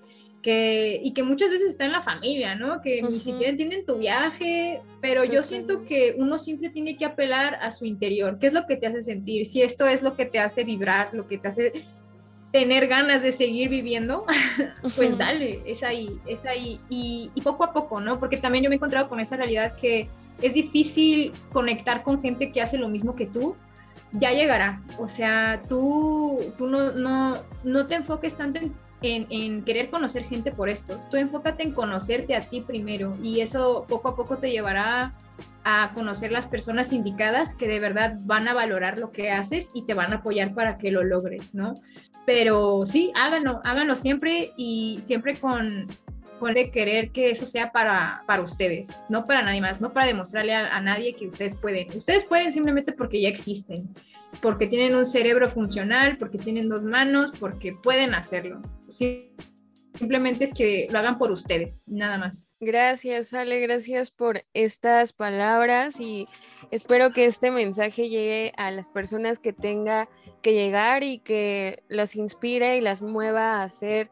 que, 0.42 1.00
y 1.02 1.14
que 1.14 1.22
muchas 1.22 1.50
veces 1.50 1.70
está 1.70 1.84
en 1.84 1.92
la 1.92 2.02
familia, 2.02 2.56
¿no? 2.56 2.82
Que 2.82 3.00
uh 3.00 3.06
-huh. 3.06 3.12
ni 3.12 3.20
siquiera 3.20 3.50
entienden 3.50 3.86
tu 3.86 3.96
viaje, 3.98 4.80
pero 5.00 5.24
yo 5.24 5.44
siento 5.44 5.84
que 5.84 6.16
uno 6.18 6.38
siempre 6.40 6.68
tiene 6.68 6.96
que 6.96 7.04
apelar 7.04 7.54
a 7.62 7.70
su 7.70 7.84
interior, 7.84 8.38
¿qué 8.40 8.48
es 8.48 8.52
lo 8.52 8.66
que 8.66 8.76
te 8.76 8.88
hace 8.88 9.02
sentir? 9.02 9.46
Si 9.46 9.62
esto 9.62 9.86
es 9.86 10.02
lo 10.02 10.16
que 10.16 10.26
te 10.26 10.40
hace 10.40 10.64
vibrar, 10.64 11.14
lo 11.14 11.28
que 11.28 11.38
te 11.38 11.46
hace 11.46 11.72
tener 12.50 12.88
ganas 12.88 13.22
de 13.22 13.30
seguir 13.30 13.68
viviendo, 13.68 14.26
pues 14.96 15.16
dale, 15.16 15.62
es 15.64 15.84
ahí, 15.84 16.18
es 16.26 16.44
ahí, 16.44 16.80
y, 16.90 17.30
y 17.36 17.40
poco 17.40 17.62
a 17.62 17.72
poco, 17.72 18.00
¿no? 18.00 18.18
Porque 18.18 18.36
también 18.36 18.64
yo 18.64 18.68
me 18.68 18.74
he 18.74 18.78
encontrado 18.78 19.08
con 19.08 19.20
esa 19.20 19.36
realidad 19.36 19.76
que 19.76 20.08
es 20.42 20.54
difícil 20.54 21.32
conectar 21.52 22.02
con 22.02 22.20
gente 22.20 22.50
que 22.50 22.60
hace 22.60 22.78
lo 22.78 22.88
mismo 22.88 23.14
que 23.14 23.26
tú, 23.26 23.54
ya 24.12 24.32
llegará. 24.32 24.82
O 24.98 25.08
sea, 25.08 25.62
tú, 25.68 26.40
tú 26.58 26.66
no, 26.66 26.92
no, 26.92 27.36
no 27.64 27.86
te 27.86 27.96
enfoques 27.96 28.36
tanto 28.36 28.60
en, 28.60 28.74
en, 29.02 29.26
en, 29.30 29.64
querer 29.64 29.90
conocer 29.90 30.24
gente 30.24 30.52
por 30.52 30.68
esto. 30.68 31.00
Tú 31.10 31.16
enfócate 31.16 31.62
en 31.62 31.72
conocerte 31.72 32.36
a 32.36 32.42
ti 32.42 32.60
primero 32.60 33.16
y 33.22 33.40
eso 33.40 33.86
poco 33.88 34.08
a 34.08 34.16
poco 34.16 34.38
te 34.38 34.50
llevará 34.50 35.14
a 35.64 35.92
conocer 35.94 36.32
las 36.32 36.46
personas 36.46 36.92
indicadas 36.92 37.54
que 37.54 37.68
de 37.68 37.80
verdad 37.80 38.16
van 38.20 38.48
a 38.48 38.54
valorar 38.54 38.98
lo 38.98 39.12
que 39.12 39.30
haces 39.30 39.70
y 39.74 39.86
te 39.86 39.94
van 39.94 40.12
a 40.12 40.16
apoyar 40.16 40.54
para 40.54 40.78
que 40.78 40.90
lo 40.90 41.02
logres, 41.02 41.54
¿no? 41.54 41.74
Pero 42.26 42.84
sí, 42.86 43.12
háganlo, 43.16 43.60
háganlo 43.64 43.96
siempre 43.96 44.52
y 44.56 44.98
siempre 45.00 45.36
con, 45.36 45.88
de 46.48 46.70
querer 46.70 47.10
que 47.12 47.30
eso 47.30 47.46
sea 47.46 47.72
para, 47.72 48.22
para 48.26 48.42
ustedes, 48.42 49.06
no 49.08 49.26
para 49.26 49.42
nadie 49.42 49.60
más, 49.60 49.80
no 49.80 49.92
para 49.92 50.06
demostrarle 50.06 50.54
a, 50.54 50.76
a 50.76 50.80
nadie 50.80 51.14
que 51.14 51.28
ustedes 51.28 51.54
pueden. 51.54 51.88
Ustedes 51.96 52.24
pueden 52.24 52.52
simplemente 52.52 52.92
porque 52.92 53.20
ya 53.20 53.28
existen, 53.28 53.88
porque 54.40 54.66
tienen 54.66 54.94
un 54.94 55.06
cerebro 55.06 55.50
funcional, 55.50 56.18
porque 56.18 56.38
tienen 56.38 56.68
dos 56.68 56.82
manos, 56.82 57.32
porque 57.38 57.74
pueden 57.82 58.14
hacerlo. 58.14 58.60
Sí, 58.88 59.32
Simplemente 59.94 60.44
es 60.44 60.54
que 60.54 60.88
lo 60.90 60.98
hagan 60.98 61.18
por 61.18 61.30
ustedes, 61.30 61.84
nada 61.86 62.16
más. 62.16 62.56
Gracias, 62.60 63.34
Ale, 63.34 63.60
gracias 63.60 64.10
por 64.10 64.44
estas 64.54 65.12
palabras 65.12 66.00
y 66.00 66.26
espero 66.70 67.12
que 67.12 67.26
este 67.26 67.50
mensaje 67.50 68.08
llegue 68.08 68.52
a 68.56 68.70
las 68.70 68.88
personas 68.88 69.38
que 69.38 69.52
tenga 69.52 70.08
que 70.40 70.54
llegar 70.54 71.02
y 71.02 71.18
que 71.18 71.82
los 71.88 72.16
inspire 72.16 72.78
y 72.78 72.80
las 72.80 73.02
mueva 73.02 73.56
a 73.56 73.64
hacer 73.64 74.10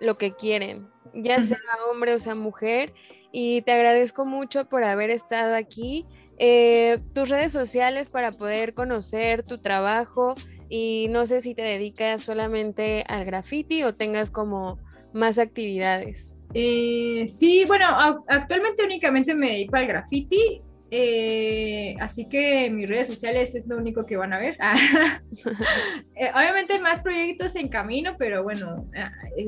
lo 0.00 0.16
que 0.16 0.34
quieren, 0.34 0.88
ya 1.16 1.40
sea 1.40 1.58
hombre 1.90 2.14
o 2.14 2.18
sea 2.18 2.34
mujer. 2.34 2.92
Y 3.32 3.62
te 3.62 3.72
agradezco 3.72 4.24
mucho 4.24 4.66
por 4.66 4.84
haber 4.84 5.10
estado 5.10 5.54
aquí. 5.54 6.04
Eh, 6.38 6.98
tus 7.14 7.28
redes 7.28 7.52
sociales 7.52 8.08
para 8.08 8.32
poder 8.32 8.74
conocer 8.74 9.42
tu 9.42 9.58
trabajo 9.58 10.34
y 10.68 11.06
no 11.10 11.26
sé 11.26 11.40
si 11.40 11.54
te 11.54 11.62
dedicas 11.62 12.22
solamente 12.22 13.04
al 13.08 13.24
graffiti 13.24 13.82
o 13.84 13.94
tengas 13.94 14.30
como 14.30 14.78
más 15.12 15.38
actividades? 15.38 16.34
Eh, 16.54 17.26
sí, 17.28 17.64
bueno, 17.66 17.86
actualmente 18.28 18.84
únicamente 18.84 19.34
me 19.34 19.50
dedico 19.50 19.76
al 19.76 19.86
graffiti, 19.86 20.62
eh, 20.90 21.94
así 22.00 22.28
que 22.28 22.70
mis 22.70 22.88
redes 22.88 23.08
sociales 23.08 23.54
es 23.54 23.66
lo 23.66 23.76
único 23.76 24.06
que 24.06 24.16
van 24.16 24.32
a 24.32 24.38
ver. 24.38 24.56
Eh, 26.18 26.30
obviamente 26.34 26.72
hay 26.72 26.80
más 26.80 27.02
proyectos 27.02 27.56
en 27.56 27.68
camino, 27.68 28.16
pero 28.18 28.42
bueno, 28.42 28.88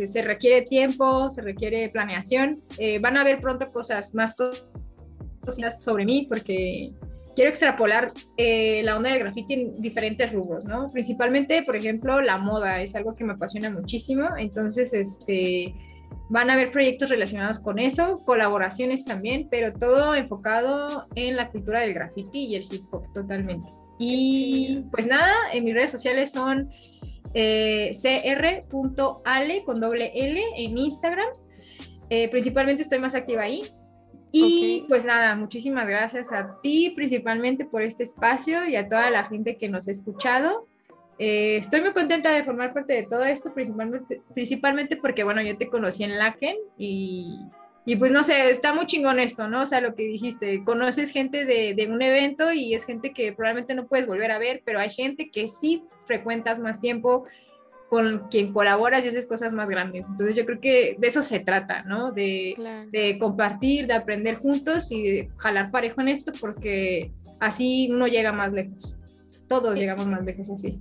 se 0.05 0.20
requiere 0.20 0.62
tiempo, 0.62 1.31
se 1.31 1.40
requiere 1.40 1.89
planeación. 1.89 2.62
van 3.01 3.16
a 3.16 3.24
ver 3.24 3.40
pronto 3.40 3.73
cosas 3.73 4.15
más 4.15 4.35
cosas 4.35 5.82
sobre 5.82 6.05
mí 6.05 6.27
porque 6.28 6.93
quiero 7.35 7.48
extrapolar 7.48 8.12
la 8.36 8.97
onda 8.97 9.10
del 9.10 9.20
graffiti 9.20 9.55
en 9.55 9.81
diferentes 9.81 10.31
rubros, 10.31 10.66
¿no? 10.66 10.89
Principalmente, 10.93 11.62
por 11.62 11.77
ejemplo, 11.77 12.20
la 12.20 12.36
moda 12.36 12.82
es 12.82 12.94
algo 12.94 13.15
que 13.15 13.24
me 13.24 13.32
apasiona 13.32 13.70
muchísimo, 13.70 14.28
entonces, 14.36 14.93
este, 14.93 15.73
van 16.29 16.51
a 16.51 16.55
haber 16.55 16.71
proyectos 16.71 17.09
relacionados 17.09 17.59
con 17.59 17.79
eso, 17.79 18.23
colaboraciones 18.25 19.05
también, 19.05 19.49
pero 19.51 19.73
todo 19.73 20.15
enfocado 20.15 21.07
en 21.15 21.37
la 21.37 21.51
cultura 21.51 21.81
del 21.81 21.95
graffiti 21.95 22.47
y 22.47 22.57
el 22.57 22.67
hip 22.71 22.85
hop 22.91 23.05
totalmente. 23.15 23.67
Y 23.99 24.85
pues 24.91 25.07
nada, 25.07 25.35
en 25.53 25.65
mis 25.65 25.75
redes 25.75 25.91
sociales 25.91 26.31
son 26.31 26.71
eh, 27.35 27.91
cr.ale 27.93 29.65
con 29.65 29.81
doble 29.81 30.13
L 30.15 30.41
en 30.57 30.79
Instagram. 30.79 31.29
Eh, 32.11 32.29
principalmente 32.31 32.83
estoy 32.83 33.01
más 33.01 33.15
activa 33.15 33.43
ahí. 33.43 33.63
Y 34.31 34.85
pues 34.89 35.07
nada, 35.07 35.35
muchísimas 35.37 35.87
gracias 35.87 36.33
a 36.33 36.61
ti 36.63 36.91
principalmente 36.95 37.65
por 37.65 37.81
este 37.81 38.03
espacio 38.03 38.67
y 38.69 38.77
a 38.77 38.87
toda 38.87 39.11
la 39.11 39.25
gente 39.25 39.57
que 39.57 39.69
nos 39.69 39.89
ha 39.89 39.93
escuchado. 39.93 40.69
Eh, 41.19 41.59
estoy 41.59 41.81
muy 41.81 41.93
contenta 41.93 42.32
de 42.32 42.45
formar 42.45 42.73
parte 42.73 42.93
de 42.93 43.03
todo 43.05 43.24
esto, 43.24 43.53
principalmente, 43.53 44.23
principalmente 44.35 44.97
porque, 44.97 45.24
bueno, 45.24 45.43
yo 45.43 45.57
te 45.57 45.69
conocí 45.69 46.05
en 46.05 46.16
Laken 46.16 46.57
y, 46.77 47.40
y, 47.85 47.97
pues 47.97 48.12
no 48.12 48.23
sé, 48.23 48.51
está 48.51 48.73
muy 48.73 48.86
chingón 48.86 49.19
esto, 49.19 49.49
¿no? 49.49 49.62
O 49.62 49.66
sea, 49.66 49.81
lo 49.81 49.95
que 49.95 50.05
dijiste, 50.05 50.62
conoces 50.65 51.11
gente 51.11 51.45
de, 51.45 51.74
de, 51.74 51.86
un 51.89 52.01
evento 52.03 52.53
y 52.53 52.74
es 52.74 52.85
gente 52.85 53.12
que 53.12 53.32
probablemente 53.32 53.74
no 53.74 53.86
puedes 53.86 54.07
volver 54.07 54.31
a 54.31 54.39
ver, 54.39 54.62
pero 54.65 54.78
hay 54.78 54.90
gente 54.90 55.31
que 55.31 55.49
sí 55.49 55.82
frecuentas 56.07 56.61
más 56.61 56.81
tiempo, 56.81 57.24
con 57.89 58.28
quien 58.28 58.53
colaboras 58.53 59.05
y 59.05 59.09
haces 59.09 59.27
cosas 59.27 59.53
más 59.55 59.70
grandes. 59.70 60.07
Entonces 60.11 60.36
yo 60.36 60.45
creo 60.45 60.61
que 60.61 60.97
de 60.99 61.07
eso 61.07 61.23
se 61.23 61.40
trata, 61.40 61.82
¿no? 61.85 62.12
De, 62.12 62.55
de 62.93 63.19
compartir, 63.19 63.86
de 63.86 63.95
aprender 63.95 64.36
juntos 64.36 64.93
y 64.93 65.03
de 65.03 65.31
jalar 65.39 65.70
parejo 65.70 66.01
en 66.03 66.09
esto 66.09 66.32
porque 66.39 67.11
así 67.40 67.89
uno 67.90 68.07
llega 68.07 68.31
más 68.32 68.53
lejos. 68.53 68.97
Todos 69.49 69.74
llegamos 69.74 70.07
más 70.07 70.23
lejos 70.23 70.51
así. 70.51 70.78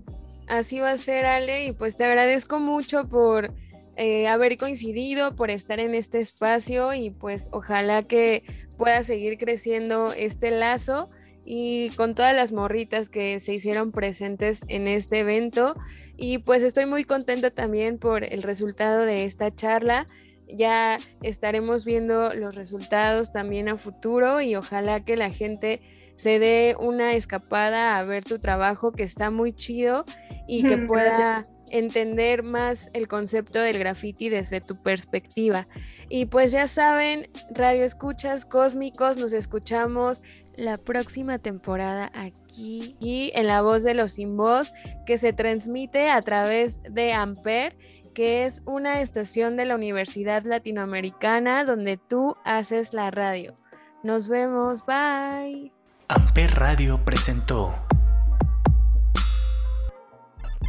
Así 0.48 0.80
va 0.80 0.92
a 0.92 0.98
ser, 0.98 1.26
Ale, 1.26 1.66
y 1.66 1.72
pues 1.74 1.98
te 1.98 2.06
agradezco 2.06 2.60
mucho 2.60 3.08
por 3.08 3.54
eh, 3.98 4.28
haber 4.28 4.58
coincidido, 4.58 5.36
por 5.36 5.52
estar 5.52 5.80
en 5.80 5.94
este 5.94 6.20
espacio 6.20 6.94
y 6.94 7.10
pues 7.10 7.50
ojalá 7.52 8.04
que 8.04 8.44
pueda 8.78 9.04
seguir 9.04 9.38
creciendo 9.38 10.14
este 10.14 10.52
lazo 10.52 11.10
y 11.44 11.90
con 11.92 12.14
todas 12.14 12.36
las 12.36 12.52
morritas 12.52 13.10
que 13.10 13.40
se 13.40 13.56
hicieron 13.56 13.92
presentes 13.92 14.64
en 14.68 14.88
este 14.88 15.20
evento. 15.20 15.76
Y 16.16 16.38
pues 16.38 16.62
estoy 16.62 16.86
muy 16.86 17.04
contenta 17.04 17.52
también 17.52 17.98
por 17.98 18.24
el 18.24 18.44
resultado 18.44 19.04
de 19.04 19.26
esta 19.26 19.54
charla. 19.54 20.08
Ya 20.48 21.00
estaremos 21.24 21.84
viendo 21.84 22.34
los 22.34 22.56
resultados 22.56 23.34
también 23.34 23.68
a 23.68 23.78
futuro 23.78 24.40
y 24.42 24.56
ojalá 24.56 25.04
que 25.04 25.18
la 25.18 25.32
gente 25.32 25.82
se 26.16 26.40
dé 26.40 26.76
una 26.80 27.14
escapada 27.16 27.98
a 27.98 28.04
ver 28.04 28.24
tu 28.24 28.40
trabajo 28.40 28.92
que 28.92 29.04
está 29.04 29.30
muy 29.30 29.54
chido 29.54 30.06
y 30.48 30.64
que 30.64 30.78
pueda 30.88 31.44
entender 31.70 32.44
más 32.44 32.90
el 32.94 33.08
concepto 33.08 33.60
del 33.60 33.80
graffiti 33.80 34.30
desde 34.30 34.62
tu 34.62 34.82
perspectiva. 34.82 35.68
Y 36.10 36.28
pues 36.28 36.52
ya 36.52 36.68
saben, 36.68 37.30
Radio 37.52 37.84
Escuchas 37.84 38.46
Cósmicos, 38.46 39.18
nos 39.18 39.34
escuchamos 39.34 40.24
la 40.56 40.78
próxima 40.78 41.40
temporada 41.40 42.12
aquí 42.14 42.96
y 43.00 43.32
en 43.36 43.48
La 43.48 43.62
Voz 43.62 43.84
de 43.84 43.94
los 43.94 44.14
Sin 44.14 44.38
Voz, 44.38 44.74
que 45.06 45.18
se 45.18 45.34
transmite 45.34 46.10
a 46.10 46.22
través 46.22 46.82
de 46.84 47.14
Amper, 47.14 47.78
que 48.14 48.46
es 48.46 48.64
una 48.66 49.02
estación 49.02 49.58
de 49.58 49.66
la 49.66 49.76
Universidad 49.76 50.44
Latinoamericana 50.44 51.66
donde 51.66 51.98
tú 51.98 52.36
haces 52.44 52.94
la 52.94 53.12
radio. 53.12 53.56
Nos 54.04 54.28
vemos, 54.28 54.86
bye. 54.86 55.72
Amper 56.08 56.52
Radio 56.56 57.04
presentó 57.04 57.76